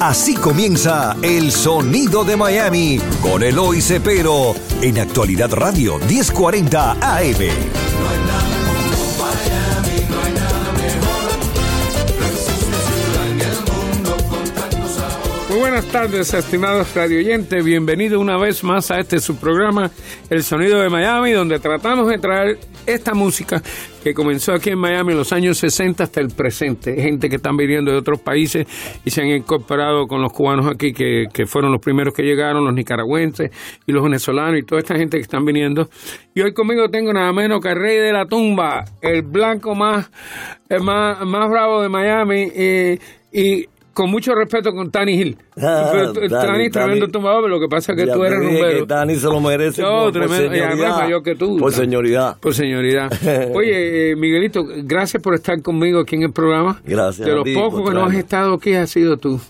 Así 0.00 0.36
comienza 0.36 1.16
El 1.22 1.50
Sonido 1.50 2.22
de 2.22 2.36
Miami 2.36 3.00
con 3.20 3.42
Eloy 3.42 3.80
Cepero 3.80 4.54
en 4.80 4.96
Actualidad 5.00 5.52
Radio 5.52 5.98
1040 5.98 6.92
AM. 6.92 7.36
Muy 15.48 15.58
buenas 15.58 15.84
tardes, 15.86 16.32
estimados 16.32 16.94
radioyentes. 16.94 17.64
Bienvenido 17.64 18.20
una 18.20 18.38
vez 18.38 18.62
más 18.62 18.92
a 18.92 19.00
este 19.00 19.18
subprograma, 19.18 19.90
El 20.30 20.44
Sonido 20.44 20.78
de 20.78 20.90
Miami, 20.90 21.32
donde 21.32 21.58
tratamos 21.58 22.06
de 22.06 22.18
traer 22.18 22.58
esta 22.88 23.14
música 23.14 23.62
que 24.02 24.14
comenzó 24.14 24.52
aquí 24.52 24.70
en 24.70 24.78
Miami 24.78 25.12
en 25.12 25.18
los 25.18 25.32
años 25.32 25.58
60 25.58 26.04
hasta 26.04 26.20
el 26.20 26.28
presente. 26.28 27.00
Gente 27.00 27.28
que 27.28 27.36
están 27.36 27.56
viniendo 27.56 27.92
de 27.92 27.98
otros 27.98 28.20
países 28.20 28.66
y 29.04 29.10
se 29.10 29.22
han 29.22 29.28
incorporado 29.28 30.06
con 30.06 30.22
los 30.22 30.32
cubanos 30.32 30.66
aquí, 30.66 30.92
que, 30.92 31.26
que 31.32 31.46
fueron 31.46 31.72
los 31.72 31.80
primeros 31.80 32.14
que 32.14 32.22
llegaron, 32.22 32.64
los 32.64 32.74
nicaragüenses 32.74 33.50
y 33.86 33.92
los 33.92 34.02
venezolanos 34.02 34.58
y 34.58 34.62
toda 34.62 34.80
esta 34.80 34.96
gente 34.96 35.18
que 35.18 35.22
están 35.22 35.44
viniendo. 35.44 35.88
Y 36.34 36.40
hoy 36.40 36.52
conmigo 36.52 36.88
tengo 36.88 37.12
nada 37.12 37.32
menos 37.32 37.60
que 37.60 37.74
Rey 37.74 37.98
de 37.98 38.12
la 38.12 38.26
Tumba, 38.26 38.84
el 39.02 39.22
blanco 39.22 39.74
más, 39.74 40.10
el 40.68 40.82
más, 40.82 41.24
más 41.26 41.48
bravo 41.50 41.82
de 41.82 41.88
Miami. 41.88 42.48
eh, 42.54 42.98
y 43.30 43.66
con 43.98 44.10
mucho 44.12 44.32
respeto 44.32 44.70
con 44.72 44.92
Tani 44.92 45.12
Hill. 45.20 45.36
Ah, 45.60 45.90
Pero 45.92 46.12
Tani, 46.12 46.28
Tani 46.28 46.64
es 46.66 46.70
tremendo 46.72 47.00
Tani. 47.06 47.12
tumbador, 47.12 47.50
lo 47.50 47.58
que 47.58 47.66
pasa 47.66 47.92
es 47.92 47.98
que 47.98 48.06
Ya 48.06 48.14
tú 48.14 48.22
eres 48.22 48.38
rumbero. 48.38 48.86
que 48.86 48.94
Dani 48.94 49.16
se 49.16 49.26
lo 49.26 49.40
merece 49.40 49.82
Yo, 49.82 49.88
por, 49.88 50.02
por 50.04 50.12
tremendo, 50.12 50.44
y 50.56 50.58
además 50.60 50.70
señoridad. 50.76 50.96
mayor 51.02 51.22
que 51.24 51.34
tú. 51.34 51.56
Por 51.58 51.72
señoridad. 51.72 52.36
Por 52.38 52.54
señoridad. 52.54 53.10
Oye, 53.56 54.12
eh, 54.12 54.16
Miguelito, 54.16 54.64
gracias 54.84 55.20
por 55.20 55.34
estar 55.34 55.60
conmigo 55.62 55.98
aquí 55.98 56.14
en 56.14 56.22
el 56.22 56.32
programa. 56.32 56.80
Gracias 56.86 57.26
De 57.26 57.34
los 57.34 57.48
pocos 57.52 57.80
por 57.82 57.88
que 57.88 57.94
no 57.98 58.04
has 58.06 58.14
estado 58.14 58.54
aquí 58.54 58.74
has 58.74 58.88
sido 58.88 59.16
tú. 59.16 59.40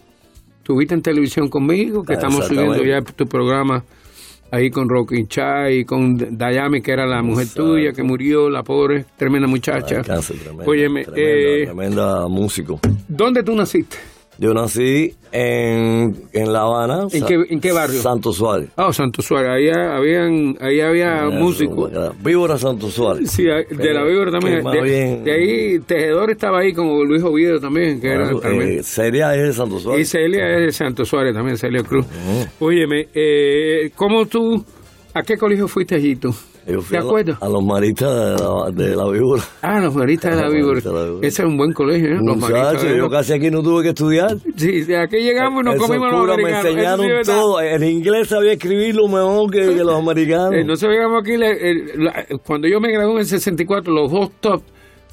Tuviste 0.63 0.95
en 0.95 1.03
televisión 1.03 1.49
conmigo, 1.49 2.03
que 2.05 2.15
Ah, 2.15 2.17
estamos 2.17 2.47
subiendo 2.47 2.83
ya 2.83 3.03
tu 3.03 3.27
programa 3.27 3.85
ahí 4.51 4.71
con 4.71 4.89
Rocky 4.89 5.27
Chai 5.27 5.81
y 5.81 5.85
con 5.85 6.17
Dayami, 6.39 6.81
que 6.81 6.91
era 6.93 7.05
la 7.07 7.23
mujer 7.23 7.45
Exacto. 7.45 7.65
tuya, 7.73 7.93
que 7.93 8.03
murió, 8.03 8.49
la 8.49 8.63
pobre, 8.63 9.05
tremenda 9.19 9.47
muchacha. 9.47 10.01
Cáncer, 10.03 10.37
tremendo, 10.39 11.13
eh, 11.15 11.65
tremenda 11.67 12.27
músico. 12.29 12.81
¿dónde 13.09 13.43
tú 13.43 13.55
naciste? 13.55 13.97
Yo 14.41 14.55
nací 14.55 15.15
en, 15.33 16.15
en 16.33 16.53
La 16.53 16.61
Habana. 16.63 17.09
¿En 17.13 17.25
qué- 17.27 17.45
en 17.51 17.61
qué 17.61 17.73
barrio? 17.73 18.01
Santo 18.01 18.33
Suárez. 18.33 18.69
Ah, 18.77 18.93
Santo 18.93 19.21
Suárez, 19.21 19.51
ahí, 19.51 19.69
habían, 19.69 20.57
ahí 20.61 20.81
había 20.81 21.25
músicos. 21.29 21.91
Víbora 22.23 22.57
Santo 22.57 22.89
Suárez. 22.89 23.31
Sí, 23.33 23.43
de 23.45 23.93
la 23.93 24.05
Víbora 24.05 24.31
también. 24.31 24.63
Más 24.63 24.75
De, 24.75 24.81
bien- 24.83 25.25
de 25.25 25.33
ahí 25.33 25.79
Tejedor 25.81 26.31
estaba 26.31 26.61
ahí 26.61 26.73
como 26.73 27.03
Luis 27.05 27.23
Oviedo 27.25 27.59
también, 27.59 28.01
que 28.01 28.09
era 28.13 28.31
también. 28.39 28.79
eh, 28.79 28.83
Seria 28.85 29.35
es 29.35 29.43
de 29.43 29.53
Santo 29.53 29.77
y 29.77 29.81
Suárez. 29.81 30.09
Celia 30.09 30.57
es 30.57 30.67
de 30.67 30.73
Santo 30.73 31.05
Suárez 31.05 31.35
también, 31.35 31.59
Celia 31.59 31.83
Cruz. 31.83 32.07
Óyeme, 32.61 33.09
eh, 33.13 33.91
¿cómo 33.97 34.27
tú, 34.27 34.65
a 35.15 35.23
qué 35.23 35.37
colegio 35.37 35.67
fuiste 35.67 35.99
tú? 36.17 36.33
Yo 36.69 36.83
fui 36.83 36.93
¿De 36.93 36.99
a, 36.99 37.01
lo- 37.01 37.07
acuerdo? 37.09 37.37
a 37.41 37.49
los 37.49 37.65
maristas 37.65 38.11
de 38.15 38.45
la, 38.45 38.71
de 38.89 38.97
la 38.97 39.09
Víbora. 39.09 39.43
Ah, 39.63 39.81
los 39.81 39.95
maristas 39.95 40.37
de 40.37 40.43
la 40.43 40.49
Víbora. 40.55 40.81
Ese 41.23 41.43
es 41.43 41.49
un 41.49 41.57
buen 41.57 41.73
colegio, 41.73 42.09
¿eh? 42.15 42.19
Los 42.23 42.37
maristas 42.37 42.83
yo 42.97 43.09
casi 43.09 43.33
aquí 43.33 43.51
no 43.51 43.63
tuve 43.63 43.83
que 43.83 43.89
estudiar. 43.91 44.37
Sí, 44.57 44.83
de 44.83 44.99
aquí 44.99 45.17
llegamos 45.19 45.63
y 45.63 45.65
nos 45.65 45.75
Esos 45.77 45.87
comimos 45.87 46.13
los 46.13 46.27
me 46.27 46.33
americanos. 46.35 46.63
Sí 46.63 46.69
enseñaron 46.69 47.23
todo. 47.25 47.61
En 47.61 47.83
inglés 47.85 48.29
sabía 48.29 48.53
escribirlo 48.53 49.09
mejor 49.09 49.51
que, 49.51 49.61
que 49.75 49.85
los 49.85 49.95
americanos. 49.99 50.53
Eh, 50.55 50.65
nosotros 50.65 50.93
llegamos 50.93 51.23
aquí, 51.23 51.37
la- 51.37 52.27
cuando 52.45 52.69
yo 52.69 52.81
me 52.81 52.93
gradué 52.93 53.13
en 53.13 53.19
el 53.21 53.27
64, 53.27 53.93
los 53.93 54.11
dos 54.13 54.31
top 54.41 54.63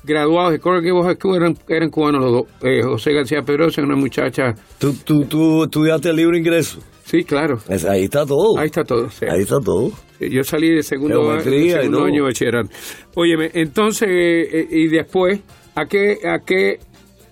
graduados 0.04 0.52
de 0.52 0.60
Coral 0.60 0.82
Gables 0.84 1.18
School 1.18 1.36
eran, 1.38 1.58
eran 1.68 1.90
cubanos 1.90 2.22
los 2.22 2.32
dos. 2.32 2.44
Eh, 2.62 2.82
José 2.84 3.14
García 3.14 3.42
Pedrosa 3.44 3.82
una 3.82 3.96
muchacha. 3.96 4.54
¿Tú, 4.78 4.94
tú, 5.04 5.26
tú 5.26 5.64
estudiaste 5.64 6.10
el 6.10 6.18
libro 6.18 6.38
ingreso. 6.38 6.80
Sí, 7.06 7.24
claro. 7.24 7.60
Es- 7.70 7.86
ahí 7.86 8.06
está 8.06 8.26
todo. 8.26 8.58
Ahí 8.58 8.66
está 8.66 8.84
todo. 8.84 9.10
sí. 9.12 9.26
Ahí 9.30 9.42
está 9.42 9.60
todo. 9.60 9.92
Yo 10.20 10.44
salí 10.44 10.72
de 10.72 10.82
segundo, 10.84 11.34
de 11.36 11.42
segundo 11.72 12.04
año 12.06 12.16
de 12.16 12.22
bachillerato. 12.22 12.70
Óyeme, 13.16 13.52
entonces, 13.54 14.08
eh, 14.10 14.48
eh, 14.62 14.68
y 14.72 14.88
después, 14.88 15.40
¿a 15.76 15.86
qué, 15.86 16.18
¿a 16.26 16.40
qué 16.40 16.80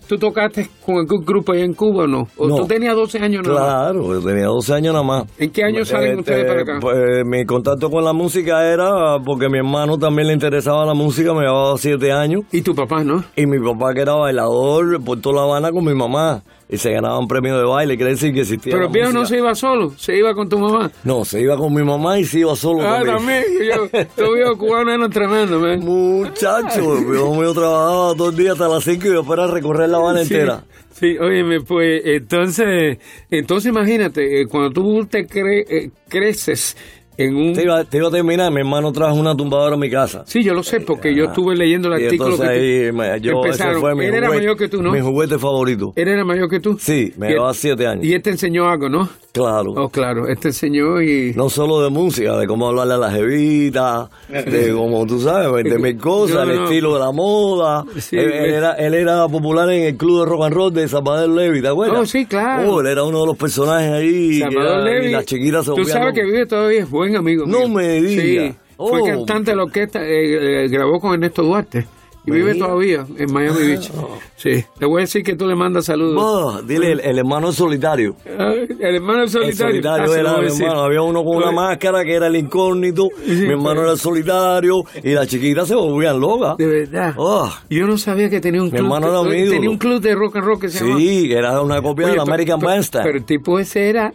tú 0.08 0.18
tocaste 0.18 0.70
con 0.86 0.98
algún 0.98 1.24
grupo 1.26 1.54
allá 1.54 1.64
en 1.64 1.74
Cuba 1.74 2.04
o 2.04 2.08
no? 2.08 2.28
¿O 2.38 2.48
No. 2.48 2.58
tú 2.58 2.68
tenías 2.68 2.94
12 2.94 3.20
años 3.20 3.48
nada 3.48 3.60
más? 3.60 3.74
Claro, 3.94 4.14
yo 4.20 4.28
tenía 4.28 4.46
12 4.48 4.74
años 4.74 4.94
nada 4.94 5.06
más. 5.06 5.24
¿En 5.40 5.50
qué 5.50 5.64
año 5.64 5.86
salen 5.86 6.20
ustedes 6.20 6.46
para 6.46 6.62
acá? 6.62 6.78
Pues 6.82 7.26
mi 7.26 7.46
contacto 7.46 7.90
con 7.90 8.04
la 8.04 8.12
música 8.14 8.70
era 8.70 9.18
porque 9.26 9.48
mi 9.50 9.60
hermano 9.60 9.98
también 9.98 10.28
le 10.28 10.34
interesaba 10.34 10.86
la 10.86 10.94
música, 10.94 11.34
me 11.34 11.40
llevaba 11.46 11.78
7 11.78 12.12
años. 12.12 12.42
Y 12.52 12.62
tu 12.62 12.76
papá, 12.76 13.04
¿no? 13.04 13.24
Y 13.38 13.46
mi 13.46 13.60
papá 13.60 13.94
que 13.94 14.02
era 14.02 14.14
bailador 14.14 15.02
por 15.04 15.20
toda 15.22 15.38
La 15.38 15.42
Habana 15.44 15.72
con 15.72 15.86
mi 15.86 15.96
mamá. 15.96 16.44
Y 16.74 16.78
se 16.80 16.92
ganaban 16.92 17.28
premios 17.28 17.58
de 17.60 17.66
baile, 17.66 17.96
quiere 17.98 18.14
decir 18.14 18.34
que 18.34 18.42
existía 18.42 18.74
Pero 18.74 18.88
el 18.88 18.92
viejo 18.92 19.12
no 19.12 19.26
se 19.28 19.38
iba 19.38 19.54
solo, 19.54 19.94
se 19.96 20.18
iba 20.18 20.34
con 20.34 20.50
tu 20.50 20.58
mamá. 20.58 20.90
No, 21.04 21.24
se 21.24 21.40
iba 21.40 21.56
con 21.56 21.72
mi 21.72 21.84
mamá 21.84 22.18
y 22.18 22.24
se 22.26 22.40
iba 22.40 22.56
solo 22.56 22.82
Ah, 22.82 22.98
conmigo. 23.00 23.18
también. 23.18 23.44
Yo, 23.64 24.00
tu 24.26 24.34
viejo 24.34 24.58
cubano 24.58 24.92
era 24.92 25.08
tremendo, 25.08 25.60
man. 25.60 25.80
Muchacho, 25.82 26.98
hijo 27.00 27.36
mío 27.36 27.54
trabajaba 27.54 28.14
dos 28.16 28.36
días 28.36 28.54
hasta 28.54 28.68
las 28.68 28.84
5 28.84 29.06
y 29.06 29.10
después 29.12 29.38
era 29.40 29.48
recorrer 29.52 29.90
La 29.90 29.98
Habana 29.98 30.24
Sí, 30.26 30.34
entera. 30.34 30.64
Sí, 30.94 31.18
óyeme, 31.20 31.62
pues 31.62 32.02
entonces, 32.06 32.98
entonces 33.30 33.70
imagínate, 33.70 34.42
eh, 34.42 34.48
cuando 34.48 34.72
tú 34.72 35.06
te 35.06 35.28
cre- 35.28 35.66
eh, 35.70 35.92
creces 36.08 36.76
en 37.18 37.36
un... 37.36 37.54
Te 37.54 37.64
iba, 37.64 37.84
te 37.84 37.98
iba 37.98 38.08
a 38.08 38.12
terminar, 38.12 38.52
mi 38.52 38.60
hermano 38.60 38.92
trajo 38.92 39.16
una 39.16 39.36
tumbadora 39.36 39.76
a 39.76 39.78
mi 39.78 39.90
casa. 39.90 40.24
Sí, 40.26 40.44
yo 40.44 40.54
lo 40.54 40.64
sé, 40.64 40.80
porque 40.82 41.14
yo 41.16 41.26
estuve 41.26 41.56
leyendo 41.56 41.94
el 41.94 42.02
Y 42.02 42.06
artículo 42.06 42.32
entonces 42.32 42.58
que 42.58 42.86
ahí, 42.88 42.92
me- 42.92 43.22
yo, 43.22 43.32
empezaron. 43.44 43.82
fue 43.82 43.96
mi 43.96 44.06
Él 44.06 44.14
era 44.16 44.28
juguete, 44.28 44.42
mayor 44.44 44.58
que 44.58 44.68
tú, 44.70 44.82
¿no? 44.82 44.92
Mi 44.92 45.00
juguete 45.02 45.38
favorito. 45.40 45.94
Él 45.96 46.08
era 46.08 46.26
mayor 46.26 46.50
que 46.50 46.60
tú. 46.60 46.78
Sí, 46.80 47.14
me 47.18 47.30
llevaba 47.30 47.54
siete 47.54 47.88
años. 47.88 48.04
Y 48.06 48.14
él 48.14 48.22
te 48.22 48.30
enseñó 48.32 48.68
algo, 48.70 48.90
¿no? 48.90 49.10
Claro. 49.32 49.72
Oh, 49.76 49.90
claro, 49.90 50.28
él 50.28 50.38
te 50.38 50.50
enseñó 50.50 51.02
y... 51.02 51.34
No 51.36 51.50
solo 51.50 51.82
de 51.82 51.90
música, 51.90 52.38
de 52.38 52.46
cómo 52.46 52.68
hablarle 52.68 52.94
a 52.94 52.98
las 52.98 53.14
jevitas, 53.14 54.10
de 54.30 54.72
cómo 54.76 55.06
tú 55.08 55.20
sabes, 55.20 55.64
de 55.64 55.78
mil 55.80 55.98
cosas, 55.98 56.46
No, 56.46 56.52
el 56.52 56.58
no. 56.60 56.64
estilo 56.66 56.94
de 56.94 57.00
la 57.00 57.12
moda. 57.12 57.84
Sí, 57.98 58.16
él, 58.16 58.32
él 58.32 58.54
era, 58.54 58.74
él 58.74 58.94
era 58.94 59.28
popular 59.28 59.70
en 59.72 59.84
el 59.86 59.98
club 59.98 60.20
de 60.20 60.26
rock 60.28 60.44
and 60.46 60.54
roll 60.54 60.74
de 60.74 60.88
Salvador 60.88 61.30
Levy, 61.30 61.62
¿te 61.62 61.68
acuerdas? 61.68 62.00
Oh, 62.00 62.06
sí, 62.06 62.26
claro. 62.28 62.70
Oh, 62.74 62.82
él 62.82 62.88
era 62.88 63.04
uno 63.04 63.22
de 63.22 63.26
los 63.28 63.38
personajes 63.38 63.92
ahí. 63.92 64.40
Salvador 64.40 64.72
era- 64.72 64.84
Levy, 64.84 65.08
Y 65.08 65.12
las 65.12 65.26
chiquitas 65.26 65.66
se 65.66 65.72
tú 65.74 65.84
sabes 65.86 66.14
que 66.14 66.24
vive 66.24 66.46
todavía, 66.46 66.82
es 66.82 66.90
buen 67.04 67.16
amigo 67.18 67.46
No 67.46 67.60
mío. 67.60 67.70
me 67.70 68.02
digas. 68.02 68.52
Sí, 68.54 68.56
fue 68.78 69.02
Oh. 69.02 69.06
cantante 69.06 69.52
de 69.52 69.58
la 69.58 69.64
orquesta, 69.64 70.02
eh, 70.04 70.66
eh, 70.66 70.68
grabó 70.70 71.00
con 71.00 71.14
Ernesto 71.14 71.44
Duarte. 71.44 71.86
Y 72.26 72.32
vive 72.32 72.56
todavía 72.56 73.06
en 73.18 73.34
Miami 73.34 73.68
Beach. 73.68 73.92
Sí, 74.38 74.64
te 74.80 74.86
voy 74.86 75.00
a 75.00 75.02
decir 75.02 75.24
que 75.24 75.36
tú 75.36 75.46
le 75.46 75.56
mandas 75.56 75.84
saludos. 75.88 76.16
Oh, 76.18 76.62
dile, 76.62 76.94
el, 76.94 77.00
el 77.02 77.18
hermano 77.20 77.52
solitario. 77.52 78.16
Ah, 78.40 78.54
El 78.54 78.96
hermano 78.96 79.24
El 79.24 79.30
solitario. 79.30 79.74
solitario 79.74 80.10
Ah, 80.14 80.18
era 80.18 80.38
mi 80.38 80.48
hermano. 80.48 80.82
Había 80.84 81.02
uno 81.02 81.22
con 81.26 81.36
una 81.36 81.48
Oye, 81.48 81.56
máscara 81.56 82.06
que 82.06 82.14
era 82.14 82.28
el 82.28 82.38
incógnito. 82.38 83.10
mi 83.28 83.50
hermano 83.52 83.82
era 83.82 83.92
el 83.92 83.98
solitario. 84.00 84.84
Y 85.04 85.10
las 85.12 85.28
chiquitas 85.28 85.68
se 85.68 85.76
volvían 85.76 86.18
locas. 86.18 86.56
De 86.56 86.66
verdad. 86.66 87.14
Oh. 87.18 87.52
Yo 87.70 87.86
no 87.88 87.98
sabía 87.98 88.30
que 88.30 88.40
tenía 88.40 88.62
un 88.62 88.68
Mi 88.68 88.72
club. 88.78 88.84
hermano 88.86 89.10
era 89.10 89.22
mi 89.30 89.50
tenía 89.50 89.70
un 89.70 89.78
club 89.78 90.00
de 90.02 90.16
rock 90.16 90.38
and 90.38 90.46
roll 90.46 90.60
que 90.62 90.70
se 90.70 90.80
llamaba. 90.80 91.00
Sí, 91.02 91.28
que 91.28 91.36
era 91.36 91.62
una 91.62 91.82
copia 91.82 92.06
Oye, 92.06 92.14
del 92.16 92.22
pero- 92.24 92.34
American 92.34 92.60
Bandstand. 92.62 93.06
Pero 93.06 93.18
el 93.18 93.26
tipo 93.26 93.60
ese 93.60 93.90
era 93.90 94.14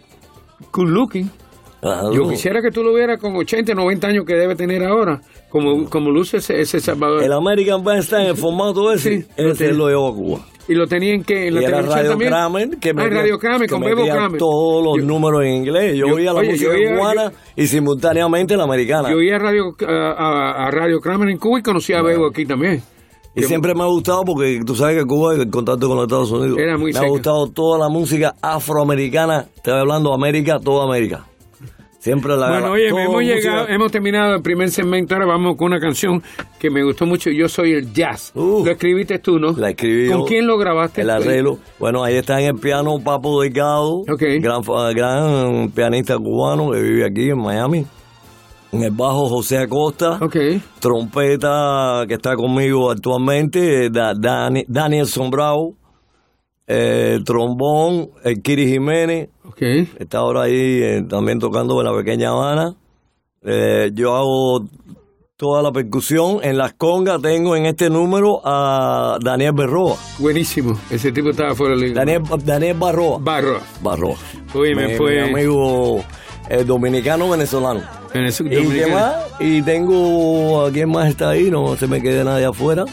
good 0.73 0.89
looking. 0.89 1.29
Yo 2.13 2.29
quisiera 2.29 2.61
que 2.61 2.71
tú 2.71 2.83
lo 2.83 2.93
vieras 2.93 3.19
con 3.19 3.35
80, 3.35 3.73
90 3.73 4.07
años 4.07 4.25
que 4.25 4.33
debe 4.35 4.55
tener 4.55 4.83
ahora. 4.83 5.21
Como, 5.49 5.89
como 5.89 6.11
luce 6.11 6.37
ese, 6.37 6.59
ese 6.61 6.79
Salvador. 6.79 7.23
El 7.23 7.31
American 7.33 7.83
Bandstand, 7.83 8.27
el 8.27 8.35
formato 8.35 8.91
ese, 8.91 9.21
Sí, 9.21 9.27
ese 9.37 9.73
lo 9.73 9.87
llevó 9.89 10.09
a 10.09 10.13
Cuba. 10.13 10.39
y 10.67 10.75
lo 10.75 10.85
tenía 10.87 11.13
en 11.15 11.23
que 11.23 11.47
en 11.47 11.55
la 11.55 11.61
televisión 11.61 12.07
también. 12.09 12.29
Kramer, 12.31 12.69
que 12.79 12.89
ah, 12.89 12.93
metía, 12.93 13.17
Radio 13.17 13.39
Kramer, 13.39 13.67
que 13.67 13.73
con 13.73 13.81
Bebo 13.81 14.03
Kramer. 14.05 14.37
todos 14.37 14.83
los 14.83 14.97
Yo- 14.97 15.05
números 15.05 15.41
en 15.43 15.53
inglés. 15.55 15.95
Yo, 15.97 16.05
yo- 16.07 16.15
oía 16.15 16.33
la 16.33 16.39
oye, 16.41 16.51
música 16.51 16.69
oía- 16.71 16.95
cubana 16.97 17.31
y 17.55 17.65
simultáneamente 17.67 18.55
la 18.57 18.63
americana. 18.65 19.09
Yo 19.09 19.17
oía 19.17 19.37
a 19.37 19.39
Radio, 19.39 19.75
a, 19.87 20.69
Radio 20.71 20.99
Kramer 20.99 21.29
en 21.29 21.37
Cuba 21.39 21.59
y 21.59 21.63
conocí 21.63 21.93
a 21.93 22.01
Bebo 22.03 22.27
aquí 22.27 22.45
también. 22.45 22.83
Y 23.35 23.43
siempre 23.43 23.73
me 23.73 23.83
ha 23.83 23.87
gustado 23.87 24.23
porque 24.25 24.59
tú 24.65 24.75
sabes 24.75 24.97
que 24.97 25.05
Cuba 25.05 25.33
es 25.33 25.39
el 25.39 25.49
contacto 25.49 25.87
con 25.87 25.95
los 25.95 26.05
Estados 26.05 26.29
Unidos. 26.31 26.57
Era 26.59 26.77
muy 26.77 26.87
me 26.87 26.93
seca. 26.93 27.05
ha 27.05 27.09
gustado 27.09 27.47
toda 27.47 27.79
la 27.79 27.87
música 27.89 28.35
afroamericana. 28.41 29.45
Estoy 29.55 29.73
hablando 29.79 30.13
América, 30.13 30.59
toda 30.59 30.83
América. 30.85 31.25
Siempre 31.99 32.37
la 32.37 32.47
Bueno, 32.49 32.71
oye, 32.71 32.87
hemos 32.87 33.21
llegado, 33.21 33.67
hemos 33.67 33.91
terminado 33.91 34.35
el 34.35 34.41
primer 34.41 34.69
segmento, 34.71 35.15
ahora 35.15 35.27
vamos 35.27 35.57
con 35.57 35.65
una 35.67 35.79
canción 35.81 36.23
que 36.57 36.69
me 36.69 36.81
gustó 36.81 37.05
mucho, 37.05 37.29
Yo 37.29 37.49
Soy 37.49 37.73
el 37.73 37.91
Jazz. 37.93 38.31
Uh, 38.35 38.63
lo 38.65 38.71
escribiste 38.71 39.19
tú, 39.19 39.37
¿no? 39.37 39.51
La 39.51 39.71
escribí 39.71 40.09
¿Con 40.09 40.23
quién 40.25 40.47
lo 40.47 40.57
grabaste? 40.57 41.01
El 41.01 41.09
arreglo. 41.09 41.59
Bueno, 41.77 42.01
ahí 42.03 42.15
está 42.15 42.39
en 42.39 42.55
el 42.55 42.55
piano 42.55 42.97
Papo 43.03 43.41
Delgado, 43.41 43.99
Ok. 44.09 44.23
gran, 44.39 44.61
gran 44.95 45.69
pianista 45.71 46.17
cubano 46.17 46.71
que 46.71 46.81
vive 46.81 47.05
aquí 47.05 47.29
en 47.31 47.37
Miami. 47.41 47.85
En 48.71 48.83
el 48.83 48.91
bajo 48.91 49.27
José 49.27 49.57
Acosta. 49.57 50.19
Ok. 50.21 50.37
Trompeta 50.79 52.05
que 52.07 52.13
está 52.13 52.35
conmigo 52.35 52.91
actualmente, 52.91 53.89
Da- 53.89 54.13
Dani- 54.13 54.65
Daniel 54.67 55.07
Sombrao. 55.07 55.73
Eh, 56.71 57.19
trombón, 57.25 58.11
el 58.23 58.43
Kiri 58.43 58.67
Jiménez. 58.67 59.29
Está 59.97 60.19
ahora 60.19 60.43
ahí 60.43 60.53
eh, 60.83 61.03
también 61.09 61.39
tocando 61.39 61.79
en 61.81 61.85
la 61.85 61.95
pequeña 61.97 62.29
Habana. 62.29 62.75
Eh, 63.41 63.89
yo 63.95 64.15
hago 64.15 64.67
toda 65.35 65.63
la 65.63 65.71
percusión. 65.71 66.37
En 66.43 66.57
las 66.59 66.73
congas 66.73 67.21
tengo 67.23 67.55
en 67.55 67.65
este 67.65 67.89
número 67.89 68.39
a 68.45 69.17
Daniel 69.19 69.53
Berroa. 69.53 69.95
Buenísimo. 70.19 70.79
Ese 70.91 71.11
tipo 71.11 71.29
estaba 71.31 71.55
fuera 71.55 71.75
de 71.75 71.81
liga. 71.87 71.95
Daniel, 72.05 72.21
Daniel 72.45 72.77
Barroa. 72.77 73.17
Barro. 73.19 73.59
Barroa. 73.81 74.15
Oye, 74.53 74.75
me 74.75 74.89
Mi- 74.89 74.93
fue- 74.95 75.23
mi 75.23 75.29
amigo 75.31 76.03
eh, 76.49 76.63
dominicano 76.63 77.29
venezolano. 77.31 77.81
En 78.13 78.25
ese 78.25 78.43
¿Y 78.43 78.49
qué 78.49 78.55
dominicano. 78.57 78.93
más? 78.93 79.15
Y 79.39 79.61
tengo 79.63 80.65
a 80.65 80.71
quién 80.71 80.89
más 80.89 81.07
está 81.09 81.31
ahí, 81.31 81.49
no 81.49 81.75
se 81.75 81.87
me 81.87 81.99
quede 82.01 82.23
nadie 82.23 82.45
afuera. 82.45 82.85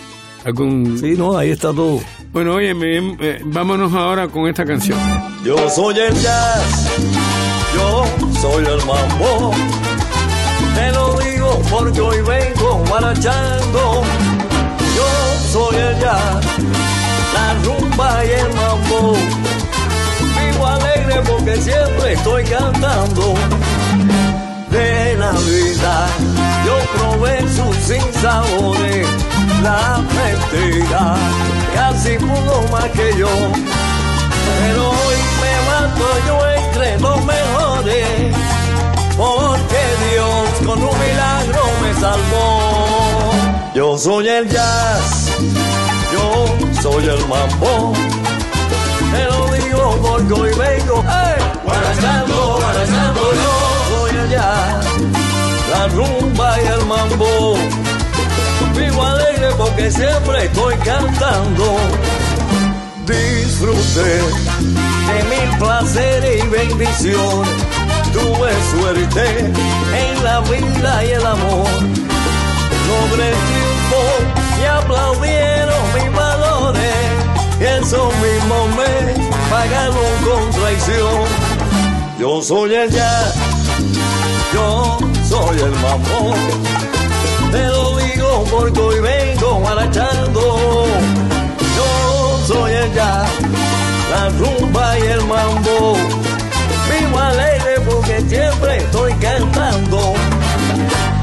Algún... 0.45 0.97
Sí, 0.99 1.15
no, 1.19 1.37
ahí 1.37 1.51
está 1.51 1.73
todo. 1.75 1.99
Bueno, 2.37 2.53
oye, 2.57 2.75
eh, 2.79 3.41
vámonos 3.47 3.95
ahora 3.95 4.29
con 4.29 4.47
esta 4.47 4.67
canción. 4.67 4.99
Yo 5.43 5.57
soy 5.71 5.99
el 5.99 6.13
jazz, 6.21 6.87
yo 7.75 8.05
soy 8.43 8.63
el 8.63 8.77
mambo. 8.85 9.53
Te 10.75 10.93
lo 10.93 11.19
digo 11.19 11.63
porque 11.71 11.99
hoy 11.99 12.19
vengo 12.21 12.85
marchando. 12.91 14.03
Yo 14.95 15.51
soy 15.51 15.77
el 15.77 15.99
jazz, 15.99 16.45
la 17.33 17.55
rumba 17.65 18.23
y 18.27 18.29
el 18.29 18.53
mambo. 18.53 19.17
Vivo 20.39 20.67
alegre 20.67 21.23
porque 21.27 21.57
siempre 21.57 22.13
estoy 22.13 22.45
cantando. 22.45 23.33
De 24.71 25.17
la 25.17 25.33
vida 25.33 26.07
yo 26.67 26.77
probé 26.99 27.41
sus 27.49 27.77
sinsabores. 27.77 29.09
La 29.63 30.03
mentira 30.15 31.17
casi 31.77 32.17
pudo 32.19 32.63
más 32.73 32.89
que 32.97 33.09
yo. 33.19 33.29
Pero 34.59 34.89
hoy 34.89 35.19
me 35.43 35.55
mato 35.69 36.07
yo 36.27 36.37
entre 36.61 36.99
los 37.01 37.19
mejores, 37.25 38.35
porque 39.17 39.83
Dios 40.11 40.49
con 40.65 40.79
un 40.83 40.99
milagro 40.99 41.63
me 41.83 42.01
salvó. 42.01 42.51
Yo 43.75 43.99
soy 43.99 44.29
el 44.29 44.49
jazz, 44.49 45.29
yo 46.13 46.47
soy 46.83 47.05
el 47.05 47.23
mambo. 47.29 47.93
Te 49.13 49.25
lo 49.25 49.41
digo 49.53 49.99
porque 50.03 50.33
hoy 50.33 50.51
vengo, 50.55 51.05
¡eh! 51.05 51.37
Guarachando, 51.63 52.59
guarachando, 52.59 53.23
yo 53.45 53.55
soy 53.91 54.17
el 54.23 54.31
jazz, 54.31 54.87
la 55.71 55.89
rumba 55.89 56.63
y 56.63 56.67
el 56.67 56.87
mambo. 56.87 57.57
Alegre 59.03 59.49
porque 59.57 59.91
siempre 59.91 60.45
estoy 60.45 60.75
cantando 60.77 61.77
disfruté 63.07 64.21
de 65.07 65.25
mil 65.31 65.59
placeres 65.59 66.45
y 66.45 66.49
bendiciones. 66.49 67.55
Tuve 68.13 68.51
suerte 68.71 69.39
en 69.41 70.25
la 70.25 70.41
vida 70.41 71.05
y 71.05 71.11
el 71.11 71.27
amor. 71.27 71.69
Logré 72.89 73.33
triunfo 73.47 74.03
y 74.61 74.65
aplaudieron 74.65 75.83
mis 75.95 76.13
valores. 76.15 76.95
Y 77.61 77.65
eso 77.65 78.11
mismo 78.23 78.69
me 78.77 79.15
pagaron 79.51 79.97
con 80.25 80.51
traición. 80.51 81.25
Yo 82.19 82.43
soy 82.43 82.75
el 82.75 82.91
jazz, 82.91 83.35
yo 84.53 84.99
soy 85.29 85.59
el 85.59 85.71
mamón. 85.71 86.39
Te 87.53 87.67
lo 87.69 88.06
porque 88.45 88.81
hoy 88.81 89.01
vengo 89.01 89.61
marchando. 89.61 90.85
Yo 91.77 92.39
soy 92.47 92.73
el 92.73 92.95
jazz, 92.95 93.31
la 94.11 94.29
rumba 94.31 94.99
y 94.99 95.03
el 95.03 95.25
mambo. 95.25 95.97
Vivo 96.89 97.19
alegre 97.19 97.81
porque 97.89 98.21
siempre 98.23 98.77
estoy 98.79 99.13
cantando. 99.15 100.15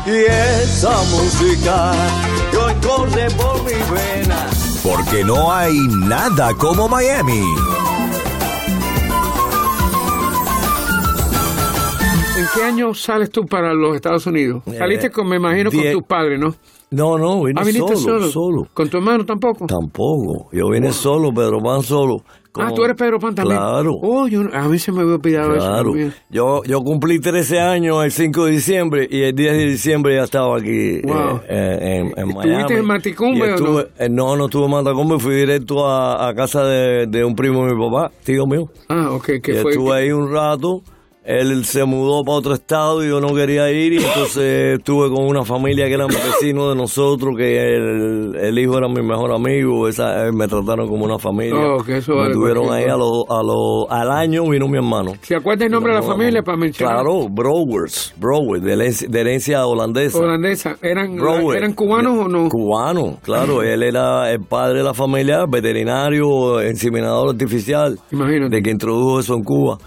Y 0.06 0.26
esa 0.26 0.92
música 1.12 1.94
que 2.52 2.58
hoy 2.58 2.74
corre 2.86 3.30
por 3.32 3.64
mi 3.64 3.72
vena. 3.72 4.48
Porque 4.84 5.24
no 5.24 5.52
hay 5.52 5.78
nada 5.88 6.54
como 6.56 6.90
Miami. 6.90 7.42
¿En 12.36 12.48
qué 12.54 12.64
año 12.64 12.94
sales 12.94 13.30
tú 13.30 13.46
para 13.46 13.74
los 13.74 13.96
Estados 13.96 14.26
Unidos? 14.26 14.64
Eh, 14.66 14.76
Saliste 14.78 15.10
con, 15.12 15.28
me 15.30 15.38
imagino, 15.38 15.72
con 15.72 15.82
tus 15.92 16.04
padres, 16.04 16.40
¿no? 16.40 16.54
No, 16.94 17.18
no, 17.18 17.44
vine 17.44 17.60
Ah, 17.60 17.64
viniste 17.64 17.96
solo, 17.96 18.20
solo. 18.20 18.32
solo. 18.32 18.68
¿Con 18.74 18.90
tu 18.90 18.98
hermano 18.98 19.26
tampoco? 19.26 19.66
Tampoco. 19.66 20.50
Yo 20.52 20.70
vine 20.70 20.92
solo, 20.92 21.34
Pedro 21.34 21.60
Pan 21.62 21.82
solo. 21.82 22.18
Ah, 22.56 22.72
tú 22.76 22.84
eres 22.84 22.96
Pedro 22.96 23.18
Pan 23.20 23.34
también. 23.34 23.58
Claro. 23.58 23.96
Oh, 24.04 24.28
yo, 24.28 24.42
a 24.54 24.68
mí 24.68 24.78
se 24.78 24.92
me 24.92 25.02
había 25.02 25.16
olvidado 25.16 25.56
eso 25.56 25.66
Claro. 25.68 25.92
Yo, 26.30 26.62
yo 26.66 26.82
cumplí 26.82 27.20
13 27.20 27.60
años 27.60 28.04
el 28.06 28.12
5 28.12 28.46
de 28.46 28.52
diciembre 28.52 29.08
y 29.10 29.24
el 29.24 29.34
10 29.34 29.54
de 29.58 29.66
diciembre 29.66 30.16
ya 30.18 30.24
estaba 30.24 30.56
aquí 30.58 31.02
Wow. 31.02 31.38
eh, 31.38 31.42
eh, 31.50 31.96
en, 31.98 32.06
en 32.06 32.30
¿Estuviste 32.30 32.48
Miami. 32.48 32.76
en 32.76 32.86
Matecumbe 32.86 33.48
Y 33.48 33.52
o 33.54 33.58
no? 33.58 33.80
eh, 33.80 34.08
no? 34.12 34.36
no, 34.36 34.46
estuve 34.46 34.66
en 34.66 34.72
Matacumbe, 34.72 35.18
fui 35.18 35.34
directo 35.36 35.88
a, 35.88 36.30
a 36.30 36.36
casa 36.36 36.64
de, 36.64 37.08
de 37.08 37.26
un 37.26 37.34
primo 37.36 37.66
de 37.66 37.74
mi 37.74 37.90
papá, 37.90 38.12
tío 38.24 38.46
mío. 38.46 38.70
Ah, 38.88 39.10
ok, 39.14 39.26
que 39.42 39.56
fue... 39.56 39.72
estuve 39.72 39.92
ahí 39.98 40.12
un 40.12 40.32
rato. 40.32 40.84
Él 41.26 41.64
se 41.64 41.86
mudó 41.86 42.24
para 42.26 42.38
otro 42.38 42.54
estado 42.54 43.02
y 43.04 43.08
yo 43.08 43.22
no 43.22 43.34
quería 43.34 43.72
ir 43.72 43.94
y 43.94 43.98
entonces 44.04 44.78
estuve 44.80 45.10
con 45.10 45.26
una 45.26 45.46
familia 45.46 45.88
que 45.88 45.94
eran 45.94 46.08
vecinos 46.10 46.70
de 46.70 46.76
nosotros, 46.76 47.36
que 47.38 47.76
el, 47.76 48.36
el 48.36 48.60
hijo 48.60 48.78
era 48.78 48.90
mi 48.90 49.02
mejor 49.02 49.32
amigo, 49.32 49.88
esa, 49.88 50.28
eh, 50.28 50.32
me 50.34 50.48
trataron 50.50 50.88
como 50.90 51.06
una 51.06 51.18
familia. 51.18 51.56
Oh, 51.60 51.82
que 51.84 51.98
eso 51.98 52.12
me 52.14 52.18
vale 52.24 52.34
tuvieron 52.34 52.74
ahí 52.74 52.84
a 52.86 52.98
lo, 52.98 53.24
a 53.32 53.42
lo, 53.42 53.90
al 53.90 54.12
año 54.12 54.44
vino 54.50 54.68
mi 54.68 54.78
hermano. 54.78 55.14
¿Se 55.22 55.36
acuerda 55.36 55.66
el 55.66 55.72
nombre 55.72 55.94
de 55.94 56.02
la 56.02 56.06
familia 56.06 56.42
para 56.44 56.58
mencionar? 56.58 56.96
Claro, 56.96 57.30
Browers, 57.30 58.14
Browers, 58.18 58.62
de, 58.62 58.74
herencia- 58.74 59.08
de 59.10 59.20
herencia 59.22 59.66
holandesa. 59.66 60.18
Holandesa. 60.18 60.76
¿Eran, 60.82 61.16
Browers. 61.16 61.58
¿Eran 61.58 61.74
cubanos 61.74 62.18
o 62.26 62.28
no? 62.28 62.50
Cubano, 62.50 63.18
claro. 63.22 63.64
Él 63.64 63.82
era 63.84 64.30
el 64.30 64.42
padre 64.42 64.80
de 64.80 64.84
la 64.84 64.94
familia, 64.94 65.46
veterinario, 65.48 66.62
inseminador 66.68 67.30
artificial. 67.30 67.98
Imagínate. 68.12 68.58
De 68.58 68.62
que 68.62 68.72
introdujo 68.72 69.20
eso 69.22 69.36
en 69.36 69.44
Cuba. 69.44 69.78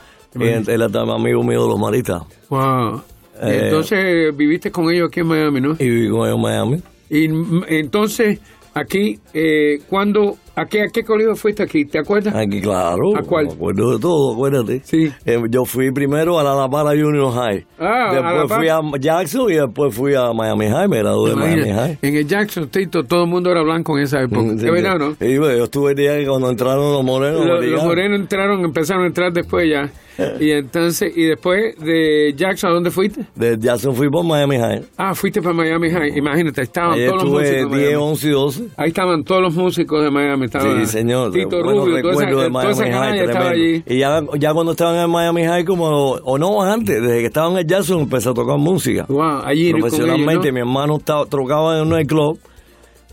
Él 0.41 0.65
él 0.69 0.83
era 0.83 1.01
amigo 1.03 1.43
mío 1.43 1.63
de 1.63 1.69
los 1.69 1.79
maristas. 1.79 2.23
Wow. 2.49 3.03
Eh, 3.43 3.61
entonces 3.65 4.37
viviste 4.37 4.71
con 4.71 4.91
ellos 4.91 5.09
aquí 5.09 5.21
en 5.21 5.27
Miami, 5.27 5.61
¿no? 5.61 5.77
Y 5.79 5.89
viví 5.89 6.09
con 6.09 6.27
ellos 6.27 6.37
en 6.37 6.43
Miami. 6.43 6.83
Y 7.11 7.29
mm, 7.29 7.65
entonces, 7.69 8.41
aquí, 8.75 9.19
eh, 9.35 9.79
¿cuándo, 9.89 10.37
a 10.55 10.65
qué, 10.65 10.83
a 10.83 10.87
qué 10.89 11.05
colegio 11.05 11.37
fuiste 11.37 11.63
aquí? 11.63 11.85
¿Te 11.85 11.99
acuerdas? 11.99 12.35
Aquí, 12.35 12.61
claro. 12.63 13.15
¿A 13.17 13.21
cuál? 13.23 13.47
Me 13.47 13.53
acuerdo 13.53 13.93
de 13.93 13.99
todo, 14.01 14.33
acuérdate. 14.33 14.81
Sí. 14.85 15.13
Eh, 15.27 15.39
yo 15.51 15.65
fui 15.67 15.93
primero 15.93 16.39
a 16.41 16.43
la 16.43 16.55
La 16.55 16.69
Para 16.69 16.91
Junior 16.91 17.31
High. 17.33 17.67
Ah, 17.79 18.11
después 18.15 18.59
fui 18.59 18.69
a 18.69 18.81
Jackson 18.99 19.51
y 19.51 19.55
después 19.57 19.95
fui 19.95 20.15
a 20.15 20.33
Miami 20.33 20.69
High. 20.69 20.89
Me 20.89 20.99
gradué 20.99 21.31
de 21.31 21.37
Miami 21.37 21.71
High. 21.73 21.99
en 22.01 22.17
el 22.17 22.27
Jackson 22.27 22.69
Tito 22.69 23.05
todo 23.05 23.25
el 23.25 23.31
mundo 23.31 23.51
era 23.51 23.63
blanco 23.63 23.97
en 23.99 24.05
esa 24.05 24.23
época. 24.23 24.41
Mm, 24.41 24.55
¿Es 24.57 24.61
sí, 24.63 24.71
verdad, 24.71 24.99
yo- 24.99 25.11
no? 25.11 25.17
y, 25.21 25.39
bueno, 25.39 25.59
yo 25.59 25.65
estuve 25.65 25.91
el 25.91 25.97
día 25.97 26.17
que 26.19 26.27
cuando 26.27 26.49
entraron 26.51 26.91
los 26.93 27.05
morenos. 27.05 27.45
Los, 27.47 27.65
los 27.67 27.85
morenos 27.85 28.19
entraron, 28.19 28.65
empezaron 28.65 29.05
a 29.05 29.07
entrar 29.09 29.31
después 29.33 29.69
ya. 29.71 29.91
Y 30.41 30.51
entonces, 30.51 31.13
y 31.17 31.25
después 31.25 31.77
de 31.79 32.35
Jackson, 32.37 32.71
¿a 32.71 32.75
dónde 32.75 32.91
fuiste? 32.91 33.25
De 33.35 33.57
Jackson 33.59 33.95
fui 33.95 34.09
por 34.09 34.25
Miami 34.25 34.57
High. 34.59 34.83
Ah, 34.97 35.15
fuiste 35.15 35.41
para 35.43 35.55
Miami 35.55 35.91
High. 35.91 36.17
Imagínate, 36.17 36.63
estaban 36.63 36.99
todos 36.99 37.23
los 37.23 37.25
músicos. 37.25 37.43
estuve 37.43 37.77
de 37.77 37.77
10, 37.77 37.91
Miami. 37.91 38.11
11 38.11 38.27
y 38.27 38.31
12. 38.31 38.65
Ahí 38.77 38.89
estaban 38.89 39.25
todos 39.25 39.43
los 39.43 39.55
músicos 39.55 40.05
de 40.05 40.11
Miami. 40.11 40.47
Estaba 40.47 40.65
Sí, 40.65 40.87
señor. 40.87 41.33
Tito 41.33 41.63
Rubio, 41.63 42.01
toda 42.03 42.15
esa, 42.15 42.27
de 42.27 42.41
esa 42.41 42.51
Miami 42.51 42.91
High, 42.91 43.21
estaba 43.21 43.51
allí. 43.51 43.83
Y 43.87 43.99
ya, 43.99 44.23
ya 44.39 44.53
cuando 44.53 44.73
estaban 44.73 44.97
en 44.97 45.11
Miami 45.11 45.45
High, 45.45 45.65
como, 45.65 45.87
o 46.13 46.39
no 46.39 46.63
antes, 46.63 47.01
desde 47.01 47.21
que 47.21 47.27
estaban 47.27 47.57
en 47.59 47.67
Jackson, 47.67 48.01
empecé 48.01 48.31
a 48.31 48.35
tocar 48.35 48.59
música. 48.59 49.07
Wow, 49.09 49.43
allí 49.45 49.73
Profesionalmente, 49.73 50.49
ellos, 50.49 50.55
mi 50.55 50.61
hermano 50.61 50.97
estaba, 50.97 51.27
tocaba 51.27 51.77
en 51.77 51.83
un 51.83 51.91
nightclub 51.91 52.39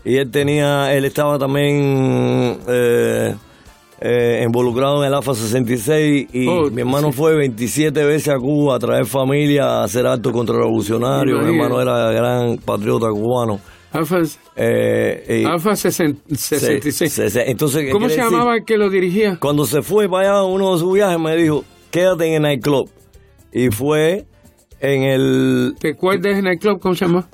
y 0.04 0.16
él 0.16 0.30
tenía, 0.30 0.94
él 0.94 1.04
estaba 1.04 1.38
también 1.38 2.58
eh, 2.68 3.34
eh, 4.06 4.42
involucrado 4.44 5.02
en 5.02 5.08
el 5.08 5.14
AFA 5.14 5.34
66 5.34 6.28
y 6.32 6.46
Oh, 6.46 6.70
mi 6.70 6.82
hermano 6.82 7.10
sí. 7.10 7.16
fue 7.16 7.34
27 7.36 8.04
veces 8.04 8.28
a 8.34 8.36
Cuba 8.38 8.76
a 8.76 8.78
traer 8.78 9.06
familia, 9.06 9.64
a 9.80 9.84
hacer 9.84 10.06
actos 10.06 10.30
contrarrevolucionarios. 10.32 11.42
Mi 11.42 11.54
hermano 11.54 11.80
era 11.80 12.12
gran 12.12 12.58
patriota 12.58 13.08
cubano. 13.08 13.54
¿no? 13.54 13.60
Alfa, 13.98 14.18
Eh, 14.56 15.40
y- 15.42 15.44
Alfa 15.46 15.74
66. 15.74 16.94
se- 16.94 17.08
se- 17.08 17.30
se- 17.30 17.50
entonces, 17.50 17.84
¿qué 17.84 17.90
¿Cómo 17.92 18.08
se 18.10 18.16
llamaba 18.16 18.56
el 18.56 18.64
que 18.64 18.76
lo 18.76 18.90
dirigía? 18.90 19.38
Cuando 19.40 19.64
se 19.66 19.80
fue 19.82 20.08
para 20.08 20.30
allá 20.38 20.44
uno 20.44 20.74
de 20.74 20.80
sus 20.80 20.92
viajes 20.92 21.18
me 21.18 21.34
dijo, 21.36 21.64
quédate 21.90 22.26
en 22.26 22.34
el 22.34 22.42
nightclub. 22.42 22.90
Y 23.52 23.68
fue 23.70 24.26
en 24.80 25.02
el... 25.04 25.74
¿Te 25.80 25.92
acuerdas 25.92 26.36
en 26.36 26.46
el 26.48 26.58
club? 26.58 26.78
¿Cómo 26.80 26.94
se 26.94 27.06
llama? 27.06 27.26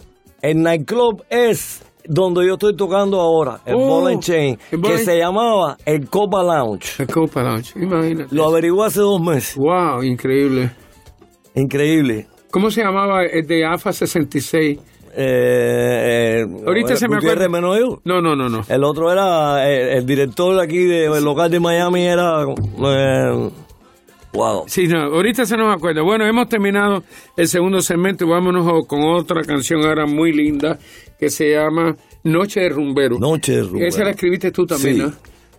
El 0.43 0.63
nightclub 0.63 1.25
es 1.31 1.83
donde 2.07 2.47
yo 2.47 2.55
estoy 2.55 2.75
tocando 2.77 3.21
ahora, 3.21 3.61
el 3.65 3.75
Oh, 3.75 3.87
Ball 3.87 4.13
and 4.15 4.23
Chain, 4.23 4.59
que 4.71 4.99
se 4.99 5.19
llamaba 5.19 5.77
el 5.85 6.09
Copa 6.09 6.43
Lounge. 6.43 7.03
El 7.03 7.07
Copa 7.09 7.43
Lounge. 7.43 7.73
Imagínate. 7.77 8.35
Lo 8.35 8.47
averigué 8.47 8.85
hace 8.85 9.01
dos 9.01 9.21
meses. 9.21 9.57
Wow, 9.57 10.03
increíble. 10.03 10.71
Increíble. 11.55 12.27
¿Cómo 12.51 12.71
se 12.71 12.83
llamaba 12.83 13.25
el 13.25 13.47
de 13.47 13.65
AFA 13.65 13.93
66? 13.93 14.79
Eh, 15.13 16.43
eh, 16.43 16.45
Ahorita 16.67 16.97
se 16.97 17.09
me 17.09 17.17
acuerda. 17.17 17.49
Menoyo. 17.49 18.01
No, 18.05 18.21
no, 18.21 18.37
no, 18.37 18.49
no. 18.49 18.61
El 18.69 18.85
otro 18.85 19.11
era, 19.11 19.69
eh, 19.69 19.99
el, 19.99 20.07
director 20.07 20.57
de 20.57 20.63
aquí, 20.63 20.85
del 20.85 21.25
local 21.25 21.51
de 21.51 21.61
Miami, 21.61 22.03
era... 22.07 22.43
eh, 22.45 23.51
wow. 24.33 24.65
Sí, 24.67 24.87
no, 24.87 25.03
ahorita 25.03 25.45
se 25.45 25.57
nos 25.57 25.75
acuerda. 25.75 26.03
Bueno, 26.03 26.27
hemos 26.27 26.49
terminado 26.49 27.03
el 27.37 27.49
segundo 27.49 27.81
segmento 27.81 28.25
y 28.25 28.29
vámonos 28.29 28.67
con 28.87 29.01
otra 29.05 29.43
canción 29.43 29.85
ahora 29.85 30.07
muy 30.07 30.33
linda 30.33 30.79
que 31.19 31.29
se 31.31 31.51
llama 31.53 31.95
Noche 32.25 32.61
de 32.61 32.69
Rumbero. 32.71 33.19
Noche 33.19 33.57
de 33.57 33.63
Rumbero. 33.63 33.87
Esa 33.87 34.05
la 34.05 34.11
escribiste 34.11 34.51
tú 34.51 34.65
también, 34.67 34.95
Sí. 34.97 35.03
¿no? 35.03 35.13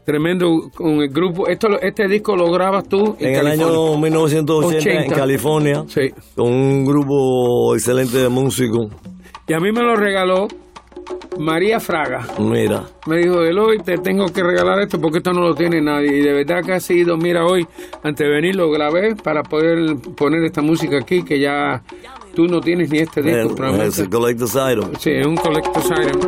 Tremendo 0.04 0.48
con 0.75 1.01
el 1.01 1.10
grupo. 1.10 1.48
Esto, 1.48 1.68
este 1.80 2.08
disco 2.08 2.36
lo 2.36 2.51
grabas 2.51 2.90
tú 2.90 3.16
en, 3.20 3.36
En 3.36 3.36
el 3.36 3.48
año 3.48 3.98
1980 3.98 4.90
en 4.90 4.98
80. 4.98 5.16
California, 5.16 5.84
Sí. 5.88 6.10
con 6.36 6.51
un 6.51 6.84
grupo 6.86 7.75
excelente 7.75 8.18
de 8.18 8.28
músicos. 8.30 8.88
Y 9.48 9.54
a 9.54 9.60
mí 9.60 9.72
me 9.72 9.82
lo 9.84 9.96
regaló 9.96 10.48
María 11.38 11.80
Fraga. 11.80 12.27
Mira, 12.39 12.84
Me 13.08 13.18
dijo, 13.18 13.41
Eloy, 13.41 13.80
te 13.80 13.98
tengo 13.98 14.27
que 14.27 14.44
regalar 14.44 14.80
esto 14.80 15.00
porque 15.00 15.20
esto 15.20 15.34
no 15.34 15.41
lo 15.41 15.56
tiene 15.56 15.82
nadie. 15.82 16.18
Y 16.18 16.22
de 16.22 16.34
verdad 16.34 16.63
que 16.63 16.74
ha 16.74 16.80
sido, 16.80 17.18
mira, 17.18 17.46
hoy, 17.46 17.65
antes 18.03 18.27
de 18.27 18.32
venir, 18.32 18.56
lo 18.56 18.70
grabé 18.70 19.15
para 19.15 19.41
poder 19.44 19.96
poner 20.15 20.44
esta 20.44 20.62
música 20.62 20.98
aquí, 20.98 21.24
que 21.24 21.39
ya 21.39 21.82
tú 22.36 22.48
no 22.48 22.62
tienes 22.62 22.89
ni 22.91 23.00
este 23.00 23.22
disco. 23.22 23.56
probablemente. 23.56 24.01
el 24.01 24.10
Collector's 24.10 24.56
Item. 24.56 24.96
Sí, 25.00 25.12
es 25.12 25.25
un 25.25 25.38
collector's 25.38 25.86
item. 25.86 26.20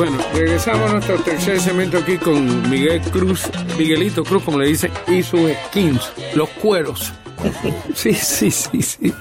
Bueno, 0.00 0.16
regresamos 0.32 0.88
a 0.88 0.92
nuestro 0.94 1.16
tercer 1.16 1.60
segmento 1.60 1.98
aquí 1.98 2.16
con 2.16 2.70
Miguel 2.70 3.02
Cruz, 3.12 3.50
Miguelito 3.76 4.24
Cruz, 4.24 4.42
como 4.44 4.58
le 4.58 4.68
dicen, 4.68 4.90
y 5.06 5.22
sus 5.22 5.50
skins, 5.66 6.10
los 6.34 6.48
cueros. 6.48 7.12
Sí, 7.94 8.14
sí, 8.14 8.50
sí, 8.50 8.80
sí. 8.80 9.12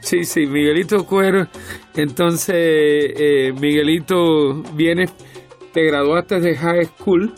Sí, 0.00 0.24
sí, 0.24 0.46
Miguelito 0.46 1.06
Cuero. 1.06 1.46
Entonces, 1.96 2.54
eh, 2.54 3.54
Miguelito, 3.58 4.62
viene, 4.74 5.06
te 5.72 5.86
graduaste 5.86 6.40
de 6.40 6.54
high 6.58 6.84
school 6.84 7.32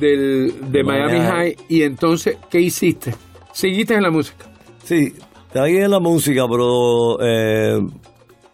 del, 0.00 0.72
de 0.72 0.82
Miami. 0.82 1.20
High, 1.20 1.56
y 1.68 1.82
entonces, 1.84 2.36
¿qué 2.50 2.60
hiciste? 2.60 3.14
¿Seguiste 3.52 3.94
en 3.94 4.02
la 4.02 4.10
música? 4.10 4.44
sí, 4.82 5.14
ahí 5.54 5.76
en 5.76 5.92
la 5.92 6.00
música, 6.00 6.46
pero 6.50 7.16
eh, 7.22 7.78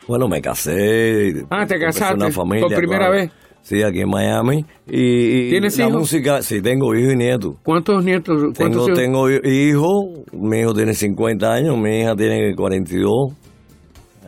bueno, 0.07 0.29
me 0.29 0.43
casé. 0.43 1.47
Ah, 1.49 1.65
te 1.65 1.79
casaste 1.79 2.15
una 2.15 2.31
familia, 2.31 2.67
por 2.67 2.77
primera 2.77 3.07
claro. 3.07 3.15
vez. 3.15 3.44
Sí, 3.65 3.83
aquí 3.83 4.01
en 4.01 4.11
Miami. 4.11 4.67
Y, 4.87 5.47
y 5.47 5.51
¿Tienes 5.51 5.79
la 5.79 5.87
hijos? 5.89 6.01
música, 6.01 6.43
sí, 6.43 6.61
tengo 6.61 6.95
hijos 6.95 7.15
y 7.15 7.17
nietos. 7.17 7.55
¿Cuántos 7.63 8.05
nietos? 8.05 8.37
¿Cuántos 8.55 8.85
Tengo, 8.95 9.29
hijos? 9.31 9.43
tengo 9.43 9.51
hijos, 9.51 10.05
mi 10.35 10.59
hijo 10.61 10.75
tiene 10.75 10.93
50 10.93 11.51
años, 11.51 11.79
mi 11.79 12.01
hija 12.01 12.15
tiene 12.15 12.55
42, 12.55 13.11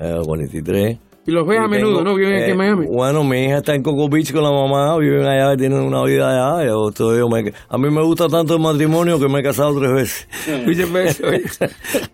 eh, 0.01 0.15
43. 0.25 0.99
Y 1.27 1.33
los 1.33 1.47
ves 1.47 1.59
a 1.59 1.67
menudo, 1.67 1.99
tengo, 1.99 2.05
¿no? 2.11 2.15
Viven 2.17 2.35
aquí 2.35 2.45
eh, 2.45 2.51
en 2.53 2.57
Miami. 2.57 2.87
Bueno, 2.87 3.25
mi 3.25 3.45
hija 3.45 3.57
está 3.59 3.75
en 3.75 3.83
Coco 3.83 4.09
Beach 4.09 4.33
con 4.33 4.43
la 4.45 4.51
mamá, 4.53 4.97
viven 4.99 5.27
allá, 5.27 5.57
tienen 5.57 5.81
una 5.81 6.05
vida 6.05 6.55
allá. 6.59 6.67
Yo 6.67 7.29
me- 7.29 7.53
a 7.69 7.79
mí 7.79 7.91
me 7.91 8.03
gusta 8.03 8.29
tanto 8.29 8.55
el 8.55 8.61
matrimonio 8.61 9.19
que 9.19 9.29
me 9.29 9.41
he 9.41 9.43
casado 9.43 9.79
tres 9.79 9.93
veces. 9.93 10.29
Muchas 10.67 10.93
veces, 10.93 11.21
oye. 11.27 11.43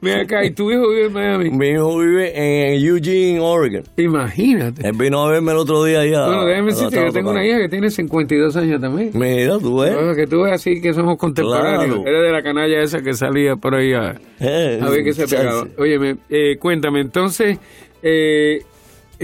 Ven 0.01 0.21
acá, 0.21 0.45
¿y 0.45 0.53
tu 0.53 0.71
hijo 0.71 0.89
vive 0.89 1.07
en 1.07 1.13
Miami? 1.13 1.51
Mi 1.51 1.69
hijo 1.69 1.99
vive 1.99 2.33
en 2.35 2.81
Eugene, 2.83 3.39
Oregon. 3.41 3.83
Imagínate. 3.99 4.87
Él 4.89 4.95
vino 4.99 5.23
a 5.25 5.31
verme 5.31 5.53
el 5.53 5.59
otro 5.59 5.85
día 5.85 6.01
allá. 6.01 6.27
Bueno, 6.27 6.45
déjame 6.47 6.67
decirte 6.73 6.97
que 6.97 7.05
yo 7.07 7.13
tengo 7.13 7.31
una 7.33 7.47
hija 7.47 7.59
que 7.59 7.69
tiene 7.69 7.91
52 7.91 8.57
años 8.57 8.81
también. 8.81 9.11
Mira, 9.15 9.59
tú 9.59 9.81
ves. 9.81 9.95
Bueno, 9.95 10.15
que 10.15 10.27
tú 10.27 10.43
ves 10.43 10.53
así 10.55 10.81
que 10.81 10.93
somos 10.95 11.17
contemporáneos. 11.19 11.97
Claro. 11.97 12.03
Era 12.09 12.21
de 12.23 12.33
la 12.33 12.43
canalla 12.43 12.81
esa 12.83 13.03
que 13.03 13.13
salía 13.13 13.57
por 13.57 13.75
ahí 13.75 13.93
a, 13.93 14.15
Eh, 14.41 14.81
a 14.83 14.89
ver 14.89 15.05
qué 15.05 15.13
se 15.13 15.27
pegaba. 15.29 15.67
Óyeme, 15.79 16.17
eh, 16.31 16.57
cuéntame, 16.59 17.01
entonces, 17.01 17.59
eh, 18.03 18.61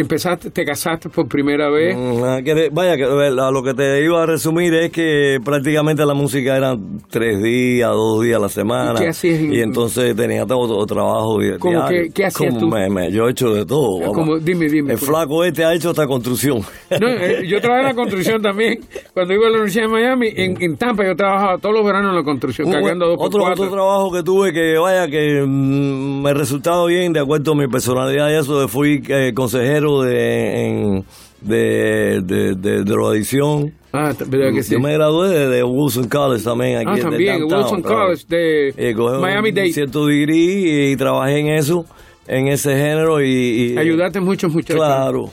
empezaste, 0.01 0.51
te 0.51 0.65
casaste 0.65 1.09
por 1.09 1.29
primera 1.29 1.69
vez. 1.71 1.97
Mm, 1.97 2.25
ah, 2.25 2.39
Vaya, 2.73 2.93
a 2.95 3.51
lo 3.51 3.63
que 3.63 3.75
te 3.75 4.03
iba 4.05 4.23
a 4.23 4.27
resumir 4.27 4.73
es 4.75 4.91
que 4.91 5.39
prácticamente 5.45 6.05
la 6.07 6.15
música 6.15 6.57
eran 6.57 7.01
tres 7.11 7.43
días, 7.43 7.91
dos 7.91 8.23
días 8.23 8.37
a 8.39 8.41
la 8.41 8.49
semana. 8.49 8.95
¿Y 8.99 9.03
qué 9.03 9.09
hacías 9.09 9.41
Y 9.41 9.61
entonces 9.61 10.15
tenía 10.17 10.47
todo, 10.47 10.85
trabajo. 10.87 11.39
di- 11.41 11.59
¿Cómo 11.59 11.73
diario. 11.81 12.03
que- 12.05 12.11
qué 12.13 12.27
hacías 12.27 12.55
Como 12.55 12.61
tú? 12.61 12.69
me- 12.69 12.89
me- 12.91 13.11
yo 13.13 13.27
he 13.29 13.31
hecho 13.31 13.51
de 13.53 13.65
todo. 13.67 14.13
Como- 14.13 14.39
dime, 14.39 14.67
dime, 14.67 14.93
El 14.93 14.99
pues. 14.99 15.11
flaco 15.11 15.45
este 15.45 15.65
ha 15.65 15.75
hecho 15.75 15.91
hasta 15.91 16.07
construcción. 16.07 16.61
No, 17.01 17.09
eh, 17.09 17.47
yo 17.47 17.61
trabajé 17.61 17.83
en 17.83 17.89
la 17.89 17.95
construcción 17.95 18.43
también. 18.43 18.79
Cuando 19.15 19.35
iba 19.35 19.47
a 19.47 19.51
la 19.51 19.57
Universidad 19.57 19.85
de 19.85 19.89
Miami, 19.93 20.29
en, 20.37 20.63
en 20.63 20.77
Tampa, 20.77 21.05
yo 21.05 21.15
trabajaba 21.17 21.59
todos 21.59 21.75
los 21.75 21.85
veranos 21.85 22.11
en 22.11 22.17
la 22.17 22.23
construcción, 22.25 22.71
cargando 22.71 23.07
dos 23.07 23.17
otro, 23.21 23.45
otro 23.45 23.69
trabajo 23.71 24.13
que 24.13 24.23
tuve 24.23 24.53
que, 24.53 24.79
vaya, 24.79 25.07
que 25.09 25.43
mm, 25.47 26.23
me 26.23 26.35
resultaba 26.35 26.87
bien 26.87 27.13
de 27.13 27.21
acuerdo 27.21 27.53
a 27.53 27.55
mi 27.55 27.67
personalidad 27.69 28.31
y 28.31 28.35
eso, 28.35 28.61
de 28.61 28.69
fui 28.69 29.03
eh, 29.09 29.33
consejero 29.35 29.88
de, 30.03 30.67
en- 30.67 31.05
de, 31.41 32.21
de, 32.25 32.55
de 32.55 32.83
drogadicción. 32.85 33.73
Ah, 33.93 34.13
t- 34.17 34.25
¿verdad 34.27 34.53
que 34.53 34.63
sí? 34.63 34.73
Yo 34.75 34.81
me 34.81 34.93
gradué 34.93 35.49
de, 35.49 35.63
Wilson 35.65 36.09
College 36.09 36.45
también. 36.45 36.79
Aquí 36.79 37.01
Ah, 37.01 37.03
también, 37.03 37.39
downtown, 37.41 37.61
Wilson. 37.77 37.83
College 37.83 38.25
de 38.29 38.69
Eh, 38.77 38.95
Miami 39.21 39.53
Dade. 39.53 39.73
cierto 39.73 40.07
degree 40.07 40.91
y 40.93 40.97
trabajé 40.97 41.39
en 41.39 41.49
eso, 41.49 41.87
en 42.27 42.49
ese 42.49 42.71
género 42.77 43.23
y... 43.23 43.73
y 43.75 43.79
Ayudaste 43.79 44.21
muchos 44.21 44.53
muchachos. 44.53 44.77
Claro. 44.77 45.31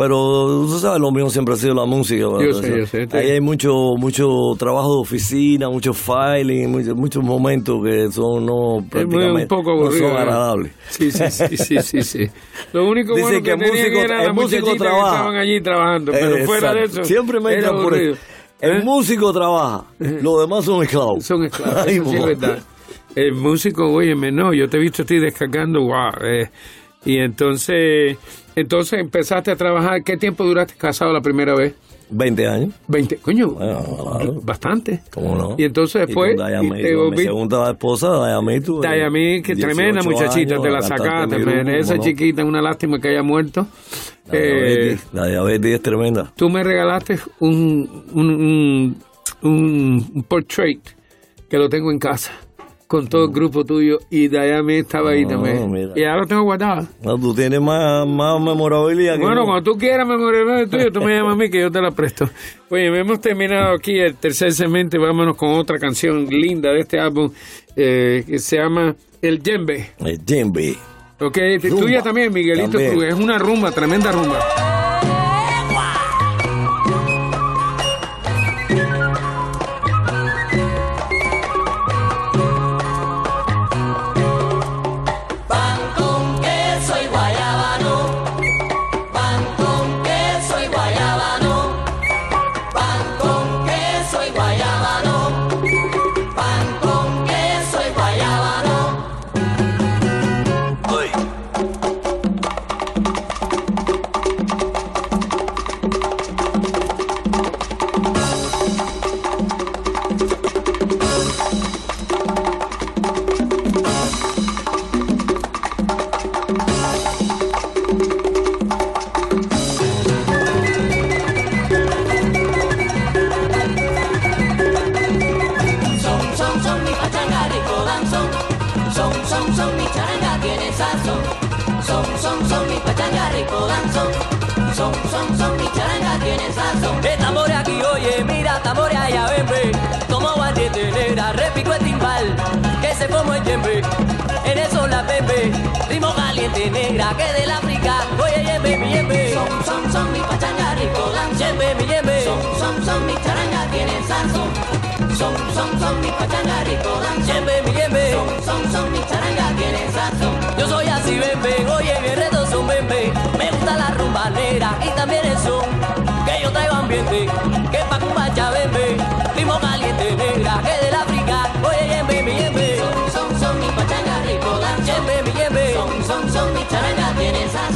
Pero 0.00 0.16
tú 0.66 0.78
sabes, 0.78 0.98
lo 0.98 1.10
mío 1.12 1.28
siempre 1.28 1.52
ha 1.54 1.56
sido 1.58 1.74
la 1.74 1.84
música. 1.84 2.22
Yo 2.22 2.52
sé, 2.54 2.78
yo 2.78 2.86
sé. 2.86 3.06
Ahí 3.12 3.32
hay 3.32 3.40
mucho 3.40 3.70
mucho 3.98 4.26
trabajo 4.58 4.94
de 4.94 5.00
oficina, 5.02 5.68
mucho 5.68 5.92
filing, 5.92 6.70
muchos 6.70 6.96
muchos 6.96 7.22
momentos 7.22 7.76
que 7.84 8.10
son 8.10 8.46
no 8.46 8.78
prácticamente 8.90 9.42
un 9.42 9.62
poco 9.62 9.84
no 9.84 9.90
son 9.90 10.16
agradables. 10.16 10.72
Sí, 10.88 11.10
sí, 11.10 11.30
sí, 11.30 11.56
sí, 11.58 11.76
sí, 11.82 12.02
sí. 12.02 12.26
Lo 12.72 12.88
único 12.88 13.14
Dice 13.14 13.22
bueno 13.22 13.38
que, 13.38 13.44
que 13.44 13.50
el 13.52 13.58
tenían 13.58 13.76
músico- 13.90 14.00
era 14.00 14.24
las 14.24 14.34
muchachitas 14.34 14.64
que 14.64 14.86
estaban 14.86 15.36
allí 15.36 15.60
trabajando, 15.60 16.12
pero 16.12 16.46
fuera 16.46 16.72
de 16.72 16.82
eso 16.84 17.04
Siempre 17.04 17.38
me 17.40 17.58
echan 17.58 17.76
por 17.82 17.94
eso. 17.94 18.18
El 18.58 18.78
¿Eh? 18.78 18.82
músico 18.82 19.32
trabaja, 19.34 19.84
los 19.98 20.40
demás 20.40 20.64
son 20.64 20.82
esclavos. 20.82 21.24
Son 21.24 21.44
esclavos, 21.44 21.76
Ay, 21.86 22.00
sí 22.02 22.16
es 22.16 22.24
verdad. 22.24 22.58
El 23.14 23.34
músico, 23.34 23.84
óyeme, 23.92 24.30
no, 24.30 24.54
yo 24.54 24.68
te 24.68 24.76
he 24.76 24.80
visto 24.80 25.02
a 25.02 25.04
ti 25.04 25.18
descargando, 25.18 25.80
wow. 25.80 26.10
eh, 26.24 26.48
y 27.04 27.18
entonces, 27.18 28.16
entonces 28.56 29.00
empezaste 29.00 29.50
a 29.50 29.56
trabajar. 29.56 30.02
¿Qué 30.04 30.16
tiempo 30.16 30.44
duraste 30.44 30.74
casado 30.76 31.12
la 31.12 31.20
primera 31.20 31.54
vez? 31.54 31.74
20 32.12 32.46
años. 32.48 32.74
20, 32.88 33.16
coño, 33.18 33.50
Bueno, 33.50 33.84
claro. 34.10 34.40
bastante. 34.42 35.00
¿Cómo 35.12 35.36
no? 35.36 35.54
Y 35.56 35.62
entonces 35.64 36.06
después, 36.08 36.34
con 36.36 37.10
mi 37.10 37.18
segunda 37.18 37.70
esposa, 37.70 38.08
Dayami, 38.08 38.60
tuve 38.60 38.86
Dayami, 38.88 39.42
que 39.42 39.54
18 39.54 39.60
tremenda 39.74 40.02
muchachita, 40.02 40.54
años, 40.54 40.62
te 40.64 40.70
la 40.70 40.82
sacaste, 40.82 41.36
grupo, 41.38 41.50
esa 41.70 41.92
¿cómo 41.94 41.96
no? 42.04 42.10
chiquita, 42.10 42.44
una 42.44 42.60
lástima 42.60 42.98
que 42.98 43.08
haya 43.10 43.22
muerto. 43.22 43.66
La 44.26 44.38
Eh, 44.38 44.42
diabetes, 44.42 45.06
la 45.12 45.26
diabetes 45.28 45.74
es 45.76 45.82
tremenda. 45.82 46.32
tú 46.34 46.50
me 46.50 46.64
regalaste 46.64 47.18
un, 47.38 48.04
un, 48.12 48.30
un- 48.30 48.96
un 49.42 50.24
portrait 50.28 50.80
que 51.48 51.58
lo 51.58 51.68
tengo 51.68 51.90
en 51.92 51.98
casa 52.00 52.32
con 52.90 53.06
todo 53.06 53.26
el 53.26 53.30
grupo 53.30 53.64
tuyo 53.64 54.00
y 54.10 54.26
Dayami 54.26 54.78
estaba 54.78 55.10
ahí 55.10 55.24
también. 55.24 55.70
mira. 55.70 55.92
Y 55.94 56.02
ahora 56.02 56.22
lo 56.22 56.26
tengo 56.26 56.42
guardado. 56.42 56.88
No, 57.04 57.16
tú 57.16 57.32
tienes 57.32 57.60
más, 57.60 58.04
más 58.04 58.40
memorabilidad 58.40 59.14
que 59.16 59.22
Bueno, 59.22 59.44
cuando 59.44 59.62
tú 59.62 59.78
quieras 59.78 60.08
memoria 60.08 60.66
tuyo, 60.68 60.90
tú 60.90 61.00
me 61.00 61.14
llamas 61.14 61.34
a 61.34 61.36
mí 61.36 61.48
que 61.48 61.60
yo 61.60 61.70
te 61.70 61.80
la 61.80 61.92
presto. 61.92 62.28
Oye, 62.68 62.86
hemos 62.86 63.20
terminado 63.20 63.76
aquí 63.76 63.96
el 63.96 64.16
tercer 64.16 64.50
segmento 64.50 64.96
y 64.96 65.00
vámonos 65.00 65.36
con 65.36 65.50
otra 65.50 65.78
canción 65.78 66.26
linda 66.26 66.72
de 66.72 66.80
este 66.80 66.98
álbum 66.98 67.30
eh, 67.76 68.24
que 68.26 68.40
se 68.40 68.56
llama 68.56 68.96
El 69.22 69.40
Yembe. 69.40 69.90
El 70.00 70.24
djembe. 70.24 70.74
Ok, 71.20 71.38
Rumba. 71.62 71.80
tuya 71.80 72.02
también, 72.02 72.32
Miguelito 72.32 72.70
También. 72.72 72.90
Cruz. 72.92 73.04
Es 73.04 73.14
una 73.14 73.38
rumba, 73.38 73.70
tremenda 73.70 74.10
rumba. 74.10 74.89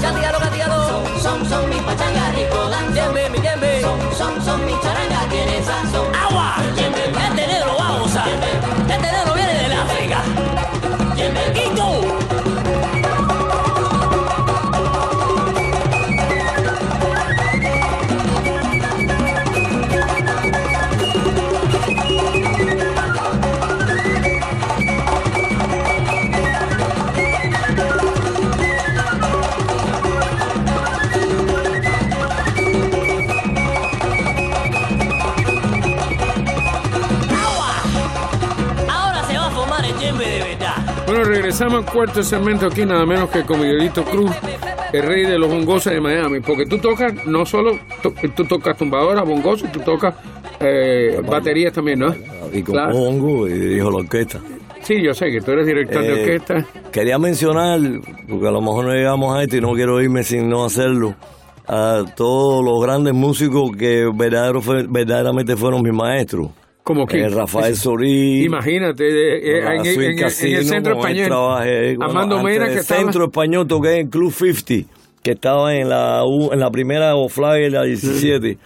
Catigalo, 0.02 0.38
catigalo. 0.38 0.88
Son, 0.88 1.22
son, 1.22 1.48
son, 1.48 1.70
mi 1.70 1.76
pachanga 1.76 2.30
rico 2.36 2.68
danzón. 2.68 2.94
Yembe, 2.94 3.30
mi 3.30 3.38
yembe. 3.40 3.80
Son, 3.80 3.98
son, 4.16 4.44
son, 4.44 4.66
mi 4.66 4.72
charanga 4.80 5.20
tiene 5.30 5.62
sazón. 5.62 6.06
¡Agua! 6.14 6.56
Este 6.76 7.46
negro 7.46 7.76
va 7.78 7.88
a 7.88 7.98
gozar. 7.98 8.28
Este 8.28 8.98
negro 8.98 9.34
viene 9.34 9.54
del 9.54 9.72
África. 9.72 10.22
¿Y 11.54 11.74
tú? 11.76 12.23
Regresamos 41.54 41.86
al 41.86 41.92
cuarto 41.92 42.22
segmento 42.24 42.66
aquí, 42.66 42.84
nada 42.84 43.06
menos 43.06 43.30
que 43.30 43.42
con 43.44 43.60
Miguelito 43.60 44.02
Cruz, 44.04 44.30
el 44.92 45.02
rey 45.02 45.24
de 45.24 45.38
los 45.38 45.48
bongos 45.48 45.84
de 45.84 46.00
Miami. 46.00 46.40
Porque 46.40 46.66
tú 46.66 46.78
tocas, 46.78 47.12
no 47.26 47.46
solo, 47.46 47.78
to- 48.02 48.12
tú 48.34 48.44
tocas 48.44 48.76
tumbadora, 48.76 49.22
bongos, 49.22 49.62
tú 49.72 49.78
tocas 49.80 50.16
eh, 50.58 51.20
baterías 51.24 51.72
también, 51.72 52.00
¿no? 52.00 52.12
Y 52.52 52.60
con 52.62 52.74
Claro. 52.74 52.92
Pongo 52.92 53.46
y 53.48 53.52
dijo 53.52 53.88
la 53.88 53.98
orquesta. 53.98 54.40
Sí, 54.82 55.00
yo 55.00 55.14
sé 55.14 55.30
que 55.30 55.40
tú 55.40 55.52
eres 55.52 55.66
director 55.66 56.02
de 56.02 56.08
Eh, 56.08 56.22
orquesta. 56.22 56.66
Quería 56.90 57.18
mencionar, 57.20 57.78
porque 58.28 58.48
a 58.48 58.50
lo 58.50 58.60
mejor 58.60 58.86
no 58.86 58.92
llegamos 58.92 59.36
a 59.36 59.42
esto 59.44 59.56
y 59.56 59.60
no 59.60 59.74
quiero 59.74 60.02
irme 60.02 60.24
sin 60.24 60.48
no 60.48 60.64
hacerlo, 60.64 61.14
a 61.68 62.02
todos 62.16 62.64
los 62.64 62.82
grandes 62.82 63.14
músicos 63.14 63.70
que 63.78 64.10
verdaderamente 64.12 65.56
fueron 65.56 65.82
mis 65.82 65.92
maestros. 65.94 66.48
Como 66.84 67.06
que 67.06 67.18
Eh, 67.22 67.28
Rafael 67.30 67.74
Sorí. 67.76 68.44
Imagínate, 68.44 69.08
eh, 69.08 69.38
eh, 69.42 69.58
en, 69.66 69.86
en- 69.86 69.94
Sweet 69.94 70.10
en- 70.10 70.18
Casino, 70.18 70.58
el 70.58 70.64
centro 70.66 70.92
español. 70.98 71.26
trabajé, 71.26 71.96
bueno, 71.96 72.10
Amando 72.12 72.42
Mena, 72.42 72.68
que 72.68 72.74
estaba. 72.80 73.00
Centro 73.00 73.24
Español 73.24 73.66
toqué 73.66 74.00
en 74.00 74.08
Club 74.10 74.30
50. 74.32 74.86
que 75.22 75.30
estaba 75.30 75.74
en 75.74 75.88
la 75.88 76.22
U- 76.26 76.52
en 76.52 76.60
la 76.60 76.70
primera 76.70 77.16
O'Fly, 77.16 77.70
la 77.70 77.84
17. 77.84 78.58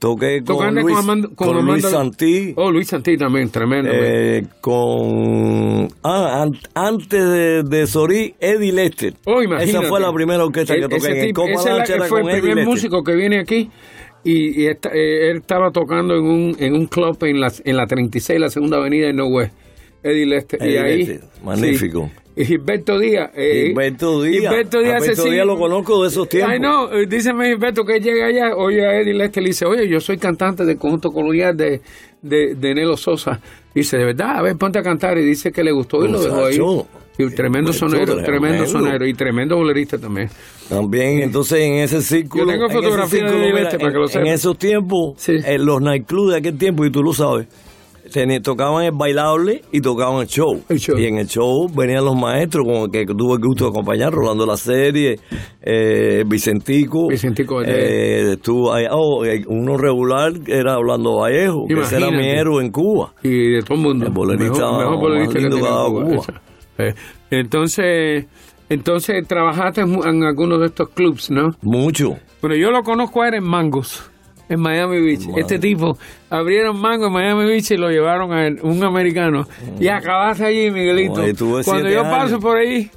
Toqué 0.00 0.38
con 0.42 0.56
Tocando 0.56 0.80
Luis, 0.80 0.96
con, 0.96 1.04
Amando- 1.04 1.28
con 1.36 1.46
con 1.54 1.64
Luis 1.64 1.84
Amando- 1.84 1.90
Santí, 1.90 2.52
Oh, 2.56 2.72
Luis 2.72 2.88
Santí 2.88 3.16
también, 3.16 3.48
tremendo. 3.50 3.88
eh, 3.94 4.44
con... 4.60 5.86
Ah, 6.02 6.42
an- 6.42 6.58
antes 6.74 7.28
de, 7.28 7.62
de 7.62 7.86
Sorí, 7.86 8.34
Eddie 8.40 8.72
Lester. 8.72 9.14
Oh, 9.24 9.40
imagínate. 9.40 9.70
Esa 9.78 9.82
fue 9.82 10.00
la 10.00 10.12
primera 10.12 10.44
orquesta 10.44 10.74
que 10.74 10.80
E- 10.80 10.82
toqué 10.82 10.96
ese 10.96 11.10
en 11.12 11.16
el 11.18 11.26
tipo- 11.28 11.42
Copa 11.42 11.52
ese 11.82 11.94
era 11.94 12.04
fue 12.06 12.20
el 12.20 12.26
primer 12.26 12.44
Lester. 12.56 12.64
músico 12.66 13.04
que 13.04 13.14
viene 13.14 13.38
aquí 13.38 13.70
y, 14.24 14.62
y 14.62 14.66
esta- 14.66 14.90
eh, 14.92 15.30
él 15.30 15.38
estaba 15.38 15.70
tocando 15.70 16.14
en 16.16 16.24
un, 16.24 16.56
en 16.58 16.74
un 16.74 16.86
club 16.86 17.16
en 17.24 17.40
la, 17.40 17.52
en 17.64 17.76
la 17.76 17.86
36, 17.86 18.38
la 18.40 18.50
segunda 18.50 18.76
avenida 18.78 19.06
de 19.06 19.12
No 19.12 19.26
West. 19.26 19.52
Eddie 20.04 20.26
Lester. 20.26 20.58
y 20.60 20.64
Eddie 20.64 20.78
ahí, 20.80 20.98
Lester, 21.04 21.20
magnífico. 21.44 22.10
sí. 22.14 22.18
Y 22.34 22.44
Gilberto 22.46 22.98
Díaz. 22.98 23.30
eh, 23.36 23.66
Gilberto 23.68 24.22
Díaz. 24.22 24.40
Gilberto 24.54 24.80
Díaz, 24.80 25.02
Gilberto 25.04 25.44
lo 25.44 25.58
conozco 25.58 26.02
de 26.02 26.08
esos 26.08 26.28
tiempos. 26.30 26.50
Ay, 26.54 26.60
no, 26.60 26.90
eh, 26.90 27.06
díceme 27.06 27.48
Gilberto 27.50 27.84
que 27.84 28.00
llega 28.00 28.26
allá, 28.26 28.56
oye 28.56 28.86
a 28.86 29.00
Eddie 29.00 29.12
Lester, 29.12 29.42
le 29.42 29.50
dice, 29.50 29.66
oye, 29.66 29.86
yo 29.86 30.00
soy 30.00 30.16
cantante 30.16 30.64
del 30.64 30.78
conjunto 30.78 31.10
colonial 31.10 31.54
de, 31.56 31.82
de, 32.22 32.54
de 32.54 32.74
Nelo 32.74 32.96
Sosa. 32.96 33.38
Dice, 33.74 33.98
de 33.98 34.06
verdad, 34.06 34.38
a 34.38 34.42
ver, 34.42 34.56
ponte 34.56 34.78
a 34.78 34.82
cantar. 34.82 35.18
Y 35.18 35.24
dice 35.26 35.52
que 35.52 35.62
le 35.62 35.72
gustó 35.72 36.04
y 36.04 36.10
lo 36.10 36.22
dejó 36.22 36.44
ahí. 36.46 36.56
Y 37.18 37.34
tremendo 37.34 37.72
sonero, 37.72 38.16
tremendo 38.16 38.24
tremendo. 38.24 38.66
sonero 38.66 39.06
y 39.06 39.12
tremendo 39.14 39.56
bolerista 39.56 39.98
también. 39.98 40.28
También, 40.68 41.22
entonces 41.22 41.58
en 41.60 41.74
ese 41.74 42.00
círculo. 42.00 42.44
Yo 42.44 42.50
tengo 42.52 42.64
en 42.64 42.70
ese 42.70 42.80
fotografía 42.80 43.24
de 43.24 43.38
mira, 43.38 43.60
Lester, 43.60 43.80
para 43.80 43.92
que 43.92 43.98
lo 43.98 44.04
en, 44.04 44.08
sepa. 44.08 44.26
en 44.26 44.32
esos 44.32 44.58
tiempos, 44.58 45.14
Sí. 45.16 45.32
en 45.44 45.66
los 45.66 45.80
nightclubs 45.82 46.32
de 46.32 46.38
aquel 46.38 46.56
tiempo, 46.58 46.84
y 46.86 46.90
tú 46.90 47.02
lo 47.02 47.12
sabes, 47.12 47.48
tocaban 48.42 48.84
el 48.84 48.92
bailable 48.92 49.62
y 49.72 49.80
tocaban 49.80 50.20
el 50.22 50.26
show. 50.26 50.62
El 50.68 50.78
show. 50.78 50.98
Y 50.98 51.06
en 51.06 51.18
el 51.18 51.26
show 51.26 51.68
venían 51.74 52.04
los 52.04 52.16
maestros, 52.16 52.64
como 52.66 52.88
que 52.88 53.04
tuve 53.06 53.34
el 53.34 53.40
gusto 53.40 53.64
de 53.64 53.70
acompañar, 53.70 54.12
Rolando 54.12 54.44
la 54.46 54.56
serie, 54.56 55.18
eh, 55.62 56.22
Vicentico. 56.26 57.08
Vicentico 57.08 57.62
eh, 57.62 58.32
estuvo 58.32 58.72
ahí, 58.72 58.86
oh, 58.90 59.24
eh, 59.24 59.42
uno 59.48 59.76
regular 59.76 60.32
era 60.46 60.78
Orlando 60.78 61.18
Vallejo, 61.18 61.66
que 61.68 61.74
ese 61.74 61.96
era 61.96 62.10
mi 62.10 62.28
héroe 62.28 62.62
en 62.64 62.70
Cuba. 62.70 63.12
y 63.22 63.52
de 63.52 63.62
todo 63.62 63.76
el 63.78 63.84
mundo. 63.84 64.06
El 64.06 64.12
bolerista 64.12 64.62
mejor, 64.62 64.78
mejor 64.78 64.98
bolerista 64.98 65.38
que 65.38 65.48
Cuba, 65.48 65.86
Cuba. 65.88 66.42
Eh, 66.78 66.94
entonces, 67.30 68.26
entonces 68.68 69.26
trabajaste 69.26 69.82
en, 69.82 69.94
en 70.06 70.24
algunos 70.24 70.60
de 70.60 70.66
estos 70.66 70.88
clubs, 70.90 71.30
¿no? 71.30 71.50
Mucho. 71.62 72.16
Bueno, 72.40 72.56
yo 72.56 72.70
lo 72.70 72.82
conozco 72.82 73.22
a 73.22 73.28
él 73.28 73.34
en 73.34 73.44
Mangos, 73.44 74.10
en 74.48 74.60
Miami 74.60 75.00
Beach. 75.00 75.28
Este 75.36 75.58
tipo 75.58 75.96
abrieron 76.28 76.80
Mango 76.80 77.06
en 77.06 77.12
Miami 77.12 77.44
Beach 77.46 77.70
y 77.70 77.76
lo 77.76 77.90
llevaron 77.90 78.32
a 78.32 78.48
un 78.62 78.84
americano. 78.84 79.46
Y 79.78 79.88
acabaste 79.88 80.46
allí, 80.46 80.70
Miguelito. 80.70 81.22
Cuando 81.64 81.88
yo 81.88 82.00
años. 82.00 82.12
paso 82.12 82.40
por 82.40 82.56
ahí. 82.56 82.90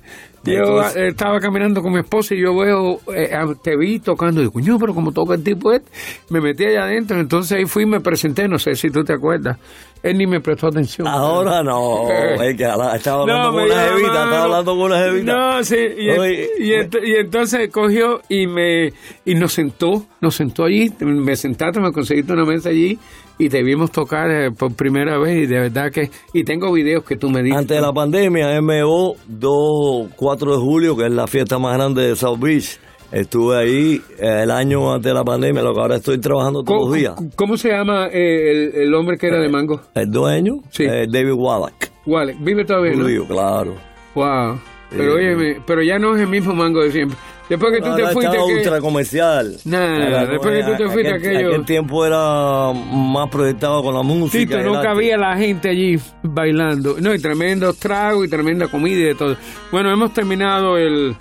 Yo 0.44 0.82
estaba 0.84 1.40
caminando 1.40 1.82
con 1.82 1.92
mi 1.92 2.00
esposa 2.00 2.36
y 2.36 2.42
yo 2.42 2.56
veo, 2.56 3.00
eh, 3.16 3.32
te 3.64 3.76
vi 3.76 4.00
tocando, 4.00 4.42
y 4.42 4.44
digo, 4.44 4.54
coño, 4.54 4.78
pero 4.78 4.94
como 4.94 5.12
toca 5.12 5.34
el 5.34 5.44
tipo 5.44 5.72
este, 5.72 5.90
me 6.30 6.40
metí 6.40 6.66
allá 6.66 6.84
adentro, 6.84 7.20
entonces 7.20 7.58
ahí 7.58 7.66
fui 7.66 7.82
y 7.82 7.88
me 7.88 8.00
presenté, 8.00 8.48
no 8.48 8.60
sé 8.60 8.76
si 8.76 8.92
tú 8.92 9.04
te 9.04 9.14
acuerdas, 9.14 9.58
él 10.04 10.18
ni 10.18 10.28
me 10.28 10.40
prestó 10.40 10.68
atención. 10.68 11.08
Ahora 11.08 11.64
no, 11.64 12.10
Eh. 12.12 12.50
es 12.52 12.58
que 12.58 12.64
estaba 12.64 13.22
hablando 13.22 13.26
No, 13.26 13.52
con 13.54 13.64
una 13.64 13.76
jevita, 13.84 14.08
estaba 14.08 14.44
hablando 14.44 14.72
con 14.76 14.82
una 14.84 15.00
jevita. 15.00 15.34
No, 15.36 15.64
sí, 15.64 15.76
y, 15.98 16.10
Oye, 16.12 16.50
y 16.60 16.70
ent- 16.72 17.00
y 17.08 17.16
entonces 17.16 17.70
cogió 17.72 18.22
y 18.30 18.46
me 18.48 18.94
y 19.26 19.36
nos 19.36 19.54
sentó, 19.54 20.06
nos 20.22 20.36
sentó 20.36 20.66
allí, 20.66 20.92
me 21.00 21.36
sentaste, 21.36 21.80
me 21.80 21.92
conseguiste 21.92 22.32
una 22.34 22.46
mesa 22.46 22.70
allí 22.70 23.00
y 23.38 23.50
te 23.50 23.64
vimos 23.64 23.92
tocar 23.92 24.30
eh, 24.32 24.52
por 24.52 24.74
primera 24.76 25.18
vez 25.18 25.44
y 25.44 25.46
de 25.48 25.60
verdad 25.60 25.92
que 25.92 26.10
y 26.34 26.44
tengo 26.44 26.72
videos 26.72 27.04
que 27.04 27.16
tú 27.18 27.30
me 27.30 27.42
diste. 27.42 27.58
Antes 27.58 27.78
de 27.78 27.82
la 27.82 27.92
pandemia, 27.92 28.62
MO 28.62 29.16
2, 29.28 30.10
4 30.16 30.52
de 30.54 30.58
julio, 30.58 30.96
que 30.96 31.06
es 31.06 31.12
la 31.12 31.28
fiesta 31.28 31.58
más 31.60 31.76
grande 31.76 32.08
de 32.10 32.16
South 32.16 32.40
Beach, 32.40 32.80
estuve 33.22 33.58
ahí 33.58 34.02
eh, 34.20 34.42
el 34.44 34.52
año 34.52 34.94
antes 34.94 35.10
de 35.10 35.14
la 35.14 35.24
pandemia, 35.24 35.62
lo 35.62 35.74
que 35.74 35.80
ahora 35.80 35.96
estoy 35.96 36.20
trabajando 36.20 36.64
todos 36.64 36.80
¿Cómo, 36.82 36.90
los 36.92 36.96
días. 37.00 37.16
cómo 37.36 37.58
se 37.58 37.70
llama 37.70 38.08
eh, 38.12 38.52
el, 38.74 38.82
el 38.82 38.94
hombre 38.94 39.18
que 39.18 39.28
era 39.28 39.40
de 39.40 39.50
Mango? 39.50 39.82
El 39.94 40.12
dueño, 40.12 40.54
Sí. 40.70 40.84
eh, 40.84 41.06
David 41.10 41.34
Wallach, 41.34 41.74
Wale, 42.06 42.36
vive 42.40 42.66
todavía, 42.66 42.92
¿no? 42.94 43.04
judío, 43.04 43.26
claro. 43.28 43.74
Wow. 44.14 44.60
Pero 44.92 45.04
Eh, 45.04 45.16
óyeme, 45.36 45.62
pero 45.66 45.82
ya 45.82 45.98
no 45.98 46.16
es 46.16 46.22
el 46.22 46.28
mismo 46.28 46.54
Mango 46.54 46.82
de 46.84 46.92
siempre. 46.92 47.18
Después 47.48 47.74
que 47.74 47.80
tú 47.82 47.96
te 47.96 48.08
fuiste 48.08 48.38
que- 48.38 48.54
ultra 48.56 48.82
comercial. 48.82 49.58
Ahora, 50.04 50.26
después 50.26 50.54
que 50.66 50.72
tú 50.72 50.78
te 50.84 50.90
fuiste, 50.90 51.14
aquel, 51.14 51.36
aquello- 51.38 51.50
aquel 51.50 51.66
tiempo 51.66 52.06
era 52.06 52.72
más 52.74 53.30
proyectado 53.30 53.84
con 53.84 53.94
la 53.94 54.02
música. 54.02 54.58
Tito, 54.58 54.70
no 54.74 54.82
cabía 54.82 55.16
la 55.18 55.38
gente 55.38 55.70
allí 55.70 56.00
bailando. 56.24 56.96
No, 57.00 57.14
y 57.14 57.20
tremendos 57.20 57.78
tragos 57.78 58.26
y 58.26 58.30
tremenda 58.30 58.68
comida 58.68 58.96
y 58.98 59.04
de 59.04 59.16
todo. 59.16 59.38
Bueno, 59.72 59.92
hemos 59.92 60.12
terminado 60.14 60.78
el, 60.78 61.16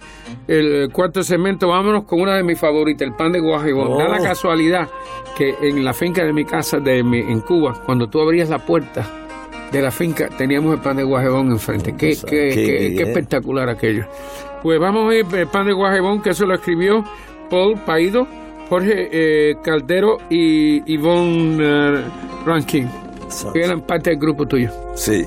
el 0.48 0.88
cuarto 0.92 1.22
segmento. 1.22 1.68
Vámonos 1.68 2.04
con 2.04 2.20
una 2.22 2.36
de 2.36 2.42
mis 2.42 2.58
favoritas, 2.58 3.06
el 3.06 3.14
pan 3.14 3.30
de 3.32 3.40
guajibón. 3.40 3.88
Oh. 3.92 3.98
Da 3.98 4.08
la 4.08 4.18
casualidad 4.20 4.88
que 5.36 5.54
en 5.60 5.84
la 5.84 5.92
finca 5.92 6.24
de 6.24 6.32
mi 6.32 6.46
casa 6.46 6.78
de 6.78 7.02
mi- 7.02 7.18
en 7.20 7.40
Cuba, 7.40 7.82
cuando 7.84 8.08
tú 8.08 8.20
abrías 8.22 8.48
la 8.48 8.58
puerta 8.64 9.04
de 9.70 9.82
la 9.82 9.90
finca, 9.90 10.28
teníamos 10.38 10.72
el 10.74 10.80
pan 10.80 10.96
de 10.96 11.02
guajibón 11.02 11.50
enfrente. 11.50 11.94
Qué, 11.96 12.14
sea, 12.14 12.30
qué- 12.30 12.50
qué 12.54 12.94
qué- 12.96 13.02
espectacular 13.02 13.68
aquello. 13.68 14.06
Pues 14.64 14.80
vamos 14.80 15.12
a 15.12 15.14
ir 15.14 15.26
el 15.34 15.46
pan 15.46 15.66
de 15.66 15.74
guajibón, 15.74 16.22
que 16.22 16.30
eso 16.30 16.46
lo 16.46 16.54
escribió 16.54 17.04
Paul 17.50 17.78
Paido, 17.84 18.26
Jorge 18.70 19.10
eh, 19.12 19.56
Caldero 19.62 20.16
y 20.30 20.80
Yvonne 20.90 21.58
eh, 21.60 22.04
Rankin 22.46 22.88
que 23.52 23.62
eran 23.62 23.82
parte 23.82 24.10
del 24.10 24.18
grupo 24.18 24.46
tuyo. 24.46 24.70
Sí. 24.94 25.26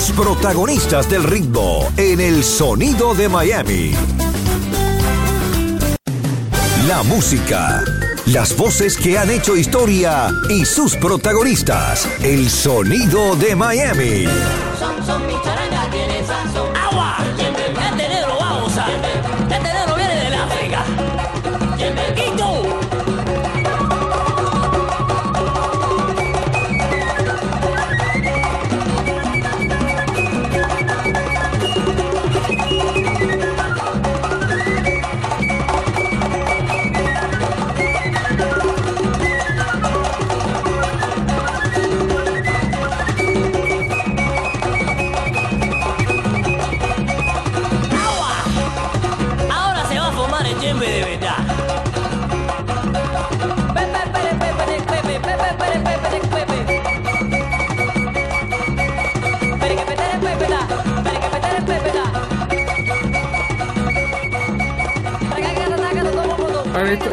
Los 0.00 0.12
protagonistas 0.12 1.10
del 1.10 1.24
ritmo 1.24 1.86
en 1.98 2.20
el 2.20 2.42
sonido 2.42 3.12
de 3.12 3.28
Miami. 3.28 3.92
La 6.88 7.02
música, 7.02 7.84
las 8.24 8.56
voces 8.56 8.96
que 8.96 9.18
han 9.18 9.28
hecho 9.28 9.58
historia 9.58 10.32
y 10.48 10.64
sus 10.64 10.96
protagonistas. 10.96 12.08
El 12.22 12.48
sonido 12.48 13.36
de 13.36 13.54
Miami. 13.54 14.24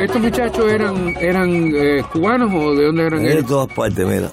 ¿Estos 0.08 0.22
muchachos 0.22 0.72
eran, 0.72 1.16
eran 1.20 1.50
eh, 1.76 2.02
cubanos 2.14 2.50
o 2.54 2.74
de 2.74 2.86
dónde 2.86 3.04
eran 3.08 3.24
de 3.24 3.44
todas 3.44 3.68
partes, 3.74 4.08
mira. 4.08 4.32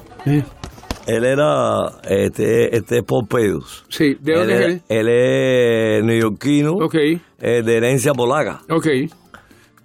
Él 1.05 1.25
era, 1.25 1.91
este, 2.09 2.77
este 2.77 2.99
es 2.99 3.03
Pompeus. 3.05 3.85
Sí, 3.89 4.17
¿de 4.21 4.33
él, 4.35 4.39
dónde 4.39 4.55
es 4.55 4.61
él? 4.67 4.83
él 4.89 5.09
es 5.09 6.05
neoyorquino, 6.05 6.75
Ok, 6.75 6.95
eh, 6.95 7.21
de 7.65 7.77
herencia 7.77 8.13
polaca. 8.15 8.63
ok. 8.71 8.87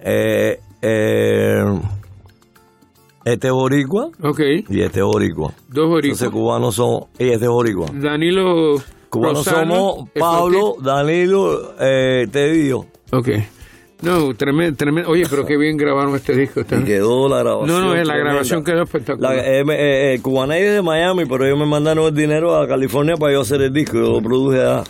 Eh, 0.02 0.60
eh, 0.84 1.64
este 3.26 3.48
es 3.48 3.54
boricua 3.54 4.10
Ok, 4.22 4.40
y 4.70 4.82
este 4.82 5.00
es 5.00 5.06
boricua. 5.06 5.52
dos 5.70 5.86
Entonces 5.86 5.90
boricuas. 5.90 6.30
cubanos 6.32 6.76
son, 6.76 7.06
y 7.18 7.30
este 7.30 7.46
es 7.46 7.52
boricua. 7.52 7.88
Danilo 7.96 8.76
Cubanos 9.10 9.44
Rosano, 9.44 9.76
somos 9.76 10.10
Pablo, 10.20 10.76
Danilo, 10.84 11.74
eh, 11.80 12.28
Tedillo. 12.32 12.86
Ok. 13.12 13.30
No, 14.02 14.34
tremendo, 14.34 14.78
tremendo. 14.78 15.10
Oye, 15.10 15.26
pero 15.30 15.46
qué 15.46 15.58
bien 15.58 15.76
grabaron 15.76 16.16
este 16.16 16.34
disco. 16.34 16.62
Y 16.62 16.84
quedó 16.84 17.28
la 17.28 17.40
grabación. 17.40 17.82
No, 17.82 17.96
no, 17.96 18.04
la 18.04 18.18
grabación 18.18 18.64
quedó 18.64 18.84
espectacular. 18.84 19.36
La, 19.36 19.42
eh, 19.42 19.62
eh, 19.62 20.14
eh, 20.16 20.16
es 20.16 20.74
de 20.74 20.82
Miami, 20.82 21.26
pero 21.26 21.46
ellos 21.46 21.60
me 21.60 21.66
mandaron 21.66 22.06
el 22.06 22.16
dinero 22.16 22.56
a 22.56 22.68
California 22.68 23.16
para 23.18 23.34
yo 23.34 23.42
hacer 23.42 23.62
el 23.62 23.74
disco. 23.74 23.98
Yo 23.98 24.14
lo 24.14 24.22
produje 24.22 24.62
allá. 24.62 24.84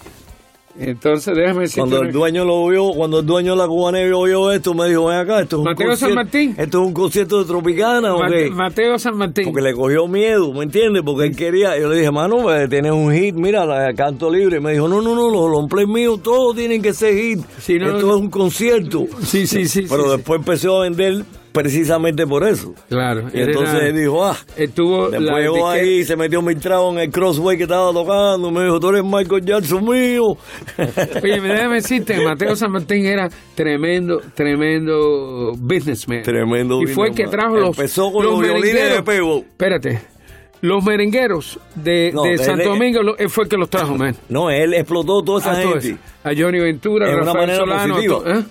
Entonces, 0.80 1.36
déjame 1.36 1.62
decirte... 1.62 1.80
Cuando 1.82 2.02
el 2.02 2.12
dueño 2.12 2.46
lo 2.46 2.68
vio, 2.68 2.92
cuando 2.96 3.20
el 3.20 3.26
dueño 3.26 3.52
de 3.52 3.58
la 3.58 3.68
Cubanay 3.68 4.12
oyó 4.12 4.52
esto, 4.52 4.74
me 4.74 4.88
dijo, 4.90 5.06
ven 5.08 5.18
acá, 5.18 5.42
esto 5.42 5.58
es 5.58 5.60
un 5.60 5.64
Mateo 5.66 5.96
San 5.96 6.10
concierto- 6.10 6.16
Martín. 6.16 6.56
Esto 6.58 6.82
es 6.82 6.88
un 6.88 6.94
concierto 6.94 7.40
de 7.40 7.46
Tropicana, 7.46 8.16
¿o 8.16 8.20
qué? 8.28 8.50
Mateo 8.50 8.98
San 9.00 9.18
Martín. 9.18 9.46
Porque 9.46 9.62
le 9.62 9.74
cogió 9.74 10.08
miedo, 10.08 10.54
¿me 10.54 10.64
entiendes? 10.64 11.04
Porque 11.06 11.28
él 11.28 11.36
quería, 11.36 11.78
yo 11.80 11.90
le 11.90 11.98
dije, 11.98 12.12
mano, 12.12 12.38
pues, 12.42 12.70
tienes 12.70 12.92
un 12.92 13.14
hit, 13.14 13.36
mira, 13.36 13.66
la 13.66 13.94
canto 13.94 14.30
libre. 14.32 14.58
Y 14.58 14.62
me 14.62 14.72
dijo, 14.74 14.88
no, 14.88 15.02
no, 15.02 15.16
no, 15.16 15.30
los 15.30 15.52
long 15.52 15.68
play 15.68 15.86
míos 15.86 16.22
todos 16.24 16.56
tienen 16.56 16.82
que 16.82 16.94
ser 16.94 17.14
hit. 17.16 17.40
Sí, 17.60 17.78
no, 17.78 17.88
Esto 17.96 18.08
no. 18.08 18.16
es 18.16 18.22
un 18.22 18.30
concierto. 18.30 19.06
Sí, 19.24 19.46
sí, 19.48 19.68
sí. 19.68 19.86
Pero 19.90 20.04
sí, 20.04 20.10
sí. 20.12 20.16
después 20.18 20.40
empezó 20.40 20.78
a 20.78 20.84
vender 20.84 21.24
precisamente 21.52 22.26
por 22.26 22.44
eso. 22.48 22.74
Claro. 22.90 23.28
Y 23.34 23.42
entonces 23.42 23.76
era- 23.76 23.88
él 23.88 23.96
dijo, 23.96 24.26
ah, 24.26 24.38
él 24.58 24.72
tuvo 24.72 25.10
Después 25.10 25.36
llegó 25.44 25.70
ahí 25.70 26.00
y 26.00 26.04
se 26.06 26.16
metió 26.16 26.42
mil 26.42 26.58
tragos 26.60 26.94
en 26.94 27.00
el 27.02 27.10
crossway 27.12 27.58
que 27.58 27.64
estaba 27.64 27.92
tocando. 27.92 28.52
Me 28.52 28.64
dijo, 28.64 28.80
tú 28.80 28.90
eres 28.90 29.04
Michael 29.04 29.46
Jackson 29.46 29.84
mío. 29.84 30.24
Oye, 31.24 31.42
déjame 31.42 31.76
decirte 31.76 32.24
Mateo 32.24 32.56
San 32.56 32.72
Martín 32.72 33.06
era 33.06 33.30
tremendo, 33.56 34.22
tremendo 34.36 35.54
businessman. 35.58 36.24
Tremendo 36.24 36.82
Y 36.82 36.88
fue 36.88 37.10
el 37.10 37.16
que 37.16 37.28
trajo 37.28 37.56
los. 37.58 37.78
Empezó 37.78 38.12
con 38.12 38.26
los 38.26 38.40
violines 38.40 38.74
merengueros. 38.74 38.98
de 38.98 39.04
pebo. 39.04 39.38
Espérate. 39.40 40.02
Los 40.62 40.84
merengueros 40.84 41.60
de, 41.76 42.12
No, 42.14 42.24
de 42.24 42.38
Santo 42.38 42.70
Domingo 42.70 43.02
lo- 43.02 43.18
él 43.18 43.30
fue 43.30 43.46
el 43.46 43.50
que 43.50 43.58
los 43.58 43.70
trajo, 43.70 43.96
man. 43.96 44.16
No, 44.28 44.50
él 44.50 44.74
explotó 44.74 45.22
toda 45.24 45.40
esa 45.40 45.52
A, 45.52 45.56
gente. 45.56 45.98
a 46.24 46.32
Johnny 46.38 46.60
Ventura, 46.60 47.08
En 47.08 47.16
una 47.16 47.26
Rafael 47.28 47.48
manera 47.48 47.60
Solano. 47.60 47.96
a 47.96 48.40
¿eh? 48.40 48.44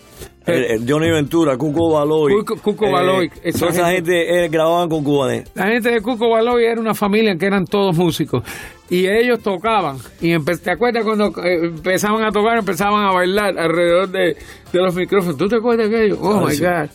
El- 0.46 0.64
el 0.64 0.90
Johnny 0.90 1.10
Ventura, 1.10 1.58
Cuco 1.58 1.92
Baloy. 1.92 2.32
Cuco- 2.32 2.58
Cuco 2.62 2.90
Baloy, 2.90 3.30
esa 3.44 3.58
Toda 3.58 3.70
esa 3.72 3.90
gente- 3.90 4.12
gente 4.24 4.44
eh, 4.44 4.48
grababan 4.48 4.88
con 4.88 5.04
cubanes. 5.04 5.50
La 5.54 5.66
gente 5.66 5.90
de 5.90 6.00
Cuco 6.00 6.30
Baloy 6.30 6.64
era 6.64 6.80
una 6.80 6.94
familia 6.94 7.36
que 7.36 7.44
eran 7.44 7.66
todos 7.66 7.94
músicos. 7.94 8.42
Y 8.88 9.06
ellos 9.06 9.40
tocaban. 9.42 9.98
Y 10.22 10.34
¿te 10.38 10.70
acuerdas 10.70 11.04
cuando 11.04 11.26
eh, 11.44 11.66
empezaban 11.66 12.22
a 12.24 12.32
tocar, 12.32 12.56
empezaban 12.56 13.04
a 13.04 13.12
bailar 13.12 13.58
alrededor 13.58 14.08
de, 14.08 14.34
de 14.72 14.78
los 14.80 14.94
micrófonos? 14.94 15.36
¿Tú 15.36 15.46
te 15.46 15.56
acuerdas 15.56 15.90
de 15.90 15.96
aquello? 15.98 16.18
Oh 16.22 16.38
Ah, 16.38 16.46
my 16.48 16.54
sí. 16.54 16.62
God. 16.64 16.88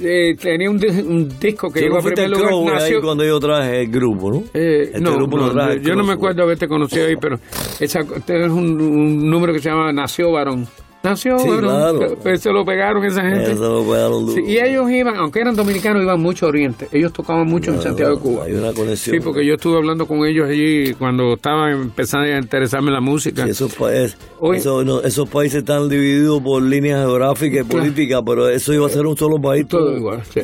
Eh, 0.00 0.34
tenía 0.40 0.70
un, 0.70 0.76
un 1.06 1.38
disco 1.38 1.70
que 1.70 1.80
llegó 1.80 1.94
no 1.94 2.00
a 2.00 2.02
primer 2.04 2.30
lugar. 2.30 2.46
Crow 2.48 2.68
ahí 2.68 2.74
nació- 2.74 3.00
cuando 3.02 3.24
yo 3.24 3.38
traje 3.38 3.82
el 3.82 3.90
grupo, 3.90 4.30
¿no? 4.32 4.44
eh, 4.54 4.82
Este 4.86 5.00
no, 5.00 5.14
grupo 5.16 5.36
no, 5.36 5.46
lo 5.46 5.52
traje 5.52 5.80
yo, 5.82 5.94
no 5.94 6.04
me 6.04 6.12
acuerdo 6.14 6.42
haberte 6.42 6.66
conocido 6.66 7.06
ahí, 7.06 7.16
pero 7.20 7.38
esa, 7.80 8.00
este 8.00 8.44
es 8.44 8.50
un, 8.50 8.80
un 8.80 9.30
número 9.30 9.52
que 9.52 9.60
se 9.60 9.68
llama 9.68 9.92
Nació 9.92 10.32
Varón. 10.32 10.66
Nació 11.04 11.38
Sí, 11.38 11.48
claro. 11.48 12.16
Eso 12.24 12.50
lo 12.52 12.64
pegaron 12.64 13.04
esa 13.04 13.20
gente. 13.20 13.52
Eso 13.52 14.32
Sí, 14.34 14.40
y 14.46 14.58
ellos 14.58 14.90
iban, 14.90 15.16
aunque 15.16 15.40
eran 15.40 15.54
dominicanos, 15.54 16.02
iban 16.02 16.18
mucho 16.20 16.46
a 16.46 16.48
Oriente. 16.48 16.88
Ellos 16.92 17.12
tocaban 17.12 17.46
mucho 17.46 17.72
en 17.72 17.82
Santiago 17.82 18.16
de 18.16 18.20
Cuba. 18.22 18.44
Hay 18.46 18.54
una 18.54 18.72
conexión. 18.72 19.16
Sí, 19.16 19.20
porque 19.22 19.44
yo 19.44 19.54
estuve 19.54 19.76
hablando 19.76 20.06
con 20.06 20.24
ellos 20.26 20.48
allí 20.48 20.94
cuando 20.94 21.34
estaba 21.34 21.70
empezando 21.70 22.26
a 22.34 22.38
interesarme 22.38 22.88
en 22.88 22.94
la 22.94 23.00
música. 23.02 23.44
Sí, 23.44 23.50
esos, 23.50 23.74
países, 23.74 24.16
Oye. 24.40 24.58
eso- 24.60 24.82
no, 24.82 25.02
esos 25.02 25.28
países 25.28 25.58
están 25.58 25.88
divididos 25.90 26.40
por 26.42 26.62
líneas 26.62 27.00
geográficas 27.00 27.66
y 27.66 27.68
Claro. 27.68 27.82
políticas, 27.84 28.22
pero 28.24 28.48
eso 28.48 28.72
iba 28.72 28.86
a 28.86 28.88
ser 28.90 29.04
un 29.06 29.16
solo 29.16 29.38
país. 29.40 29.68
Todo 29.68 29.94
igual, 29.94 30.22
sí. 30.32 30.40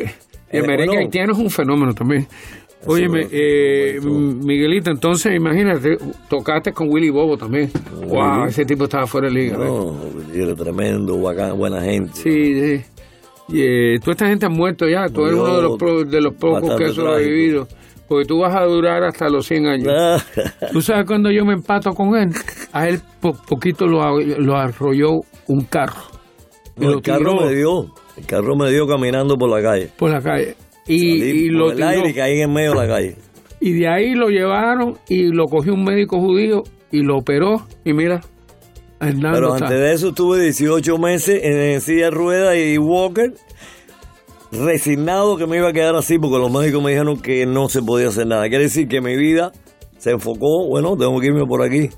Y 0.53 0.57
el 0.59 0.65
Eh, 0.69 0.77
bueno. 0.77 0.93
haitiano 0.93 1.33
es 1.33 1.39
un 1.39 1.49
fenómeno 1.51 1.95
también. 1.95 2.27
Óyeme, 2.87 3.27
eh. 3.31 3.99
Miguelito, 4.03 4.91
entonces 4.91 5.35
imagínate, 5.37 5.99
tocaste 6.29 6.73
con 6.73 6.89
Willy 6.91 7.11
Bobo 7.11 7.37
también. 7.37 7.71
Wow, 8.07 8.45
ese 8.47 8.65
tipo 8.65 8.85
estaba 8.85 9.07
fuera 9.07 9.29
de 9.29 9.35
liga. 9.35 9.59
No, 9.59 9.97
era 10.35 10.55
tremendo, 10.55 11.21
bacán, 11.21 11.59
buena 11.59 11.81
gente. 11.83 12.13
Sí, 12.15 12.55
sí. 12.79 12.85
Y, 13.49 13.63
eh, 13.63 13.99
toda 14.01 14.13
esta 14.13 14.27
gente 14.29 14.47
ha 14.47 14.49
muerto 14.49 14.89
ya, 14.89 15.09
tú 15.09 15.27
eres 15.27 15.35
uno 15.39 15.57
de 15.57 15.63
los, 15.63 15.79
pro- 15.79 16.05
de 16.05 16.21
los 16.21 16.35
pocos 16.35 16.77
que 16.77 16.85
ha 16.85 16.93
sobrevivido. 16.93 17.69
Porque 18.09 18.25
tú 18.25 18.39
vas 18.41 18.55
a 18.57 18.65
durar 18.65 19.05
hasta 19.05 19.29
los 19.29 19.47
100 19.47 19.67
años. 19.67 20.25
¿Tú 20.73 20.81
sabes 20.83 21.07
cuando 21.07 21.31
yo 21.31 21.45
me 21.45 21.53
empato 21.53 21.93
con 21.93 22.17
él? 22.17 22.31
A 22.73 22.89
él 22.89 23.01
po- 23.21 23.35
poquito 23.47 23.87
lo, 23.87 24.19
lo 24.21 24.57
arrolló 24.57 25.21
un 25.47 25.65
carro. 25.65 26.01
No, 26.77 26.93
el 26.95 27.03
carro 27.03 27.19
tiró 27.19 27.41
me 27.47 27.55
dio, 27.55 27.95
el 28.17 28.27
carro 28.27 28.57
me 28.57 28.71
dio 28.71 28.87
caminando 28.89 29.37
por 29.39 29.49
la 29.51 29.63
calle. 29.63 29.91
por 29.97 30.11
la 30.11 30.21
calle. 30.21 30.57
Y, 30.87 31.19
Salí 31.19 31.31
y 31.47 31.49
por 31.51 31.59
lo 31.59 31.71
el 31.71 31.77
tiró. 31.77 31.89
aire 31.89 32.11
y 32.11 32.15
caí 32.15 32.41
en 32.41 32.53
medio 32.53 32.71
de 32.71 32.77
la 32.77 32.89
calle. 32.89 33.17
Y 33.61 33.73
de 33.73 33.89
ahí 33.89 34.15
lo 34.15 34.29
llevaron 34.29 34.97
y 35.09 35.25
lo 35.33 35.47
cogió 35.47 35.75
un 35.75 35.85
médico 35.85 36.19
judío 36.19 36.63
y 36.91 37.03
lo 37.03 37.19
operó. 37.19 37.67
Y 37.85 37.93
mira, 37.93 38.21
Hernando 39.01 39.31
Pero 39.33 39.55
antes 39.55 39.71
de 39.71 39.93
eso 39.93 40.09
estuve 40.09 40.43
18 40.43 40.99
meses 40.99 41.41
en, 41.43 41.59
en 41.59 41.81
silla 41.81 42.07
de 42.07 42.11
ruedas 42.11 42.57
y 42.57 42.79
walker, 42.79 43.33
resignado 44.53 45.37
que 45.37 45.47
me 45.47 45.59
iba 45.59 45.69
a 45.69 45.73
quedar 45.73 45.95
así 45.97 46.19
porque 46.19 46.39
los 46.39 46.51
médicos 46.53 46.83
me 46.83 46.91
dijeron 46.91 47.21
que 47.21 47.47
no 47.47 47.69
se 47.69 47.83
podía 47.83 48.09
hacer 48.09 48.27
nada. 48.27 48.49
Quiere 48.49 48.65
decir 48.65 48.89
que 48.89 49.01
mi 49.01 49.17
vida 49.17 49.53
se 49.99 50.11
enfocó, 50.11 50.67
bueno, 50.67 50.97
tengo 50.97 51.21
que 51.21 51.27
irme 51.27 51.47
por 51.47 51.63
aquí. 51.63 51.91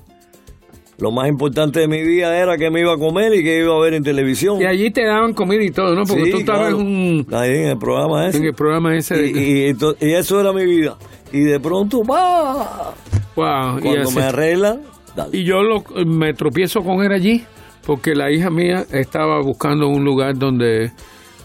Lo 1.03 1.11
más 1.11 1.27
importante 1.27 1.81
de 1.81 1.87
mi 1.89 2.01
vida 2.01 2.33
era 2.37 2.57
que 2.57 2.69
me 2.71 2.79
iba 2.79 2.93
a 2.93 2.97
comer 2.97 3.33
y 3.35 3.43
que 3.43 3.59
iba 3.59 3.75
a 3.75 3.79
ver 3.81 3.93
en 3.93 4.03
televisión. 4.03 4.61
Y 4.61 4.65
allí 4.65 4.89
te 4.89 5.03
daban 5.03 5.33
comida 5.33 5.61
y 5.61 5.69
todo, 5.69 5.93
¿no? 5.95 6.05
Porque 6.05 6.23
Sí, 6.25 6.31
tú 6.31 6.37
estabas 6.37 6.69
claro. 6.69 6.79
en, 6.79 6.87
un- 6.87 7.27
Ahí 7.33 7.57
en 7.57 7.65
el 7.71 7.77
programa 7.77 8.25
ese. 8.29 8.37
en 8.37 8.45
el 8.45 8.53
programa 8.53 8.95
ese. 8.95 9.15
de- 9.15 9.27
Y, 9.27 9.33
y- 9.37 9.69
y 9.71 9.73
to- 9.73 9.97
y 9.99 10.13
eso 10.13 10.39
era 10.39 10.53
mi 10.53 10.65
vida. 10.65 10.95
Y 11.33 11.41
de 11.41 11.59
pronto, 11.59 12.03
¡bah! 12.05 12.93
wow, 13.35 13.79
y 13.79 13.81
Cuando 13.81 14.01
así- 14.03 14.15
me 14.15 14.23
arreglan, 14.23 14.81
dale. 15.13 15.37
Y 15.37 15.43
yo 15.43 15.61
lo, 15.61 15.83
me 16.05 16.33
tropiezo 16.33 16.81
con 16.83 17.03
él 17.03 17.11
allí 17.11 17.43
porque 17.85 18.15
la 18.15 18.31
hija 18.31 18.49
mía 18.49 18.85
estaba 18.93 19.41
buscando 19.41 19.89
un 19.89 20.05
lugar 20.05 20.37
donde 20.37 20.91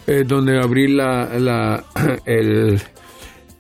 eh, 0.06 0.22
donde 0.24 0.56
abrir 0.60 0.90
la, 0.90 1.28
la 1.36 1.82
el, 2.26 2.80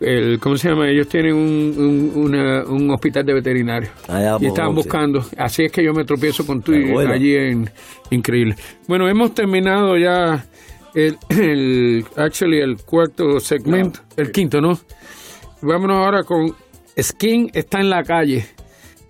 el 0.00 0.38
¿cómo 0.38 0.56
se 0.56 0.68
llama? 0.68 0.88
Ellos 0.88 1.08
tienen 1.08 1.34
un, 1.34 2.12
un, 2.14 2.24
una- 2.24 2.64
un 2.64 2.90
hospital 2.90 3.24
de 3.26 3.34
veterinario 3.34 3.90
Allá 4.06 4.36
y 4.36 4.38
por 4.38 4.48
estaban 4.48 4.74
buscando. 4.74 5.24
Así 5.36 5.64
es 5.64 5.72
que 5.72 5.82
yo 5.82 5.92
me 5.92 6.04
tropiezo 6.04 6.46
con 6.46 6.62
tú 6.62 6.72
Ah, 6.74 6.92
bueno. 6.92 7.12
allí 7.12 7.34
en 7.34 7.70
increíble. 8.10 8.54
Bueno, 8.86 9.08
hemos 9.08 9.34
terminado 9.34 9.96
ya 9.96 10.46
el, 10.94 11.18
el 11.30 12.04
actually 12.16 12.58
el 12.60 12.76
cuarto 12.84 13.40
segmento, 13.40 14.00
el 14.16 14.30
quinto, 14.30 14.60
¿no? 14.60 14.78
Vámonos 15.62 15.96
ahora 15.96 16.22
con 16.22 16.54
Skin 17.00 17.50
está 17.52 17.80
en 17.80 17.90
la 17.90 18.02
calle. 18.04 18.46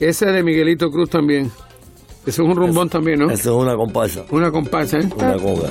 Ese 0.00 0.26
de 0.26 0.42
Miguelito 0.42 0.90
Cruz 0.90 1.10
también. 1.10 1.50
Ese 2.22 2.42
es 2.42 2.48
un 2.48 2.56
rumbón 2.56 2.88
también, 2.88 3.18
¿no? 3.20 3.30
Eso 3.30 3.56
es 3.58 3.62
una 3.62 3.74
comparsa. 3.76 4.24
Una 4.30 4.50
comparsa, 4.50 4.98
¿eh? 5.00 5.08
Una 5.16 5.36
conga. 5.36 5.70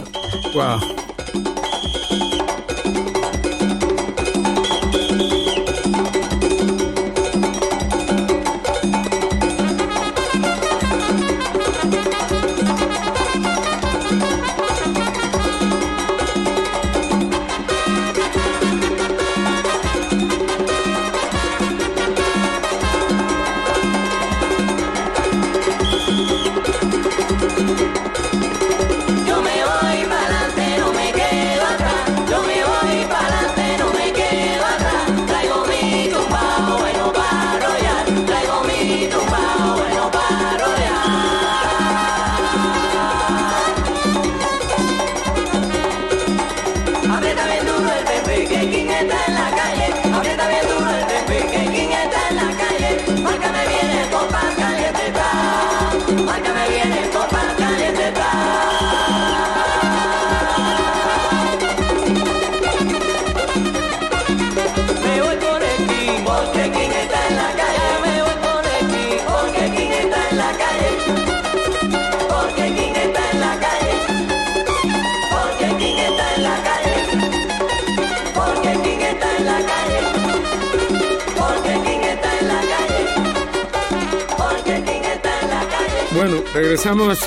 Wow. 0.54 0.80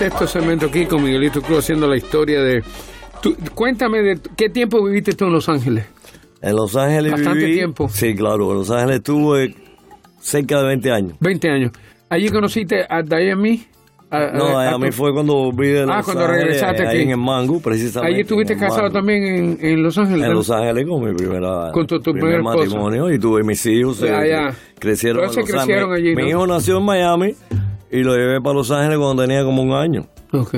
Sexto 0.01 0.27
segmento 0.27 0.67
aquí 0.67 0.87
con 0.87 1.03
Miguelito 1.05 1.43
Cruz 1.43 1.59
haciendo 1.59 1.87
la 1.87 1.95
historia 1.97 2.41
de... 2.41 2.63
Tú- 3.21 3.37
cuéntame, 3.55 4.01
de 4.01 4.19
¿qué 4.35 4.49
tiempo 4.49 4.83
viviste 4.83 5.13
tú 5.13 5.27
en 5.27 5.33
Los 5.33 5.47
Ángeles? 5.51 5.85
En 6.41 6.57
Los 6.57 6.75
Ángeles 6.75 7.13
Bastante 7.13 7.47
viví- 7.47 7.53
tiempo. 7.55 7.87
Sí, 7.91 8.15
claro. 8.15 8.51
En 8.51 8.57
Los 8.59 8.71
Ángeles 8.71 8.97
estuve 8.97 9.55
cerca 10.19 10.63
de 10.63 10.69
20 10.69 10.91
años. 10.91 11.13
20 11.21 11.51
años. 11.51 11.73
¿Allí 12.09 12.31
conociste 12.31 12.87
a 12.89 13.03
Diane 13.03 13.67
A, 14.11 14.31
No, 14.33 14.59
a, 14.59 14.79
mí 14.79 14.91
fue 14.91 15.13
cuando 15.13 15.53
vi 15.53 15.69
de 15.69 15.85
Los 15.85 15.95
Ah, 15.95 16.01
cuando 16.03 16.25
Ángeles, 16.25 16.45
regresaste 16.45 16.83
ahí 16.83 16.89
aquí. 16.97 17.03
en 17.03 17.11
el 17.11 17.17
Mango, 17.19 17.61
precisamente. 17.61 18.15
Allí 18.15 18.23
estuviste 18.23 18.55
casado 18.57 18.85
Mango. 18.85 18.93
también 18.95 19.23
en, 19.23 19.59
en 19.61 19.83
Los 19.83 19.99
Ángeles. 19.99 20.27
En. 20.27 20.33
Los 20.33 20.51
Ángeles 20.51 20.87
con 20.89 21.05
mi 21.05 21.15
primera 21.15 21.71
Con 21.73 21.87
tu- 21.87 22.01
tu 22.01 22.13
primer 22.13 22.43
matrimonio 22.43 23.13
y 23.13 23.19
tuve 23.19 23.43
mis 23.45 23.65
hijos. 23.67 24.01
Ya, 24.01 24.25
eh, 24.25 24.31
ya. 24.31 24.55
Crecieron 24.79 25.23
Todos 25.25 25.37
en 25.37 25.45
se 25.47 25.53
Los 25.53 25.61
crecieron 25.67 25.93
Ángeles. 25.93 26.07
allí, 26.09 26.15
¿no? 26.17 26.25
Mi 26.25 26.31
hijo 26.31 26.47
nació 26.47 26.79
en 26.79 26.85
Miami 26.87 27.35
y 27.91 28.03
lo 28.03 28.15
llevé 28.17 28.41
para 28.41 28.55
Los 28.55 28.71
Ángeles 28.71 28.99
cuando 28.99 29.23
tenía 29.23 29.45
como 29.45 29.63
un 29.63 29.73
año. 29.73 30.07
Ok. 30.33 30.55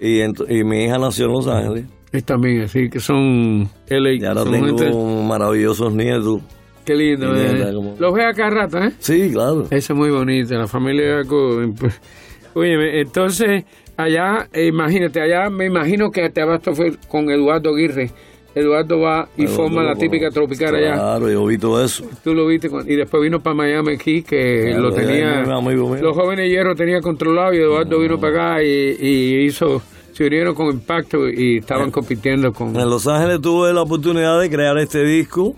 Y, 0.00 0.20
y 0.22 0.64
mi 0.64 0.84
hija 0.84 0.98
nació 0.98 1.26
en 1.26 1.32
Los 1.32 1.46
Ángeles. 1.46 1.84
Es 2.12 2.24
también 2.24 2.62
así, 2.62 2.88
que 2.88 3.00
son 3.00 3.68
LA. 3.88 4.12
Y 4.14 4.24
ahora 4.24 4.44
tengo 4.44 5.22
maravillosos 5.22 5.92
nietos. 5.94 6.40
Qué 6.84 6.94
lindo. 6.94 7.34
Eh. 7.34 7.72
como- 7.74 7.96
Los 7.98 8.14
ve 8.14 8.24
a 8.24 8.32
cada 8.32 8.50
rato, 8.50 8.78
¿eh? 8.78 8.92
Sí, 9.00 9.30
claro. 9.32 9.64
Esa 9.70 9.92
es 9.92 9.98
muy 9.98 10.10
bonita, 10.10 10.54
la 10.56 10.66
familia. 10.68 11.22
Oye, 12.54 13.00
entonces, 13.00 13.64
allá, 13.96 14.48
eh, 14.52 14.66
imagínate, 14.68 15.20
allá 15.20 15.50
me 15.50 15.66
imagino 15.66 16.10
que 16.10 16.30
te 16.30 16.40
abasto 16.42 16.72
fue 16.74 16.92
con 17.08 17.30
Eduardo 17.30 17.70
Aguirre. 17.74 18.10
Eduardo 18.56 18.98
va 19.00 19.28
y 19.36 19.46
forma 19.46 19.82
la 19.82 19.94
típica 19.94 20.30
tropical 20.30 20.74
allá. 20.74 20.94
Claro, 20.94 21.30
yo 21.30 21.44
vi 21.44 21.58
todo 21.58 21.84
eso. 21.84 22.04
Tú 22.24 22.34
lo 22.34 22.46
viste 22.46 22.70
cuando- 22.70 22.90
y 22.90 22.96
después 22.96 23.22
vino 23.22 23.38
para 23.40 23.54
Miami 23.54 23.92
aquí 23.92 24.22
que 24.22 24.68
Claro, 24.70 24.82
lo 24.84 24.92
tenía 24.92 25.42
amigo 25.42 25.90
mío. 25.90 26.02
los 26.02 26.16
jóvenes 26.16 26.48
hierro 26.48 26.74
tenía 26.74 27.02
controlado 27.02 27.52
y 27.52 27.58
Eduardo 27.58 28.00
vino 28.00 28.18
para 28.18 28.54
acá 28.54 28.62
y, 28.64 28.96
y 28.98 29.44
hizo 29.44 29.82
se 30.12 30.26
unieron 30.26 30.54
con 30.54 30.68
impacto 30.68 31.28
y 31.28 31.58
estaban 31.58 31.90
compitiendo 31.90 32.50
con 32.50 32.68
En 32.74 32.88
Los 32.88 33.06
Ángeles 33.06 33.42
tuve 33.42 33.74
la 33.74 33.82
oportunidad 33.82 34.40
de 34.40 34.48
crear 34.48 34.78
este 34.78 35.04
disco 35.04 35.54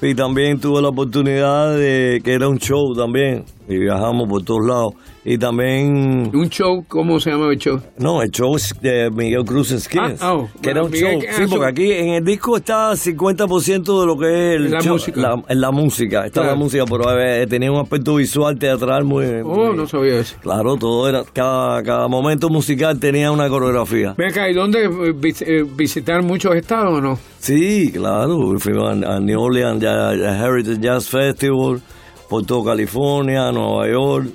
y 0.00 0.14
también 0.14 0.60
tuve 0.60 0.80
la 0.80 0.90
oportunidad 0.90 1.76
de 1.76 2.20
que 2.22 2.32
era 2.34 2.48
un 2.48 2.58
show 2.60 2.94
también 2.94 3.44
y 3.68 3.76
viajamos 3.78 4.28
por 4.28 4.44
todos 4.44 4.64
lados 4.64 4.94
y 5.30 5.36
también 5.36 6.30
un 6.34 6.48
show 6.48 6.84
¿cómo 6.88 7.20
se 7.20 7.30
llama 7.30 7.50
el 7.52 7.58
show? 7.58 7.78
no 7.98 8.22
el 8.22 8.30
show 8.30 8.56
de 8.80 9.10
Miguel 9.10 9.44
Cruz 9.44 9.68
Skins 9.78 10.22
Ah, 10.22 10.34
oh, 10.34 10.48
que 10.62 10.70
era 10.70 10.82
un 10.84 10.90
Miguel- 10.90 11.20
show 11.20 11.28
ah, 11.28 11.32
sí 11.36 11.42
porque 11.42 11.54
show. 11.56 11.64
aquí 11.64 11.92
en 11.92 12.08
el 12.14 12.24
disco 12.24 12.56
está 12.56 12.92
50% 12.96 14.00
de 14.00 14.06
lo 14.06 14.16
que 14.18 14.26
es 14.26 14.56
el 14.56 14.70
La 14.70 14.80
show, 14.80 14.94
música. 14.94 15.20
la, 15.20 15.42
la 15.54 15.70
música 15.70 16.24
está 16.26 16.40
Claro. 16.40 16.56
la 16.56 16.56
música 16.56 16.84
pero 16.88 17.20
eh, 17.20 17.46
tenía 17.46 17.70
un 17.70 17.80
aspecto 17.80 18.14
visual 18.14 18.58
teatral 18.58 19.04
muy, 19.04 19.26
Oh, 19.44 19.66
muy- 19.66 19.76
no 19.76 19.86
sabía 19.86 20.18
eso. 20.20 20.36
claro 20.40 20.76
todo 20.76 21.08
era 21.08 21.22
cada, 21.32 21.82
cada 21.82 22.08
momento 22.08 22.48
musical 22.48 22.98
tenía 22.98 23.30
una 23.30 23.48
coreografía 23.50 24.14
Ven 24.16 24.30
acá, 24.30 24.48
¿y 24.48 24.54
dónde 24.54 24.84
eh, 24.84 25.12
vis- 25.14 25.42
eh, 25.42 25.62
visitar 25.76 26.22
muchos 26.22 26.54
estados 26.54 26.98
o 26.98 27.00
no? 27.02 27.18
Sí, 27.38 27.92
claro. 27.92 28.58
Fuimos 28.58 29.02
a, 29.04 29.20
New 29.20 29.40
Orleans, 29.40 29.80
ya, 29.82 30.08
a 30.08 30.46
Heritage 30.46 30.80
Jazz 30.80 31.08
Festival, 31.08 31.80
por 32.28 32.44
todo 32.44 32.64
California, 32.64 33.52
Nueva 33.52 33.88
York. 33.90 34.26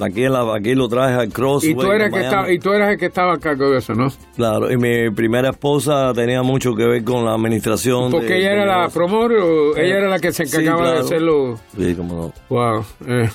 Aquí, 0.00 0.24
en 0.24 0.32
la- 0.32 0.54
aquí 0.54 0.74
lo 0.74 0.88
traje 0.88 1.14
al 1.14 1.28
Crossway. 1.28 1.72
Y 1.72 1.74
tú, 1.74 1.90
eras 1.90 2.06
en 2.08 2.12
que 2.14 2.20
estaba, 2.24 2.52
y 2.52 2.58
tú 2.60 2.72
eras 2.72 2.92
el 2.92 2.98
que 2.98 3.06
estaba 3.06 3.32
a 3.34 3.38
cargo 3.38 3.70
de 3.70 3.78
eso, 3.78 3.94
¿no? 3.94 4.08
Claro, 4.36 4.70
y 4.70 4.76
mi 4.76 5.10
primera 5.10 5.50
esposa 5.50 6.12
tenía 6.14 6.42
mucho 6.42 6.74
que 6.74 6.84
ver 6.86 7.02
con 7.04 7.24
la 7.24 7.34
administración. 7.34 8.10
Porque 8.10 8.28
de- 8.28 8.38
ella 8.38 8.52
era 8.52 8.64
la 8.82 8.88
promotor 8.88 9.32
ella 9.76 9.98
era 9.98 10.08
la 10.08 10.18
que 10.20 10.32
se 10.32 10.46
Sí, 10.46 10.56
encargaba 10.56 10.92
de 10.92 10.98
hacerlo. 11.00 11.58
Sí, 11.76 11.94
cómo 11.96 12.14
no. 12.14 12.32
Wow. 12.48 12.84
Eh. 13.08 13.28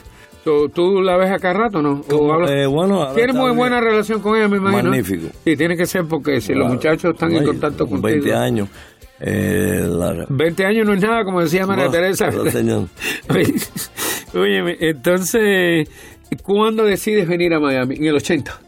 ¿Tú 0.73 1.01
la 1.01 1.15
ves 1.15 1.31
acá 1.31 1.53
rato 1.53 1.81
no? 1.81 2.01
¿O 2.11 2.45
eh, 2.49 2.65
bueno, 2.65 3.07
Tienes 3.15 3.33
muy 3.35 3.51
buena 3.51 3.79
relación 3.79 4.19
con 4.19 4.35
ella, 4.37 4.49
me 4.49 4.57
imagino. 4.57 4.83
Magnífico. 4.89 5.27
Sí, 5.45 5.55
tiene 5.55 5.77
que 5.77 5.85
ser 5.85 6.05
porque 6.05 6.41
si 6.41 6.53
los 6.53 6.67
muchachos 6.69 7.13
están 7.13 7.31
en 7.33 7.45
contacto 7.45 7.87
con 7.87 8.01
contigo. 8.01 8.23
20 8.25 8.33
años. 8.35 8.67
Eh, 9.21 9.85
la- 9.87 10.25
20 10.27 10.65
años 10.65 10.85
no 10.85 10.93
es 10.93 11.01
nada, 11.01 11.23
como 11.23 11.39
decía 11.39 11.65
María 11.65 11.89
Teresa. 11.89 12.29
señor. 12.51 12.87
Oye, 14.33 14.77
entonces, 14.89 15.87
¿cuándo 16.37 16.83
decides 16.83 17.27
venir 17.27 17.53
a 17.53 17.59
Miami? 17.59 17.95
En 17.95 18.05
el 18.05 18.15
80. 18.15 18.59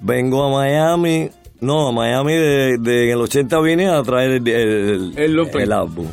Vengo 0.00 0.44
a 0.44 0.50
Miami. 0.50 1.30
No, 1.60 1.88
a 1.88 1.92
Miami 1.92 2.34
de, 2.34 2.78
de- 2.78 3.04
en 3.06 3.10
el 3.10 3.20
80 3.22 3.60
vine 3.60 3.88
a 3.88 4.02
traer 4.02 4.30
el, 4.46 5.12
el 5.16 5.72
álbum. 5.72 6.06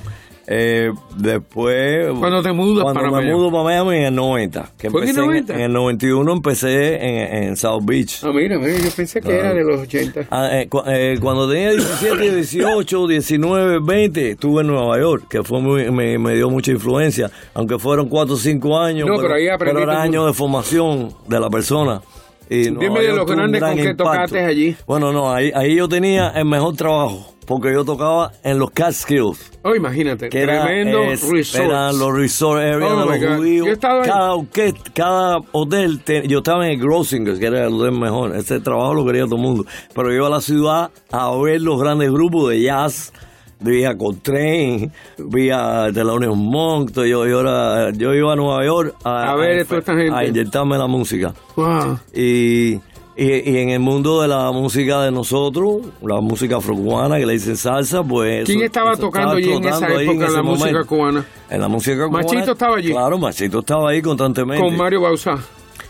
Eh, 0.48 0.92
después. 1.18 2.12
¿Cuándo 2.20 2.42
te 2.44 2.52
mudas 2.52 2.84
cuando 2.84 3.00
para 3.02 3.12
me 3.12 3.18
Miami? 3.18 3.32
mudo 3.38 3.52
para 3.52 3.64
Miami 3.64 3.98
en 3.98 4.04
el 4.06 4.16
90. 4.16 4.70
Que 4.78 4.90
¿Fue 4.92 5.02
en 5.02 5.10
el 5.10 5.16
empecé 5.16 5.26
90? 5.28 5.54
En, 5.56 5.62
el 5.62 5.74
91 5.74 6.32
empecé 6.32 6.96
en, 6.96 7.44
en 7.44 7.58
South 7.58 7.82
Beach. 7.84 8.22
Ah, 8.24 8.32
mira, 8.34 8.58
mira, 8.60 8.78
yo 8.78 8.90
pensé 8.96 9.22
que 9.22 9.32
era 9.36 9.54
de 9.54 9.64
los 9.64 9.82
80. 9.82 10.28
Ah, 10.30 10.50
eh, 10.52 10.68
cu- 10.70 10.84
eh, 10.86 11.18
cuando 11.20 11.50
tenía 11.50 11.72
17, 11.72 12.36
18, 12.36 13.08
19, 13.08 13.80
20, 13.84 14.32
estuve 14.32 14.62
en 14.62 14.68
Nueva 14.68 15.00
York, 15.00 15.26
que 15.30 15.44
fue 15.44 15.62
muy, 15.62 15.90
me, 15.92 16.18
me 16.20 16.36
dio 16.36 16.50
mucha 16.50 16.72
influencia, 16.72 17.32
aunque 17.54 17.80
fueron 17.80 18.08
4 18.08 18.36
o 18.36 18.38
5 18.38 18.78
años, 18.80 19.08
No, 19.10 19.18
pero 19.18 19.34
ahí 19.34 19.48
aprendiste 19.48 19.84
era 19.84 19.94
mucho. 19.94 20.04
años 20.04 20.26
de 20.28 20.34
formación 20.34 21.10
de 21.28 21.40
la 21.40 21.50
persona. 21.50 22.02
Y 22.50 22.70
Dime 22.70 23.02
de 23.02 23.14
los 23.14 23.26
grandes 23.26 23.60
gran 23.62 23.76
con 23.78 23.86
que 23.86 23.94
tocaste 23.96 24.46
allí. 24.46 24.76
Bueno, 24.86 25.12
no, 25.12 25.34
ahí, 25.34 25.52
ahí 25.56 25.76
yo 25.76 25.88
tenía 25.90 26.30
el 26.30 26.46
mejor 26.46 26.76
trabajo, 26.76 27.34
porque 27.48 27.74
yo 27.74 27.84
tocaba 27.84 28.32
en 28.44 28.60
los 28.60 28.70
Catskills. 28.72 29.52
Oh, 29.64 29.74
imagínate, 29.76 30.30
Que 30.30 30.42
era, 30.44 30.64
tremendo 30.66 31.04
es- 31.12 31.28
resort. 31.28 31.66
eran 31.66 31.98
los 31.98 32.14
resort 32.16 32.62
areas 32.62 32.92
Oh, 32.92 33.00
de 33.00 33.06
my 33.20 33.26
los 33.26 33.38
judíos. 33.38 33.78
Cada, 33.80 34.34
orquesta, 34.36 34.92
cada 34.94 35.38
hotel, 35.54 36.02
te- 36.04 36.28
yo 36.28 36.38
estaba 36.40 36.66
en 36.68 36.74
el 36.74 36.80
Grossinger's, 36.80 37.40
que 37.40 37.48
era 37.48 37.66
el 37.66 37.74
hotel 37.74 37.94
mejor. 37.94 38.36
Ese 38.36 38.60
trabajo 38.60 38.94
lo 38.94 39.06
quería 39.06 39.24
todo 39.26 39.38
el 39.38 39.42
mundo. 39.42 39.66
Pero 39.96 40.10
yo 40.10 40.16
iba 40.18 40.28
a 40.28 40.30
la 40.30 40.42
ciudad 40.42 40.92
a 41.12 41.36
ver 41.38 41.62
los 41.62 41.80
grandes 41.82 42.12
grupos 42.12 42.50
de 42.52 42.62
jazz. 42.62 43.12
Vi 43.60 43.86
a 43.86 43.98
Coltrane, 43.98 44.92
vi 45.18 45.50
a 45.50 45.88
Thelonious 45.94 46.36
Monk. 46.38 46.92
Yo, 46.96 47.26
yo, 47.26 47.40
era- 47.42 47.92
yo 47.92 48.14
iba 48.14 48.34
a 48.34 48.36
Nueva 48.36 48.66
York 48.66 48.96
a, 49.04 49.32
A 49.32 49.36
ver 49.36 49.66
a 50.14 50.26
inyectarme 50.26 50.78
la 50.78 50.88
música. 50.88 51.34
Wow. 51.56 51.98
Y, 52.14 52.74
y, 52.74 52.80
y 53.18 53.58
en 53.60 53.70
el 53.70 53.80
mundo 53.80 54.22
de 54.22 54.28
la 54.28 54.52
música 54.52 55.02
de 55.04 55.12
nosotros, 55.12 55.82
la 56.02 56.20
música 56.20 56.58
afrocubana 56.58 57.18
que 57.18 57.26
le 57.26 57.34
dicen 57.34 57.56
salsa, 57.56 58.04
pues... 58.04 58.46
¿Quién 58.46 58.58
eso- 58.58 58.66
estaba 58.66 58.92
eso 58.92 59.02
tocando 59.04 59.36
allí 59.38 59.52
en 59.54 59.64
esa 59.66 59.88
época 59.88 60.26
en 60.28 60.34
la 60.34 60.44
música 60.44 60.84
cubana? 60.84 61.26
En 61.50 61.62
la 61.62 61.68
música 61.70 62.08
cubana. 62.08 62.24
Machito 62.28 62.52
estaba 62.52 62.76
allí. 62.76 62.92
Claro, 62.92 63.18
Machito 63.18 63.60
estaba 63.60 63.90
ahí 63.90 64.02
constantemente. 64.02 64.64
Con 64.64 64.76
Mario 64.78 65.02
Bauzá. 65.02 65.38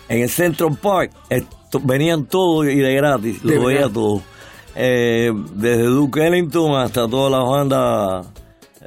en 0.07 0.22
el 0.22 0.30
Central 0.30 0.78
Park 0.82 1.11
venían 1.84 2.26
todos 2.26 2.68
y 2.68 2.76
de 2.78 2.93
gratis, 2.95 3.43
lo 3.43 3.66
veía 3.66 3.89
todo. 3.89 4.22
Eh, 4.76 5.32
desde 5.53 5.84
Duke 5.84 6.26
Ellington 6.26 6.76
hasta 6.76 7.07
todas 7.07 7.32
las 7.32 7.49
bandas 7.49 8.28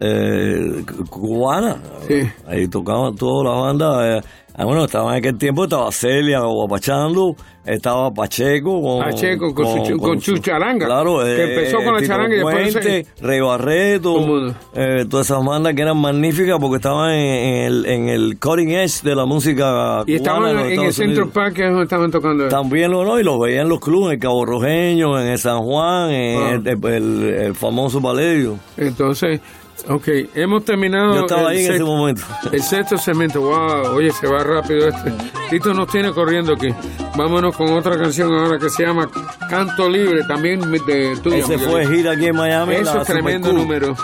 eh, 0.00 0.84
cu- 0.86 1.04
cubanas. 1.06 1.76
Sí. 2.06 2.22
Ahí 2.46 2.68
tocaban 2.68 3.14
todas 3.16 3.44
las 3.52 3.62
bandas. 3.64 4.24
eh, 4.24 4.64
bueno, 4.64 4.84
estaba 4.86 5.12
en 5.12 5.18
aquel 5.18 5.38
tiempo, 5.38 5.64
estaba 5.64 5.92
Celia 5.92 6.40
guapachando, 6.40 7.36
estaba 7.64 8.10
Pacheco 8.10 8.82
con, 8.82 9.04
Pacheco 9.04 9.54
con 9.54 9.66
su 9.66 9.78
chu- 9.92 9.98
con 10.00 10.20
su 10.20 10.38
charanga, 10.38 10.84
Claro, 10.86 11.20
que 11.20 11.30
eh, 11.30 11.54
empezó 11.54 11.76
con 11.76 11.94
la 11.94 12.02
charanga 12.04 12.34
y 12.34 12.38
después 12.38 12.72
se- 12.72 12.80
Puente, 12.80 13.06
Rey 13.20 13.40
Barreto, 13.40 14.48
eh, 14.74 15.04
todas 15.08 15.26
esas 15.30 15.44
bandas 15.44 15.74
que 15.74 15.82
eran 15.82 15.96
magníficas 15.98 16.58
porque 16.58 16.76
estaban 16.76 17.12
en, 17.12 17.20
en 17.20 17.64
el, 17.66 17.86
en 17.86 18.08
el 18.08 18.38
cutting 18.40 18.70
edge 18.70 19.02
de 19.04 19.14
la 19.14 19.26
música 19.26 20.02
Y 20.08 20.14
estaban 20.16 20.40
cubana 20.40 20.54
los 20.54 20.62
en 20.62 20.66
el 20.66 20.72
Estados 20.72 20.94
Central 20.96 21.18
Unidos. 21.18 21.34
Park, 21.34 21.54
que 21.54 21.62
es 21.62 21.68
donde 21.68 21.84
estaban 21.84 22.10
tocando. 22.10 22.48
También 22.48 22.90
lo 22.90 23.04
no, 23.04 23.20
y 23.20 23.22
los 23.22 23.38
veían 23.38 23.62
en 23.66 23.68
los 23.68 23.78
clubes, 23.78 24.06
en 24.08 24.12
el 24.14 24.18
Cabo 24.18 24.44
Rojeño, 24.44 25.20
en 25.20 25.28
el 25.28 25.38
San 25.38 25.60
Juan, 25.60 26.10
en 26.10 26.36
Ah. 26.42 26.50
el, 26.64 26.84
el- 26.92 27.22
el 27.28 27.54
famoso 27.54 28.00
Valerio. 28.00 28.58
Entonces, 28.76 29.40
ok, 29.88 30.08
hemos 30.34 30.64
terminado. 30.64 31.14
Yo 31.14 31.20
estaba 31.22 31.40
el 31.42 31.46
ahí 31.48 31.56
en 31.58 31.62
ese 31.64 31.72
sexto- 31.78 31.86
momento. 31.86 32.22
El 32.52 32.62
sexto 32.62 32.98
segmento, 32.98 33.40
wow, 33.40 33.94
oye, 33.96 34.10
se 34.12 34.26
va 34.26 34.42
rápido 34.42 34.88
este. 34.88 35.12
Tito 35.50 35.72
nos 35.74 35.86
tiene 35.88 36.12
corriendo 36.12 36.54
aquí. 36.54 36.68
Vámonos 37.16 37.56
con 37.56 37.72
otra 37.72 37.96
canción 37.98 38.32
ahora 38.32 38.58
que 38.58 38.68
se 38.70 38.84
llama 38.84 39.08
Canto 39.48 39.88
Libre, 39.88 40.22
también 40.28 40.60
de 40.60 41.16
tuya. 41.22 41.38
Ese 41.38 41.58
fue 41.58 41.86
gira 41.86 42.12
aquí 42.12 42.26
en 42.26 42.36
Miami. 42.36 42.74
Eso 42.76 42.94
la 42.96 43.00
es 43.02 43.06
tremendo 43.06 43.52
número. 43.52 43.96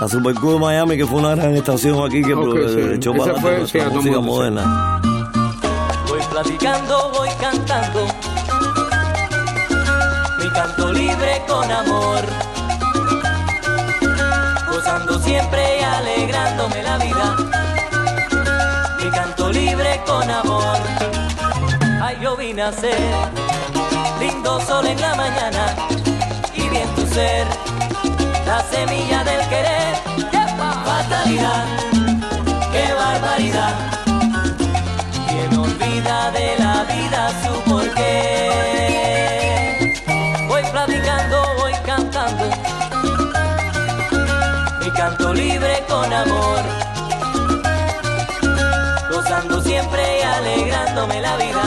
La 0.00 0.08
Super 0.08 0.34
Q 0.34 0.52
de 0.54 0.58
Miami, 0.58 0.96
que 0.96 1.06
fue 1.06 1.18
una 1.20 1.34
gran 1.34 1.54
estación 1.54 2.04
aquí 2.04 2.22
que 2.22 2.34
Ok, 2.34 2.50
pro- 2.50 2.68
sí. 2.68 2.80
echó 2.94 3.14
Esa 3.14 3.24
para 3.24 3.40
fue, 3.40 3.50
adelante 3.50 3.72
sí, 3.72 3.78
a 3.78 3.84
nuestra 3.84 3.84
todo 3.84 3.94
música 3.94 4.16
mundo, 4.18 4.32
sí. 4.32 4.36
moderna. 4.38 5.00
Voy 6.08 6.20
platicando, 6.30 7.10
voy 7.16 7.28
cantando. 7.40 8.06
Mi 10.42 10.50
canto 10.50 10.92
libre 10.92 11.42
con 11.46 11.70
amor. 11.70 12.20
Siempre 15.24 15.84
alegrándome 15.84 16.82
la 16.82 16.98
vida. 16.98 17.36
Mi 19.02 19.10
canto 19.10 19.50
libre 19.50 20.00
con 20.06 20.30
amor. 20.30 20.76
Ay, 22.02 22.18
yo 22.20 22.36
vine 22.36 22.62
a 22.62 22.72
ser 22.72 22.96
lindo 24.20 24.60
sol 24.60 24.86
en 24.86 25.00
la 25.00 25.14
mañana 25.14 25.74
y 26.54 26.68
bien 26.68 26.88
tu 26.94 27.06
ser. 27.06 27.46
La 28.46 28.60
semilla 28.70 29.24
del 29.24 29.48
querer. 29.48 29.94
Fatalidad, 30.84 31.64
qué 32.72 32.92
barbaridad. 32.92 33.74
Quien 35.28 35.58
olvida 35.58 36.30
de 36.30 36.56
la 36.58 36.84
vida 36.84 37.30
su 37.42 37.70
porqué. 37.70 39.11
Amor. 46.22 46.62
Gozando 49.10 49.60
siempre 49.60 50.02
y 50.18 50.22
alegrándome 50.22 51.20
la 51.20 51.36
vida. 51.36 51.64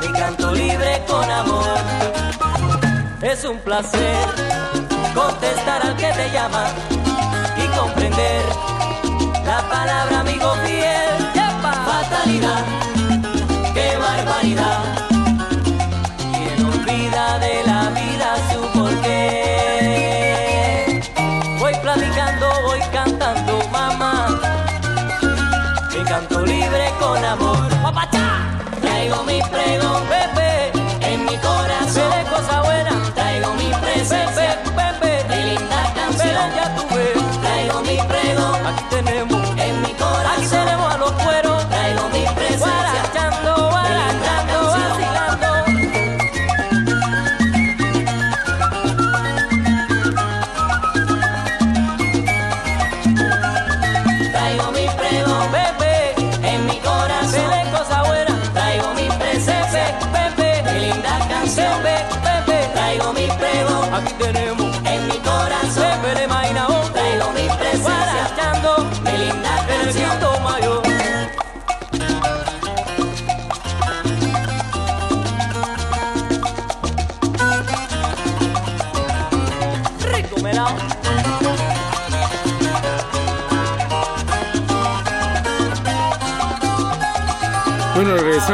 Mi 0.00 0.08
canto 0.12 0.52
libre 0.52 1.02
con 1.06 1.30
amor. 1.30 1.78
Es 3.22 3.44
un 3.44 3.58
placer 3.58 4.26
contestar 5.14 5.82
al 5.86 5.96
que 5.96 6.10
te 6.12 6.30
llama 6.30 6.66
y 7.56 7.66
comprender 7.78 8.42
la 9.44 9.60
palabra 9.68 10.20
amigo 10.20 10.52
fiel. 10.64 11.32
¡Yepa! 11.34 11.72
Fatalidad, 11.86 12.64
qué 13.74 13.96
barbaridad. 13.96 15.03
Mi 29.52 30.23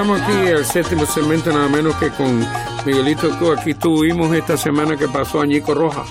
regresamos 0.01 0.20
aquí 0.20 0.48
al 0.48 0.64
séptimo 0.64 1.07
segmento, 1.07 1.53
nada 1.53 1.68
menos 1.68 1.94
que 1.96 2.09
con 2.11 2.44
Miguelito. 2.86 3.30
Aquí 3.59 3.74
tuvimos 3.74 4.34
esta 4.34 4.57
semana 4.57 4.96
que 4.96 5.09
pasó 5.09 5.40
a 5.40 5.46
Ñico 5.46 5.74
Roja. 5.74 6.05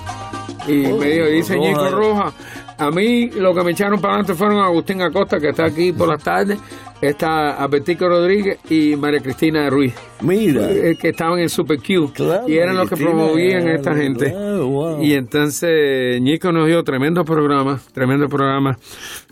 Y 0.66 0.86
Oh, 0.86 0.96
me 0.98 1.06
dijo, 1.06 1.26
dice 1.26 1.54
Roja. 1.56 1.68
Ñico 1.68 1.90
Roja. 1.90 2.32
A 2.80 2.90
mí 2.90 3.28
lo 3.30 3.54
que 3.54 3.62
me 3.62 3.72
echaron 3.72 4.00
para 4.00 4.14
adelante 4.14 4.34
fueron 4.34 4.58
Agustín 4.58 5.02
Acosta, 5.02 5.38
que 5.38 5.50
está 5.50 5.66
aquí 5.66 5.92
por 5.92 6.08
las 6.08 6.24
tardes, 6.24 6.58
está 7.02 7.62
Albertico 7.62 8.08
Rodríguez 8.08 8.58
y 8.70 8.96
María 8.96 9.20
Cristina 9.20 9.68
Ruiz, 9.68 9.94
Mira. 10.22 10.70
eh, 10.70 10.96
que 10.98 11.10
estaban 11.10 11.38
en 11.40 11.50
Super 11.50 11.76
Q. 11.78 12.10
Claro, 12.14 12.48
y 12.48 12.56
eran 12.56 12.76
los 12.76 12.88
que 12.88 12.96
promovían 12.96 13.68
a 13.68 13.74
esta 13.74 13.94
gente. 13.94 14.30
claro, 14.30 14.66
wow. 14.68 15.02
Y 15.02 15.12
entonces 15.12 16.20
Ñico 16.22 16.52
nos 16.52 16.66
dio 16.68 16.82
tremendo 16.82 17.22
programa, 17.22 17.78
tremendo 17.92 18.28
programa. 18.28 18.78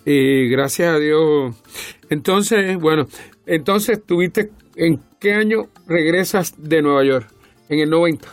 Y 0.05 0.49
gracias 0.51 0.95
a 0.95 0.99
Dios. 0.99 1.55
Entonces, 2.11 2.77
bueno, 2.79 3.07
entonces 3.47 4.05
tuviste, 4.05 4.51
¿en 4.77 5.01
qué 5.19 5.33
año 5.33 5.69
regresas 5.87 6.55
de 6.59 6.83
Nueva 6.83 7.03
York? 7.05 7.27
En 7.71 7.81
el 7.81 7.89
90. 7.89 8.29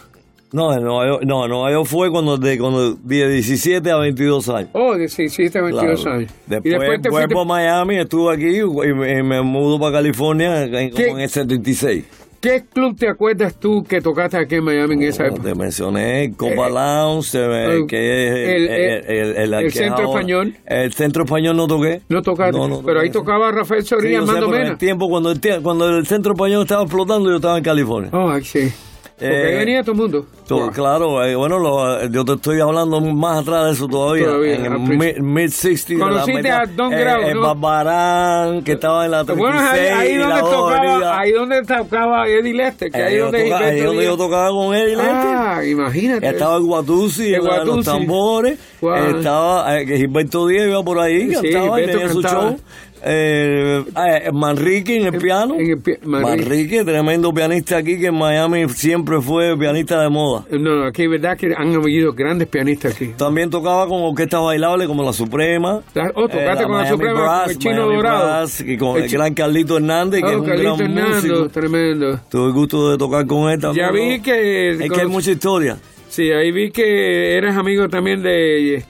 No, 0.51 0.73
en 0.73 0.83
Nueva 0.83 1.05
York, 1.07 1.23
no, 1.25 1.43
en 1.43 1.51
Nueva 1.51 1.71
York 1.71 1.85
fue 1.87 2.09
cuando 2.11 2.37
de, 2.37 2.57
cuando 2.57 2.93
de 2.93 3.27
17 3.29 3.91
a 3.91 3.97
22 3.97 4.47
años. 4.49 4.69
Oh, 4.73 4.93
de 4.93 4.99
17 4.99 5.57
a 5.57 5.61
22 5.63 6.01
Claro. 6.01 6.17
años. 6.17 6.31
Después, 6.45 6.65
y 6.73 6.77
después 6.77 7.01
te 7.01 7.09
fue 7.09 7.19
fuiste... 7.21 7.35
por 7.35 7.45
Miami, 7.47 7.97
estuve 7.97 8.33
aquí 8.33 8.57
y 8.59 8.93
me, 8.93 9.23
me 9.23 9.41
mudo 9.41 9.79
para 9.79 9.93
California 9.93 10.63
en, 10.63 10.91
¿Qué? 10.91 11.07
en 11.09 11.19
el 11.19 11.29
76. 11.29 12.05
¿Qué 12.39 12.63
club 12.71 12.95
te 12.95 13.09
acuerdas 13.09 13.55
tú 13.59 13.83
que 13.83 14.01
tocaste 14.01 14.37
aquí 14.37 14.55
en 14.55 14.63
Miami 14.65 14.93
en 14.93 15.01
esa 15.03 15.23
Como 15.23 15.37
época? 15.37 15.49
te 15.49 15.55
mencioné, 15.55 16.33
Copa 16.37 16.69
Lounge, 16.69 17.37
eh, 17.39 17.79
eh, 17.79 17.85
que 17.87 18.27
es 18.27 18.61
el- 19.09 19.35
el, 19.35 19.53
el, 19.55 19.71
Centro 19.71 19.95
ahora- 20.05 20.09
Español. 20.19 20.55
El 20.67 20.93
centro 20.93 21.23
español 21.23 21.57
no 21.57 21.65
toqué. 21.67 22.01
No 22.07 22.21
tocaste, 22.21 22.55
No, 22.55 22.67
no 22.67 22.81
pero 22.85 22.99
ahí 22.99 23.09
tocaba 23.09 23.51
Rafael 23.51 23.81
Sí, 23.81 23.87
Soría, 23.89 24.19
yo 24.19 24.25
sé, 24.27 24.31
Armando 24.31 24.45
pero 24.45 24.57
en 24.57 24.61
Mena. 24.61 24.71
el 24.73 24.77
tiempo 24.77 25.09
cuando 25.09 25.31
el, 25.31 25.39
cuando 25.63 25.89
el 25.97 26.05
centro 26.05 26.33
español 26.33 26.61
estaba 26.61 26.83
explotando, 26.83 27.29
yo 27.31 27.37
estaba 27.37 27.57
en 27.57 27.63
California. 27.63 28.11
Oh, 28.13 28.39
sí. 28.41 28.71
Porque 29.18 29.53
Eh, 29.53 29.57
venía 29.59 29.82
todo 29.82 29.93
el 29.93 29.97
mundo. 29.97 30.26
Claro, 30.74 31.24
eh, 31.24 31.36
bueno, 31.36 31.57
lo- 31.57 32.05
yo 32.09 32.26
te 32.26 32.34
estoy 32.34 32.59
hablando 32.59 32.99
más 32.99 33.43
atrás 33.43 33.66
de 33.68 33.72
eso 33.72 33.88
todavía. 33.88 34.26
Todavía, 34.26 34.55
en 34.55 34.66
el 34.66 34.72
principio. 34.74 34.97
mid- 34.97 35.20
mid-60s. 35.22 35.97
Conociste 35.99 36.51
a 36.51 36.66
Don 36.66 36.89
Grau, 36.91 37.22
El 37.22 37.36
¿no? 37.36 37.41
Barbarán, 37.41 38.61
que 38.63 38.74
estaba 38.74 39.05
en 39.05 39.11
la 39.11 39.24
36 39.24 39.38
Bueno, 39.39 39.72
ahí, 39.72 39.80
ahí 40.09 40.18
donde 40.18 40.41
tocaba, 40.41 41.20
ahí 41.20 41.32
donde 41.32 41.61
tocaba 41.63 42.28
Eddie 42.28 42.53
Lester, 42.53 42.91
que 42.91 42.97
ahí, 43.01 43.13
Ahí 43.13 43.20
donde 43.20 43.43
tocaba- 43.45 43.66
ahí 43.66 43.80
donde 43.82 44.03
yo 44.03 44.18
tocaba 44.18 44.49
con 44.49 44.76
él 44.76 44.89
y 44.89 44.95
Lester. 44.95 45.13
Ah, 45.16 45.61
imagínate. 45.66 46.28
Estaba 46.30 46.57
el 46.57 46.63
Guatusi, 46.63 47.28
El 47.30 47.36
en 47.36 47.43
la- 47.45 47.63
los 47.63 47.86
tambores. 47.86 48.59
Wow. 48.82 48.95
Estaba 49.18 49.80
eh, 49.80 49.86
que 49.86 49.95
Gilberto 49.97 50.45
Díaz 50.47 50.68
iba 50.68 50.84
por 50.84 50.99
ahí, 50.99 51.34
Sí, 51.34 51.51
cantaba 51.53 51.82
y 51.82 51.86
tenía 51.86 52.09
su 52.09 52.22
cantaba. 52.22 52.49
show. 52.49 52.59
Eh, 53.08 53.84
eh, 53.86 54.32
Manrique 54.34 54.97
en 54.97 55.14
el 55.14 55.22
piano. 55.22 55.56
en 55.60 55.70
el 55.70 55.78
pi- 55.80 55.97
Manrique. 56.03 56.43
Manrique, 56.43 56.84
tremendo 56.84 57.32
pianista 57.34 57.78
aquí 57.78 57.99
que 57.99 58.08
en 58.08 58.16
Miami 58.18 58.68
siempre 58.70 59.22
fue 59.22 59.56
pianista 59.58 60.01
de 60.01 60.10
moda. 60.10 60.43
No, 60.49 60.76
no, 60.78 60.86
aquí 60.88 61.03
es 61.03 61.10
verdad 61.12 61.38
que 61.38 61.53
han 61.56 61.76
habido 61.76 62.14
grandes 62.14 62.47
pianistas 62.47 62.95
aquí. 62.95 63.12
También 63.18 63.49
tocaba 63.49 63.88
con 63.88 64.01
orquesta 64.01 64.39
bailable 64.39 64.88
como 64.88 65.03
la 65.03 65.14
Suprema. 65.14 65.82
La- 65.93 66.12
oh, 66.16 66.28
tocaste 66.28 66.45
la 66.45 66.53
con 66.56 66.62
la 66.64 66.78
Miami 66.80 66.89
Suprema, 66.89 67.22
Brass, 67.22 67.41
con 67.43 67.51
el 67.51 67.58
Chino 67.60 67.76
Miami 67.76 67.95
Dorado. 67.95 68.26
Brass, 68.26 68.62
y 68.62 68.78
con 68.78 69.01
El 69.03 69.10
gran 69.10 69.34
Carlito 69.36 69.78
Hernández, 69.78 70.22
que 70.22 70.26
Oh, 70.28 70.32
es 70.32 70.38
un 70.38 70.45
Carlito 70.45 70.76
gran 70.78 70.89
Hernando, 70.97 71.14
músico. 71.34 71.49
tremendo. 71.49 72.20
Tuve 72.30 72.47
el 72.47 72.53
gusto 72.53 72.91
de 72.91 72.97
tocar 72.97 73.28
con 73.28 73.51
él 73.51 73.60
también. 73.60 73.86
Ya 73.86 73.91
vi 73.91 74.20
que... 74.22 74.70
Es 74.72 74.80
con 74.80 74.89
que 74.89 75.01
hay 75.01 75.08
mucha 75.08 75.32
historia. 75.32 75.78
Sí, 76.10 76.32
ahí 76.32 76.51
vi 76.51 76.72
que 76.72 77.38
eres 77.38 77.56
amigo 77.56 77.88
también 77.88 78.24
de... 78.24 78.84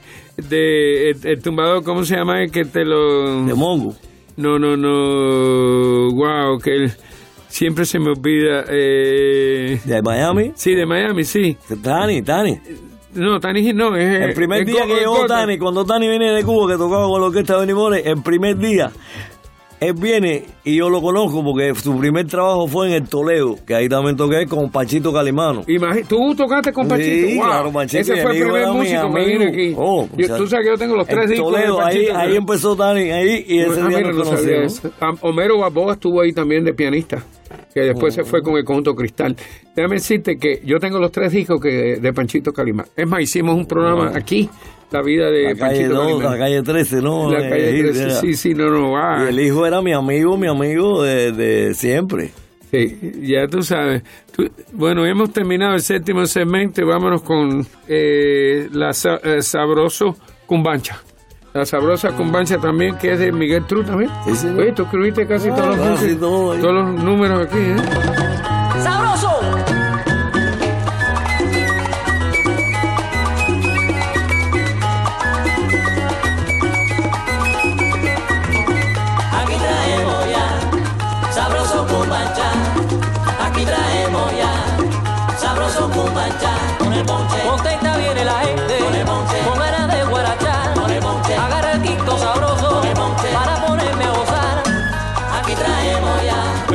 de 0.48 1.10
el, 1.10 1.16
el 1.24 1.42
tumbador, 1.42 1.82
¿cómo 1.82 2.04
se 2.04 2.16
llama? 2.16 2.42
El 2.42 2.50
que 2.50 2.64
te 2.64 2.84
lo... 2.84 3.44
De 3.44 3.54
Mongo. 3.54 3.94
No, 4.36 4.58
no, 4.58 4.76
no. 4.76 6.10
Wow, 6.12 6.58
que 6.58 6.74
él 6.74 6.92
siempre 7.48 7.84
se 7.84 7.98
me 7.98 8.10
olvida. 8.10 8.64
Eh, 8.68 9.80
De 9.84 10.02
Miami. 10.02 10.52
sí, 10.54 10.74
de 10.74 10.86
Miami, 10.86 11.24
sí. 11.24 11.56
Tani, 11.82 12.22
Tani. 12.22 12.58
No, 13.14 13.40
Tani 13.40 13.72
no. 13.72 13.96
Es, 13.96 14.20
El 14.28 14.34
primer 14.34 14.60
es 14.60 14.66
día 14.66 14.84
que 14.86 14.94
llegó. 14.94 15.26
Tani, 15.26 15.58
cuando 15.58 15.84
Tani 15.86 16.06
viene 16.08 16.32
de 16.32 16.44
Cuba, 16.44 16.70
que 16.72 16.76
tocaba 16.78 17.06
con 17.06 17.20
la 17.20 17.26
orquesta 17.28 17.54
de 17.54 17.60
Benny 17.60 17.72
Moré, 17.72 18.02
el 18.10 18.22
primer 18.22 18.58
día, 18.58 18.90
él 19.80 19.92
viene 19.94 20.44
y 20.64 20.76
yo 20.76 20.88
lo 20.88 21.00
conozco 21.02 21.44
porque 21.44 21.74
su 21.74 21.96
primer 21.98 22.26
trabajo 22.26 22.66
fue 22.66 22.88
en 22.88 22.94
el 22.94 23.08
Toledo, 23.08 23.56
que 23.66 23.74
ahí 23.74 23.88
también 23.88 24.16
toqué 24.16 24.46
con 24.46 24.70
Pachito 24.70 25.12
Calimano. 25.12 25.62
Imagi- 25.66 26.06
Tú 26.06 26.34
tocaste 26.34 26.72
con 26.72 26.88
Pachito. 26.88 27.26
Sí, 27.28 27.36
wow. 27.36 27.44
claro, 27.44 27.72
Pachito, 27.72 28.00
Ese 28.00 28.16
fue 28.22 28.36
el 28.36 28.42
primer 28.44 28.66
músico 28.68 29.14
que 29.14 29.24
vino 29.24 29.44
aquí. 29.48 29.74
Oh, 29.76 30.08
Yo- 30.16 30.36
tú 30.36 30.46
sabes 30.46 30.64
que 30.66 30.70
yo 30.72 30.78
tengo 30.78 30.96
los 30.96 31.06
tres 31.06 31.30
discos 31.30 31.52
Toledo, 31.52 31.76
de 31.76 31.82
ahí, 31.82 31.94
Pachito. 31.96 32.16
ahí 32.18 32.28
¿no? 32.30 32.34
empezó 32.36 32.76
Tani, 32.76 33.10
ahí, 33.10 33.44
y 33.48 33.58
ese 33.60 33.80
Ah, 33.80 33.88
día 33.88 33.98
mira, 33.98 34.12
nos 34.12 34.30
no 34.32 34.38
eso. 34.50 34.90
Ah, 35.00 35.12
Homero 35.20 35.58
Balboa 35.58 35.92
estuvo 35.94 36.20
ahí 36.22 36.32
también 36.32 36.64
de 36.64 36.72
pianista, 36.72 37.22
que 37.76 37.82
después 37.82 38.14
se 38.14 38.24
fue 38.24 38.40
con 38.42 38.56
el 38.56 38.64
conjunto 38.64 38.94
Cristal. 38.94 39.36
Déjame 39.74 39.96
decirte 39.96 40.38
que 40.38 40.62
yo 40.64 40.78
tengo 40.78 40.98
los 40.98 41.12
tres 41.12 41.30
discos 41.30 41.60
que 41.60 41.96
de 42.00 42.12
Panchito 42.14 42.50
Calimán. 42.50 42.86
Es 42.96 43.06
más, 43.06 43.20
hicimos 43.20 43.54
un 43.54 43.66
programa 43.66 44.12
aquí, 44.14 44.48
La 44.90 45.02
vida 45.02 45.30
de 45.30 45.42
La 45.42 45.48
calle 45.56 45.60
Panchito 45.60 45.94
2, 45.94 46.06
Calimán. 46.06 46.32
la 46.32 46.38
calle 46.38 46.62
13, 46.62 47.02
¿no? 47.02 47.30
La 47.30 47.46
Eh, 47.46 47.50
calle 47.50 47.78
13, 47.82 48.02
era. 48.04 48.14
sí, 48.14 48.32
sí, 48.32 48.54
no, 48.54 48.70
no, 48.70 48.92
va. 48.92 49.28
El 49.28 49.38
hijo 49.40 49.66
era 49.66 49.82
mi 49.82 49.92
amigo, 49.92 50.38
mi 50.38 50.46
amigo 50.46 51.02
de, 51.02 51.32
de 51.32 51.74
siempre. 51.74 52.30
Sí, 52.70 52.98
ya 53.20 53.46
tú 53.46 53.62
sabes. 53.62 54.02
Tú- 54.34 54.48
bueno, 54.72 55.04
hemos 55.04 55.30
terminado 55.34 55.74
el 55.74 55.82
séptimo 55.82 56.24
segmento 56.24 56.80
y 56.80 56.84
vámonos 56.84 57.20
con 57.22 57.66
eh, 57.88 58.68
la 58.72 58.92
eh, 59.22 59.42
Sabroso 59.42 60.16
Cumbancha. 60.46 61.02
La 61.56 61.64
Sabrosa 61.64 62.12
Cumbancha 62.12 62.58
también, 62.58 62.96
que 62.98 63.12
es 63.12 63.18
de 63.18 63.32
Miguel 63.32 63.64
Tru 63.64 63.82
también. 63.82 64.10
Sí, 64.26 64.36
señor. 64.36 64.60
Oye, 64.60 64.72
tú 64.72 64.82
escribiste 64.82 65.26
casi 65.26 65.48
todos, 65.48 65.68
los, 65.74 65.88
casi 65.88 66.04
músicos- 66.04 66.20
todo 66.20 66.52
ahí. 66.52 66.60
todos 66.60 66.74
los 66.74 67.02
números 67.02 67.46
aquí, 67.46 67.58
¿eh? 67.58 67.76
¡Sabroso! 68.82 69.35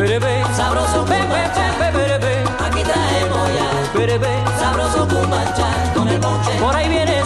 Berebe. 0.01 0.43
Sabroso 0.55 1.05
cumbancha. 1.05 1.91
Berebe. 1.93 2.43
Aquí 2.59 2.81
traemos 2.81 3.49
ya. 3.53 3.99
Berebe. 3.99 4.43
Sabroso 4.59 5.07
cumbancha. 5.07 5.93
Con 5.93 6.07
el 6.07 6.19
ponche. 6.19 6.51
Por 6.59 6.75
ahí 6.75 6.89
viene 6.89 7.20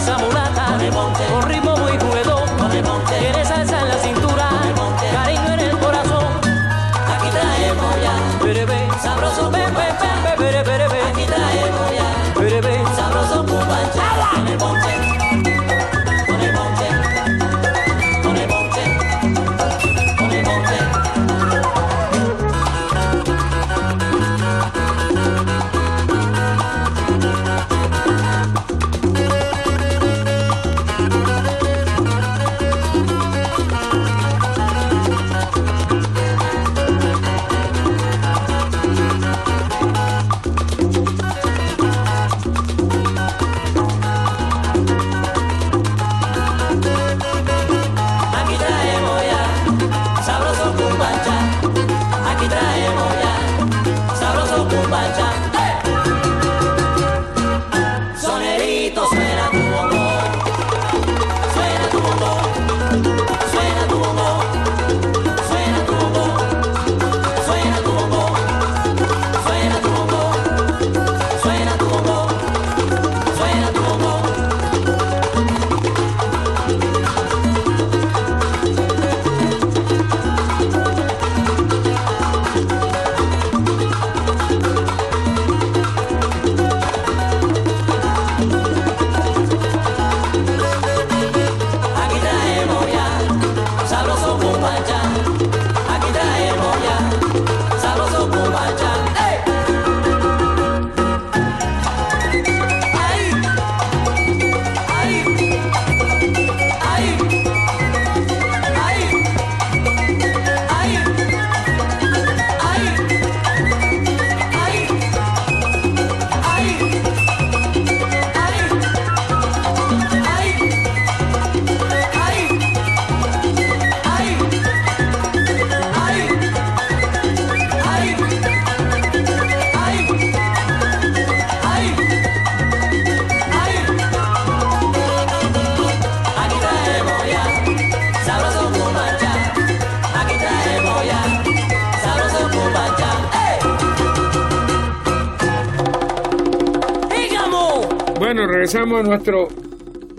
Regresamos 148.86 149.00
a 149.00 149.08
nuestro 149.08 149.48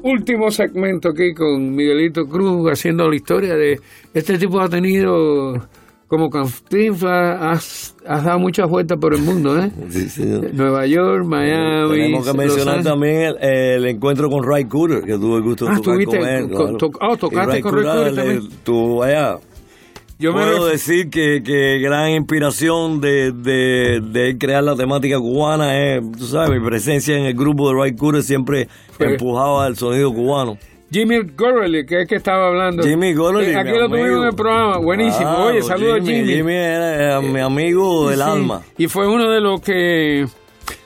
último 0.03 0.51
segmento 0.51 1.09
aquí 1.09 1.33
con 1.33 1.73
Miguelito 1.73 2.25
Cruz 2.27 2.69
haciendo 2.71 3.09
la 3.09 3.15
historia 3.15 3.55
de 3.55 3.79
este 4.13 4.37
tipo 4.37 4.59
ha 4.59 4.67
tenido 4.69 5.53
como 6.07 6.29
Cantinflas, 6.29 7.41
has, 7.41 7.95
has 8.05 8.23
dado 8.23 8.39
muchas 8.39 8.69
vueltas 8.69 8.97
por 8.97 9.13
el 9.13 9.21
mundo, 9.21 9.57
¿eh? 9.61 9.69
Sí, 9.89 10.07
señor. 10.09 10.53
Nueva 10.53 10.85
York, 10.85 11.25
Miami. 11.25 11.89
Tenemos 11.91 12.29
que 12.31 12.37
mencionar 12.37 12.83
también 12.83 13.21
el, 13.21 13.35
el 13.41 13.85
encuentro 13.87 14.29
con 14.29 14.43
Ray 14.45 14.65
Cooder, 14.65 15.01
que 15.03 15.13
tuve 15.13 15.37
el 15.37 15.43
gusto 15.43 15.65
de 15.65 15.71
Ah, 15.71 15.75
tocar 15.81 16.05
con 16.05 16.15
él. 16.27 16.47
claro. 16.49 16.77
ah, 17.01 17.15
tocaste 17.17 17.59
Y 17.59 17.61
con 17.61 17.73
Ray 17.75 17.83
Cooder 17.83 18.11
le- 18.13 18.21
también. 18.21 18.51
Estuvo 18.51 19.03
allá. 19.03 19.37
Yo 20.19 20.33
puedo 20.33 20.65
decir 20.65 21.09
que, 21.11 21.43
que 21.43 21.77
gran 21.79 22.09
inspiración 22.09 22.99
de, 23.01 23.31
de, 23.31 24.01
de 24.01 24.37
crear 24.39 24.63
la 24.63 24.75
temática 24.75 25.19
cubana 25.19 25.77
es, 25.79 26.01
tú 26.17 26.25
sabes, 26.25 26.49
mi 26.59 26.65
presencia 26.65 27.15
en 27.15 27.25
el 27.25 27.33
grupo 27.35 27.69
de 27.69 27.75
Ray 27.79 27.95
Cooder 27.95 28.23
siempre 28.23 28.67
Sí. 28.97 29.03
empujaba 29.03 29.67
el 29.67 29.75
sonido 29.77 30.11
cubano. 30.11 30.57
Jimmy 30.89 31.19
Gorley, 31.37 31.85
que 31.85 32.01
es 32.01 32.07
que 32.07 32.15
estaba 32.15 32.47
hablando. 32.47 32.81
Jimmy 32.81 33.13
Gorley, 33.13 33.51
Eh, 33.51 33.57
Aquí 33.57 33.71
mi 33.71 33.77
lo 33.77 33.89
tuvimos 33.89 34.21
en 34.23 34.29
el 34.29 34.35
programa. 34.35 34.77
Buenísimo. 34.77 35.19
Claro, 35.35 35.45
Oye, 35.47 35.61
saludos 35.61 35.99
a 35.99 36.03
Jimmy. 36.03 36.33
Jimmy 36.33 36.53
era, 36.53 36.95
era 36.95 37.21
mi 37.21 37.39
amigo 37.41 38.09
del 38.09 38.19
Sí. 38.19 38.23
alma. 38.25 38.61
Y 38.77 38.87
fue 38.87 39.07
uno 39.07 39.29
de 39.29 39.39
los 39.41 39.61
que. 39.61 40.25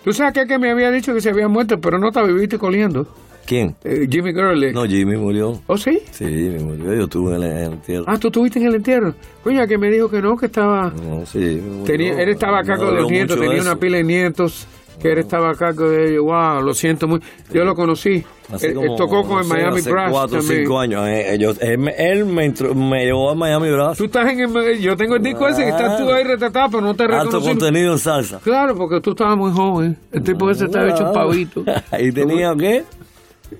Tú 0.04 0.12
sabes 0.12 0.34
que, 0.34 0.46
que 0.48 0.58
me 0.58 0.72
había 0.72 0.90
dicho 0.92 1.14
que 1.14 1.22
se 1.22 1.30
había 1.30 1.48
muerto, 1.48 1.80
pero 1.80 2.00
no 2.00 2.12
te 2.12 2.22
viviste 2.24 2.58
coliendo. 2.58 3.08
¿Quién? 3.46 3.76
Eh, 3.84 4.08
Jimmy 4.10 4.32
Gurley. 4.32 4.74
No, 4.74 4.86
Jimmy 4.86 5.18
murió. 5.18 5.60
¿Oh, 5.68 5.78
sí? 5.78 6.00
Sí, 6.12 6.26
Jimmy 6.26 6.60
murió. 6.64 6.94
Yo 6.94 7.04
estuve 7.04 7.36
en 7.36 7.44
el, 7.44 7.52
en 7.52 7.58
el 7.58 7.74
entierro. 7.74 8.06
Ah, 8.08 8.18
tú 8.18 8.28
estuviste 8.28 8.60
en 8.60 8.68
el 8.68 8.76
entierro. 8.76 9.14
Coño, 9.44 9.68
que 9.68 9.78
me 9.78 9.90
dijo 9.90 10.10
que 10.10 10.22
no, 10.22 10.38
que 10.38 10.46
estaba. 10.46 10.90
No, 10.92 11.26
sí. 11.26 11.62
Tenía, 11.86 12.22
él 12.22 12.30
estaba 12.30 12.60
a 12.60 12.64
cargo 12.64 12.86
Me 12.86 12.92
de 12.96 13.02
los 13.02 13.12
nietos, 13.12 13.40
tenía 13.40 13.58
eso. 13.58 13.64
una 13.72 13.76
pila 13.80 13.98
de 13.98 14.04
nietos, 14.04 14.68
que 15.02 15.12
él 15.12 15.18
estaba 15.18 15.50
a 15.52 15.56
cargo 15.56 15.90
de 15.90 16.12
ellos. 16.12 16.24
Wow, 16.24 16.62
lo 16.62 16.74
siento 16.74 17.08
muy. 17.08 17.20
Yo 17.54 17.66
lo 17.66 17.76
conocí. 17.76 18.24
Él, 18.52 18.58
él 18.62 18.74
como, 18.76 18.96
tocó 18.98 19.24
con 19.26 19.40
el 19.42 19.48
no 19.48 19.56
sé, 19.56 19.62
Miami 19.62 19.80
hace 19.80 19.92
Brass 19.92 20.12
cuatro 20.12 20.40
o 20.40 20.42
cinco 20.42 20.80
años. 20.80 21.08
Eh, 21.08 21.34
eh, 21.34 21.38
yo- 21.40 21.54
él, 21.62 21.78
me- 21.78 21.96
él 21.98 22.26
me, 22.26 22.46
intro- 22.46 22.76
me 22.76 23.06
llevó 23.06 23.30
a 23.32 23.36
Miami 23.36 23.72
Brass. 23.72 23.98
Tú 23.98 24.06
estás 24.06 24.30
en 24.30 24.42
el. 24.42 24.80
Yo 24.80 24.96
tengo 24.98 25.16
el 25.16 25.24
disco 25.24 25.48
ese 25.48 25.64
que 25.64 25.70
estás 25.70 25.98
tú 25.98 26.12
ahí 26.12 26.24
retratado, 26.26 26.70
pero 26.72 26.82
no 26.84 26.94
te 26.94 27.04
Alto 27.04 27.18
reconocí. 27.24 27.48
contenido 27.48 27.94
en 27.94 28.00
salsa. 28.00 28.40
Claro, 28.44 28.76
porque 28.76 29.00
tú 29.02 29.12
estabas 29.12 29.38
muy 29.38 29.52
joven. 29.52 29.98
El 30.12 30.22
tipo 30.24 30.50
ese 30.52 30.66
estaba 30.66 30.90
hecho 30.90 31.08
un 31.08 31.14
pavito. 31.14 31.64
Ahí 31.92 32.12
tenía, 32.12 32.54
¿qué? 32.60 32.84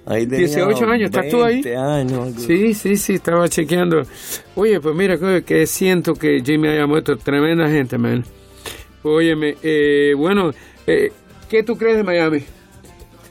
Ahí 0.06 0.26
tenía 0.26 0.48
18 0.48 0.86
años, 0.86 1.10
¿estás 1.10 1.30
tú 1.30 1.44
ahí? 1.44 1.62
20 1.62 1.76
años. 1.78 2.34
Sí, 2.38 2.74
sí, 2.74 2.98
sí, 2.98 3.14
estaba 3.14 3.48
chequeando. 3.48 4.04
Oye, 4.56 4.80
pues 4.80 4.96
mira, 4.96 5.18
que, 5.18 5.44
que 5.44 5.66
siento 5.68 6.14
que 6.14 6.42
Jimmy 6.44 6.70
haya 6.70 6.88
muerto. 6.88 7.18
Tremenda 7.18 7.70
gente, 7.70 7.98
man. 7.98 8.24
Óyeme, 9.04 9.56
eh, 9.64 10.14
bueno, 10.16 10.52
eh, 10.86 11.12
¿qué 11.50 11.64
tú 11.64 11.78
crees 11.78 11.98
de 11.98 12.04
Miami? 12.04 12.44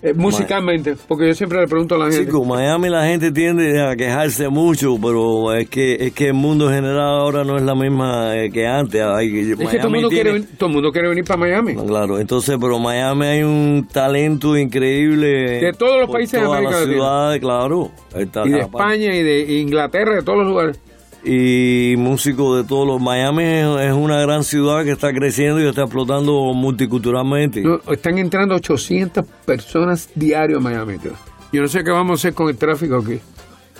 Eh, 0.02 0.14
musicalmente, 0.14 0.96
porque 1.06 1.26
yo 1.26 1.34
siempre 1.34 1.60
le 1.60 1.66
pregunto 1.66 1.94
a 1.94 1.98
la 1.98 2.04
gente. 2.06 2.24
Chico, 2.24 2.42
Miami 2.44 2.88
la 2.88 3.04
gente 3.06 3.30
tiende 3.32 3.82
a 3.82 3.94
quejarse 3.94 4.48
mucho, 4.48 4.96
pero 5.00 5.52
es 5.54 5.68
que 5.68 5.94
es 6.06 6.12
que 6.12 6.28
el 6.28 6.34
mundo 6.34 6.70
general 6.70 7.00
ahora 7.00 7.44
no 7.44 7.56
es 7.58 7.62
la 7.62 7.74
misma 7.74 8.34
eh, 8.36 8.50
que 8.50 8.66
antes. 8.66 9.02
Hay, 9.02 9.28
es 9.50 9.56
que 9.58 9.78
todo 9.78 9.88
el, 9.88 9.92
mundo 9.92 10.08
quiere, 10.08 10.40
todo 10.56 10.68
el 10.68 10.74
mundo 10.74 10.90
quiere 10.90 11.08
venir 11.08 11.24
para 11.24 11.40
Miami. 11.40 11.74
Claro, 11.74 12.18
entonces, 12.18 12.56
pero 12.58 12.78
Miami 12.78 13.26
hay 13.26 13.42
un 13.42 13.86
talento 13.92 14.56
increíble. 14.56 15.60
De 15.60 15.72
todos 15.74 16.00
los 16.00 16.10
países 16.10 16.40
de 16.40 16.46
todas 16.46 16.58
América 16.58 16.70
las 16.78 16.80
Latina. 16.86 16.96
ciudades, 16.96 17.40
claro. 17.40 17.90
Está- 18.14 18.46
Y 18.46 18.50
de 18.50 18.60
España 18.60 19.14
y 19.14 19.22
de 19.22 19.52
Inglaterra, 19.60 20.14
de 20.14 20.22
todos 20.22 20.38
los 20.38 20.48
lugares. 20.48 20.80
Y 21.24 21.94
músicos 21.98 22.56
de 22.62 22.68
todos 22.68 22.86
los. 22.86 23.00
Miami 23.00 23.44
es, 23.44 23.92
una 23.92 24.20
gran 24.20 24.44
ciudad 24.44 24.84
que 24.84 24.90
está 24.92 25.12
creciendo 25.12 25.60
y 25.60 25.66
está 25.68 25.82
explotando 25.82 26.52
multiculturalmente. 26.54 27.60
No, 27.62 27.80
están 27.92 28.18
entrando 28.18 28.54
800 28.54 29.24
personas 29.44 30.08
diario 30.14 30.58
a 30.58 30.60
Miami. 30.60 30.98
tío. 30.98 31.12
Yo 31.52 31.62
no 31.62 31.68
sé 31.68 31.82
qué 31.84 31.90
vamos 31.90 32.12
a 32.12 32.14
hacer 32.20 32.34
con 32.34 32.48
el 32.48 32.56
tráfico 32.56 32.96
aquí. 32.96 33.20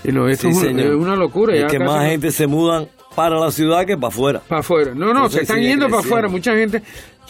Y 0.03 0.13
no, 0.13 0.29
esto 0.29 0.51
Sí, 0.51 0.57
es, 0.67 0.73
una, 0.73 0.83
es 0.83 0.91
una 0.91 1.17
locura. 1.17 1.55
Es 1.55 1.63
ya 1.63 1.67
que 1.69 1.79
más 1.79 2.03
no- 2.03 2.09
gente 2.11 2.31
se 2.33 2.47
mudan 2.47 2.89
para 3.15 3.39
la 3.39 3.51
ciudad 3.51 3.85
que 3.85 3.97
para 3.97 4.09
afuera. 4.09 4.43
Para 4.49 4.61
afuera. 4.61 4.93
No, 4.95 5.07
no, 5.07 5.11
Entonces 5.27 5.39
se 5.39 5.43
están 5.43 5.61
yendo 5.61 5.89
para 5.89 6.01
afuera. 6.01 6.29
Mucha 6.29 6.55
gente, 6.55 6.83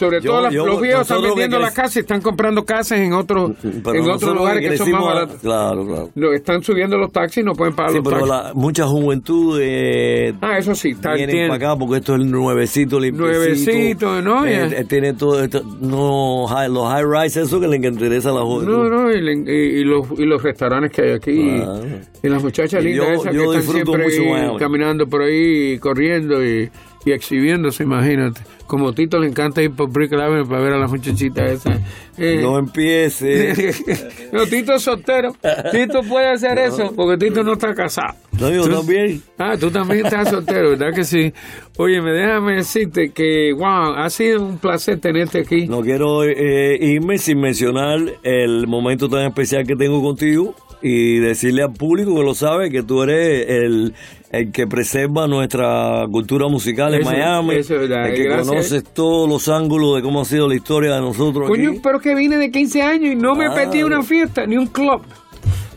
sobre 0.05 0.19
Yo- 0.21 0.31
todo 0.31 0.41
las- 0.41 0.53
yo- 0.53 0.65
los 0.65 0.81
viejos 0.81 1.01
están 1.03 1.21
que 1.21 1.27
vendiendo 1.27 1.59
las 1.59 1.73
casas 1.73 1.95
y 1.97 1.99
están 1.99 2.21
comprando 2.21 2.65
casas 2.65 2.99
en 2.99 3.13
otros 3.13 3.51
en 3.63 4.09
otros 4.09 4.35
lugares 4.35 4.67
que 4.69 4.77
son 4.77 4.91
más 4.91 5.03
baratos. 5.03 5.35
Claro, 5.41 5.85
claro. 5.85 6.33
Están 6.33 6.63
subiendo 6.63 6.97
los 6.97 7.11
taxis 7.11 7.43
y 7.43 7.45
no 7.45 7.53
pueden 7.53 7.75
pagar 7.75 7.91
Sí, 7.91 7.97
los 7.97 8.03
pero 8.05 8.25
taxis. 8.27 8.29
la, 8.29 8.53
mucha 8.55 8.87
juventud 8.87 9.59
eh, 9.61 10.33
Ah, 10.41 10.57
eso 10.57 10.73
sí, 10.73 10.89
está 10.89 11.13
vienen 11.13 11.49
para 11.49 11.69
acá 11.71 11.79
porque 11.79 11.97
esto 11.97 12.15
es 12.15 12.21
el 12.21 12.31
nuevecito, 12.31 12.99
limpiecito. 12.99 13.37
Nuevecito, 13.37 14.21
¿no? 14.21 14.45
Eh, 14.45 14.79
eh, 14.79 14.85
tiene 14.89 15.13
todo 15.13 15.43
esto, 15.43 15.61
no, 15.79 16.47
high- 16.47 16.69
los 16.71 16.87
high 16.87 17.03
rise, 17.05 17.41
eso 17.41 17.59
que 17.59 17.67
le 17.67 17.75
interesa 17.77 18.29
a 18.29 18.33
la 18.33 18.41
juventud. 18.41 18.71
No, 18.71 18.89
no, 18.89 19.11
y, 19.11 19.21
le- 19.21 19.33
y- 19.53 19.81
y 19.81 19.83
los, 19.83 20.07
y 20.17 20.25
los 20.25 20.41
restaurantes 20.41 20.91
que 20.91 21.01
hay 21.03 21.11
aquí. 21.11 21.31
y- 21.31 21.59
Claro. 21.61 21.81
Y, 22.23 22.29
las 22.29 22.43
muchachas 22.43 22.83
lindas 22.83 23.07
esas 23.09 23.31
que 23.31 23.43
están 23.43 23.61
siempre 23.63 24.05
ahí 24.05 24.57
caminando 24.57 25.07
por 25.07 25.21
ahí, 25.23 25.77
corriendo 25.79 26.43
y, 26.43 26.69
y 27.05 27.11
exhibiéndose, 27.11 27.83
imagínate. 27.83 28.41
Como 28.67 28.93
Tito 28.93 29.19
le 29.19 29.27
encanta 29.27 29.61
ir 29.61 29.71
por 29.71 29.91
Brick 29.91 30.13
Avenue 30.13 30.45
para 30.47 30.61
ver 30.61 30.73
a 30.73 30.77
las 30.77 30.89
muchachitas 30.89 31.51
esas. 31.51 31.79
Eh, 32.17 32.39
No 32.41 32.57
empiece. 32.57 33.73
no, 34.31 34.45
Tito 34.45 34.73
es 34.75 34.81
soltero. 34.83 35.35
Tito 35.71 36.01
puede 36.03 36.29
hacer 36.29 36.57
eso 36.57 36.93
porque 36.95 37.17
Tito 37.25 37.43
no 37.43 37.53
está 37.53 37.73
casado. 37.73 38.15
No, 38.39 38.49
yo 38.49 38.63
Tú- 38.65 38.77
también. 38.77 39.21
Ah, 39.37 39.57
tú 39.59 39.69
también 39.71 40.05
estás 40.05 40.29
soltero, 40.29 40.69
¿verdad 40.71 40.93
que 40.95 41.03
sí? 41.03 41.33
Oye, 41.77 42.01
me 42.01 42.11
déjame 42.11 42.55
decirte 42.57 43.11
que, 43.11 43.51
wow, 43.53 43.93
ha 43.97 44.09
sido 44.09 44.41
un 44.45 44.57
placer 44.57 44.99
tenerte 44.99 45.39
aquí. 45.39 45.67
No 45.67 45.81
quiero 45.81 46.23
eh, 46.23 46.77
irme 46.79 47.17
sin 47.17 47.39
mencionar 47.41 47.99
el 48.23 48.67
momento 48.67 49.09
tan 49.09 49.25
especial 49.27 49.65
que 49.67 49.75
tengo 49.75 50.01
contigo 50.01 50.55
y 50.81 51.19
decirle 51.19 51.63
al 51.63 51.73
público 51.73 52.15
que 52.15 52.23
lo 52.23 52.33
sabe 52.33 52.69
que 52.71 52.83
tú 52.83 53.03
eres 53.03 53.47
el, 53.49 53.93
el 54.31 54.51
que 54.51 54.65
preserva 54.67 55.27
nuestra 55.27 56.05
cultura 56.11 56.47
musical 56.47 56.93
en 56.95 57.03
Miami, 57.03 57.55
eso 57.55 57.75
es 57.75 57.81
verdad, 57.89 58.09
el 58.09 58.15
que 58.15 58.23
gracias. 58.23 58.47
conoces 58.47 58.83
todos 58.93 59.29
los 59.29 59.47
ángulos 59.49 59.95
de 59.97 60.01
cómo 60.01 60.21
ha 60.21 60.25
sido 60.25 60.47
la 60.47 60.55
historia 60.55 60.95
de 60.95 61.01
nosotros 61.01 61.47
Coño, 61.49 61.69
aquí. 61.71 61.79
pero 61.83 61.99
que 61.99 62.15
vine 62.15 62.37
de 62.37 62.49
15 62.49 62.81
años 62.81 63.13
y 63.13 63.15
no 63.15 63.35
me 63.35 63.45
Claro. 63.45 63.55
perdí 63.69 63.83
una 63.83 64.01
fiesta, 64.01 64.45
ni 64.45 64.57
un 64.57 64.67
club. 64.67 65.01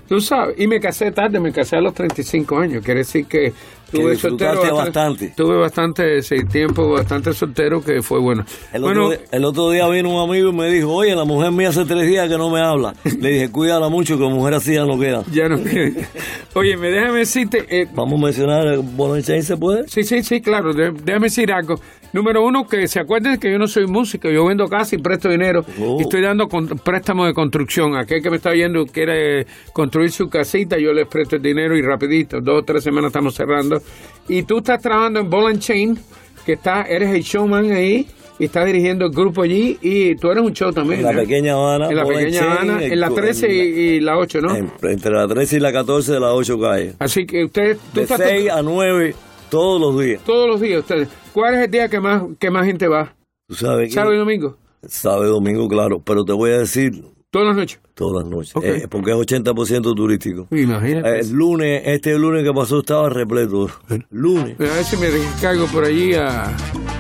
Tú 0.09 0.20
sabes, 0.20 0.55
y 0.59 0.66
me 0.66 0.80
casé 0.80 1.11
tarde, 1.12 1.40
me 1.40 1.50
casé 1.50 1.76
a 1.76 1.80
los 1.80 1.94
35 1.94 2.59
años. 2.59 2.84
Quiere 2.84 3.00
decir 3.00 3.24
que 3.26 3.52
tuve 3.91 4.16
soltero 4.16 4.74
bastante. 4.76 5.32
Tuve 5.37 5.57
bastante 5.57 6.22
sí, 6.22 6.45
tiempo, 6.51 6.91
bastante 6.91 7.32
soltero, 7.32 7.82
que 7.82 8.03
fue 8.03 8.18
bueno. 8.20 8.45
El, 8.72 8.82
bueno, 8.82 9.07
otro, 9.07 9.16
día- 9.18 9.26
el 9.32 9.45
otro 9.45 9.70
día 9.70 9.89
vino 9.89 10.11
un 10.11 10.28
amigo 10.28 10.51
y 10.51 10.53
me 10.53 10.68
dijo, 10.70 10.93
oye, 10.93 11.14
la 11.14 11.24
mujer 11.24 11.53
mía 11.53 11.68
hace 11.70 11.85
tres 11.85 12.07
días 12.07 12.28
que 12.28 12.37
no 12.39 12.51
me 12.51 12.61
habla. 12.61 12.95
Le 13.20 13.30
dije, 13.30 13.51
cuídala 13.51 13.89
mucho, 13.89 14.18
que 14.18 14.24
mujer 14.24 14.55
así 14.55 14.74
ya 14.74 14.85
no 14.85 14.99
queda. 14.99 15.22
ya 15.32 15.49
no. 15.49 15.59
Oye, 16.55 16.76
me 16.76 16.89
déjame 16.91 17.18
decirte, 17.20 17.64
eh, 17.68 17.89
Vamos 17.93 18.20
a 18.20 18.24
mencionar, 18.26 18.66
el 18.66 18.80
Bonnie 18.80 19.22
Chain, 19.22 19.43
¿se 19.43 19.57
puede? 19.57 19.89
Sí, 19.89 20.05
sí, 20.05 20.22
sí, 20.22 20.41
claro. 20.41 20.72
déjame 20.72 21.26
decir 21.26 21.53
algo. 21.53 21.74
Número 22.14 22.44
uno, 22.44 22.66
que 22.66 22.86
se 22.88 23.00
acuerden 23.00 23.38
que 23.40 23.50
yo 23.50 23.58
no 23.58 23.66
soy 23.66 23.86
músico, 23.88 24.30
yo 24.30 24.46
vendo 24.46 24.66
casa 24.68 24.94
y 24.94 24.98
presto 24.98 25.28
dinero. 25.28 25.64
Oh. 25.80 25.96
Y 25.98 26.02
estoy 26.04 26.22
dando 26.22 26.48
préstamos 26.48 27.26
de 27.26 27.34
construcción. 27.34 27.96
Aquel 27.96 28.22
que 28.22 28.30
me 28.30 28.36
está 28.36 28.52
viendo 28.52 28.86
quiere 28.86 29.46
construir 29.72 30.12
su 30.12 30.30
casita, 30.30 30.78
yo 30.78 30.92
les 30.92 31.08
presto 31.08 31.36
el 31.36 31.42
dinero 31.42 31.76
y 31.76 31.82
rapidito, 31.82 32.40
dos 32.40 32.60
o 32.60 32.64
tres 32.64 32.84
semanas 32.84 33.08
estamos 33.08 33.34
cerrando. 33.34 33.82
Y 34.28 34.44
tú 34.44 34.58
estás 34.58 34.80
trabajando 34.80 35.18
en 35.20 35.28
Ball 35.28 35.48
and 35.50 35.58
Chain, 35.60 35.98
que 36.46 36.52
está, 36.52 36.82
eres 36.82 37.12
el 37.12 37.22
showman 37.22 37.72
ahí, 37.72 38.06
y 38.38 38.44
estás 38.44 38.64
dirigiendo 38.66 39.06
el 39.06 39.10
grupo 39.12 39.42
allí, 39.42 39.76
y 39.82 40.14
tú 40.14 40.30
eres 40.30 40.44
un 40.44 40.52
show 40.52 40.72
también. 40.72 41.00
En 41.00 41.06
la 41.06 41.12
¿no? 41.14 41.20
pequeña 41.20 41.52
Habana. 41.54 41.88
En 41.90 41.96
la 41.96 42.04
pequeña 42.06 42.38
Chain, 42.38 42.50
Habana, 42.52 42.84
en 42.84 43.00
la 43.00 43.10
13 43.10 43.52
y, 43.52 43.58
y 43.58 44.00
la 44.00 44.18
8, 44.18 44.40
¿no? 44.40 44.54
en- 44.56 44.70
entre 44.82 45.10
la 45.10 45.26
13 45.26 45.56
y 45.56 45.60
la 45.60 45.72
14 45.72 46.12
de 46.12 46.20
las 46.20 46.30
8 46.32 46.60
calles. 46.60 46.94
Así 47.00 47.26
que 47.26 47.44
usted, 47.44 47.76
tú 47.92 47.98
De 47.98 48.02
estás 48.02 48.20
6 48.24 48.50
a 48.50 48.62
9 48.62 49.14
todos 49.50 49.80
los 49.80 50.00
días. 50.00 50.20
todos 50.24 50.48
los 50.48 50.60
días, 50.60 50.78
ustedes. 50.78 51.08
¿Cuál 51.35 51.55
es 51.57 51.64
el 51.64 51.70
día 51.72 51.89
que 51.89 51.99
más, 51.99 52.22
que 52.39 52.49
más 52.51 52.64
gente 52.64 52.87
va? 52.87 53.14
¿Tú 53.49 53.57
sabes 53.57 53.89
qué? 53.89 53.95
¿Sábado 53.95 54.14
y 54.14 54.18
domingo? 54.18 54.57
Sábado 54.87 55.24
y 55.24 55.28
domingo, 55.30 55.68
claro. 55.68 56.01
Pero 56.05 56.24
te 56.24 56.32
voy 56.32 56.53
a 56.53 56.59
decir 56.59 57.05
Todas 57.30 57.49
las 57.49 57.57
noches. 57.57 57.80
todas 57.95 58.22
las 58.22 58.30
noches. 58.30 58.55
Eh, 58.62 58.87
porque 58.89 59.11
es 59.11 59.16
80% 59.16 59.97
turístico. 59.97 60.47
Imagínate. 60.53 61.18
El 61.18 61.30
lunes, 61.32 61.82
este 61.87 62.16
lunes 62.16 62.45
que 62.45 62.53
pasó 62.53 62.78
estaba 62.78 63.09
repleto. 63.11 63.68
Lunes. 64.11 64.55
A 64.61 64.62
ver 64.62 64.85
si 64.85 64.97
me 64.97 65.09
descargo 65.09 65.66
por 65.66 65.85
allí 65.85 66.14
a, 66.14 66.45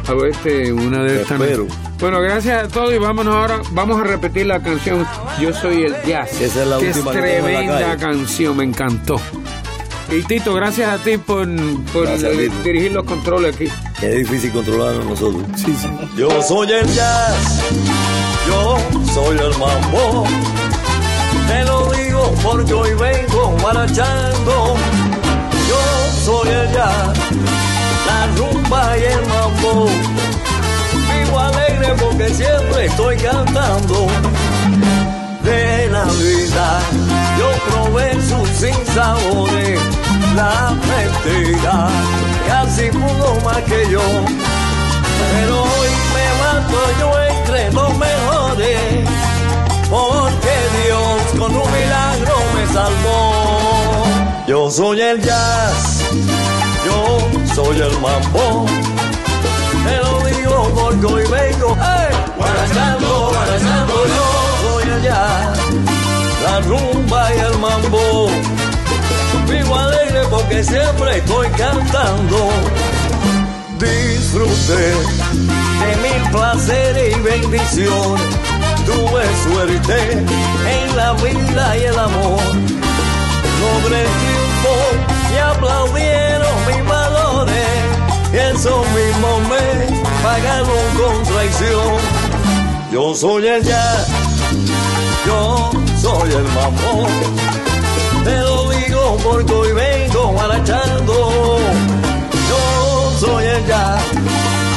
a 0.08 0.14
ver 0.14 0.30
este, 0.32 0.72
una 0.72 1.04
de 1.04 1.22
estas. 1.22 1.40
espero. 1.40 1.68
Bueno, 2.00 2.20
gracias 2.20 2.64
a 2.64 2.68
todos 2.68 2.92
y 2.92 2.98
vámonos 2.98 3.32
ahora. 3.32 3.60
Vamos 3.72 4.00
a 4.00 4.02
repetir 4.04 4.46
la 4.46 4.60
canción 4.60 5.06
Yo 5.40 5.52
soy 5.52 5.84
el 5.84 5.94
jazz. 6.04 6.40
Esa 6.40 6.62
es 6.64 6.68
la 6.68 6.78
que 6.78 6.86
última 6.88 7.12
es 7.12 7.16
que 7.16 7.22
la 7.22 7.40
tremenda 7.42 7.80
calle. 7.96 8.00
canción, 8.00 8.56
me 8.56 8.64
encantó. 8.64 9.20
Y 10.10 10.22
Tito, 10.22 10.54
gracias 10.54 10.88
a 10.88 11.02
ti 11.02 11.16
por, 11.16 11.48
por 11.92 12.06
Gracias, 12.06 12.30
Tito. 12.32 12.54
dirigir 12.62 12.92
los 12.92 13.04
controles 13.04 13.54
aquí. 13.54 13.68
Es 14.02 14.16
difícil 14.16 14.52
controlarnos 14.52 15.04
nosotros. 15.06 15.42
Sí, 15.56 15.74
sí. 15.80 15.88
Yo 16.16 16.42
soy 16.42 16.70
el 16.72 16.86
jazz, 16.94 17.60
yo 18.46 18.76
soy 19.12 19.36
el 19.38 19.58
mambo. 19.58 20.24
Te 21.48 21.64
lo 21.64 21.90
digo 21.92 22.34
porque 22.42 22.72
hoy 22.74 22.90
vengo 22.94 23.56
marchando. 23.62 24.76
Yo 25.68 26.22
soy 26.24 26.48
el 26.50 26.72
jazz, 26.72 27.18
la 28.06 28.26
rumba 28.36 28.98
y 28.98 29.02
el 29.04 29.26
mambo. 29.26 29.86
Vivo 31.24 31.40
alegre 31.40 31.94
porque 31.98 32.28
siempre 32.28 32.86
estoy 32.86 33.16
cantando. 33.16 34.06
De 35.42 35.88
la 35.90 36.04
vida 36.04 36.80
probé 37.68 38.14
sus 38.22 38.48
sinsabores, 38.48 39.80
la 40.34 40.74
mentira 40.88 41.88
casi 42.46 42.90
pudo 42.90 43.40
más 43.44 43.62
que 43.62 43.88
yo. 43.90 44.00
Pero 45.32 45.62
hoy 45.62 45.90
me 46.14 46.26
mato 46.42 46.78
yo 47.00 47.08
entre 47.22 47.72
los 47.72 47.96
mejores, 47.96 49.08
porque 49.90 50.54
Dios 50.84 51.22
con 51.38 51.54
un 51.54 51.72
milagro 51.72 52.34
me 52.54 52.72
salvó. 52.72 54.04
Yo 54.46 54.70
soy 54.70 55.00
el 55.00 55.22
jazz, 55.22 56.02
yo 56.84 57.18
soy 57.54 57.80
el 57.80 57.98
mambo. 58.00 58.66
Te 59.84 59.96
lo 59.98 60.20
digo 60.26 60.70
porque 60.74 61.06
hoy 61.06 61.22
vengo, 61.24 61.76
¡eh! 61.76 62.10
Guarachando, 62.36 63.32
yo 64.16 64.26
soy 64.62 64.90
el 64.92 65.02
jazz, 65.02 65.58
rumba 66.60 67.34
y 67.34 67.38
el 67.38 67.58
mambo. 67.58 68.28
Vivo 69.48 69.76
alegre 69.76 70.20
porque 70.30 70.62
siempre 70.62 71.18
estoy 71.18 71.48
cantando. 71.50 72.48
Disfruté 73.78 74.94
de 75.80 75.96
mil 76.02 76.30
placeres 76.30 77.16
y 77.16 77.20
bendiciones. 77.20 78.36
Tuve 78.86 79.24
suerte 79.44 80.12
en 80.12 80.96
la 80.96 81.12
vida 81.14 81.76
y 81.78 81.82
el 81.84 81.98
amor. 81.98 82.40
Logré 83.60 84.02
el 84.02 84.10
triunfo 84.20 84.76
y 85.32 85.38
aplaudieron 85.38 86.66
mis 86.66 86.88
valores. 86.88 87.68
Y 88.32 88.36
eso 88.36 88.84
mismo 88.94 89.40
me 89.50 90.02
pagaron 90.22 90.68
con 90.96 91.22
traición. 91.24 92.24
Yo 92.92 93.14
soy 93.14 93.48
el 93.48 93.64
jazz, 93.64 94.06
yo 95.26 95.83
soy 96.04 96.32
el 96.32 96.44
mamón. 96.56 97.10
Te 98.24 98.36
lo 98.36 98.70
digo 98.70 99.16
porque 99.24 99.52
hoy 99.52 99.72
vengo 99.72 100.32
marchando. 100.32 101.58
Yo 102.48 103.12
soy 103.18 103.44
el 103.46 103.66
jazz, 103.66 104.02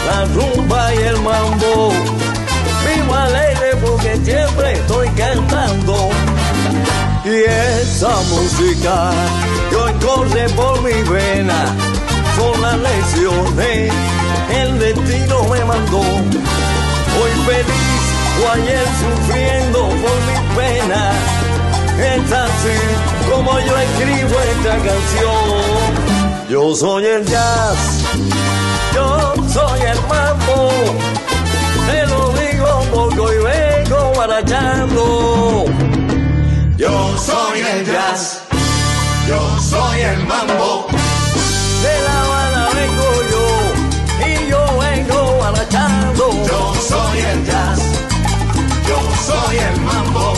la 0.08 0.26
rumba 0.36 0.94
y 0.96 0.98
el 1.00 1.20
mambo. 1.20 1.92
Vivo 2.86 3.14
alegre 3.14 3.76
porque 3.86 4.16
siempre 4.24 4.72
estoy 4.74 5.10
cantando. 5.10 6.10
Y 7.26 7.44
esa 7.82 8.16
música 8.30 9.12
que 9.70 9.76
hoy 9.76 9.94
corre 10.06 10.48
por 10.56 10.82
mi 10.82 11.02
vena 11.10 11.76
son 12.38 12.62
las 12.62 12.78
lecciones 12.80 13.94
el 14.62 14.80
destino 14.80 15.44
me 15.52 15.66
mandó. 15.66 16.00
Hoy 17.20 17.32
feliz 17.46 17.87
o 18.44 18.52
ayer 18.52 18.88
sufriendo 19.02 19.80
por 19.90 20.18
mi 20.28 20.38
pena. 20.56 21.12
Es 22.00 22.32
así 22.32 22.78
como 23.30 23.60
yo 23.60 23.78
escribo 23.78 24.36
esta 24.40 24.76
canción. 24.88 26.48
Yo 26.50 26.76
soy 26.76 27.06
el 27.06 27.26
jazz, 27.26 28.04
yo 28.94 29.34
soy 29.52 29.82
el 29.82 30.00
mambo. 30.08 30.70
Te 31.90 32.06
lo 32.06 32.30
digo 32.34 32.84
porque 32.94 33.20
hoy 33.20 33.38
vengo 33.44 34.14
marchando. 34.16 35.66
Yo 36.78 37.18
soy 37.18 37.60
el 37.60 37.86
jazz, 37.86 38.42
yo 39.28 39.60
soy 39.60 40.02
el 40.02 40.24
mambo. 40.26 40.88
De 41.84 42.02
La 42.06 42.22
Habana 42.22 42.70
vengo 42.76 43.08
yo 43.32 43.46
y 44.28 44.50
yo 44.50 44.62
vengo 44.80 45.40
marchando. 45.42 46.30
Yo 46.48 46.74
soy 46.82 47.20
el 47.20 47.46
jazz, 47.46 47.80
soy 49.28 49.58
el 49.58 49.82
mambo. 49.82 50.34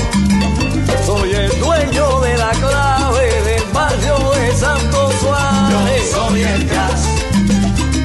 Soy 1.06 1.32
el 1.34 1.60
dueño 1.60 2.20
de 2.22 2.38
la 2.38 2.52
clave 2.52 3.28
del 3.44 3.64
barrio 3.74 4.18
de 4.32 4.56
Santo 4.56 5.12
Yo 5.12 5.20
Suárez. 5.20 6.12
soy 6.12 6.42
el 6.42 6.70
jazz, 6.70 7.02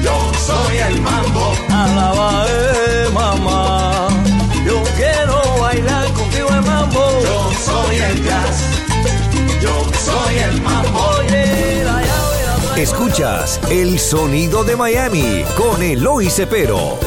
yo 0.03 0.17
soy 0.47 0.77
el 0.77 1.01
mambo. 1.01 1.53
Alaba, 1.69 2.45
eh, 2.47 3.09
mamá. 3.13 4.07
Yo 4.65 4.83
quiero 4.95 5.41
bailar 5.59 6.05
contigo 6.13 6.49
el 6.49 6.61
mambo. 6.61 7.03
Yo 7.23 7.51
soy 7.65 7.95
el 7.97 8.23
jazz, 8.23 8.55
yo 9.61 9.75
soy 10.05 10.37
el 10.37 10.61
mambo. 10.61 10.99
Oye, 11.19 11.83
la 11.83 11.93
llave 12.01 12.39
la 12.47 12.55
traigo. 12.57 12.75
Escuchas 12.75 13.59
El 13.69 13.99
Sonido 13.99 14.63
de 14.63 14.75
Miami 14.75 15.43
con 15.57 15.81
Eloy 15.81 16.29
Cepero. 16.29 16.97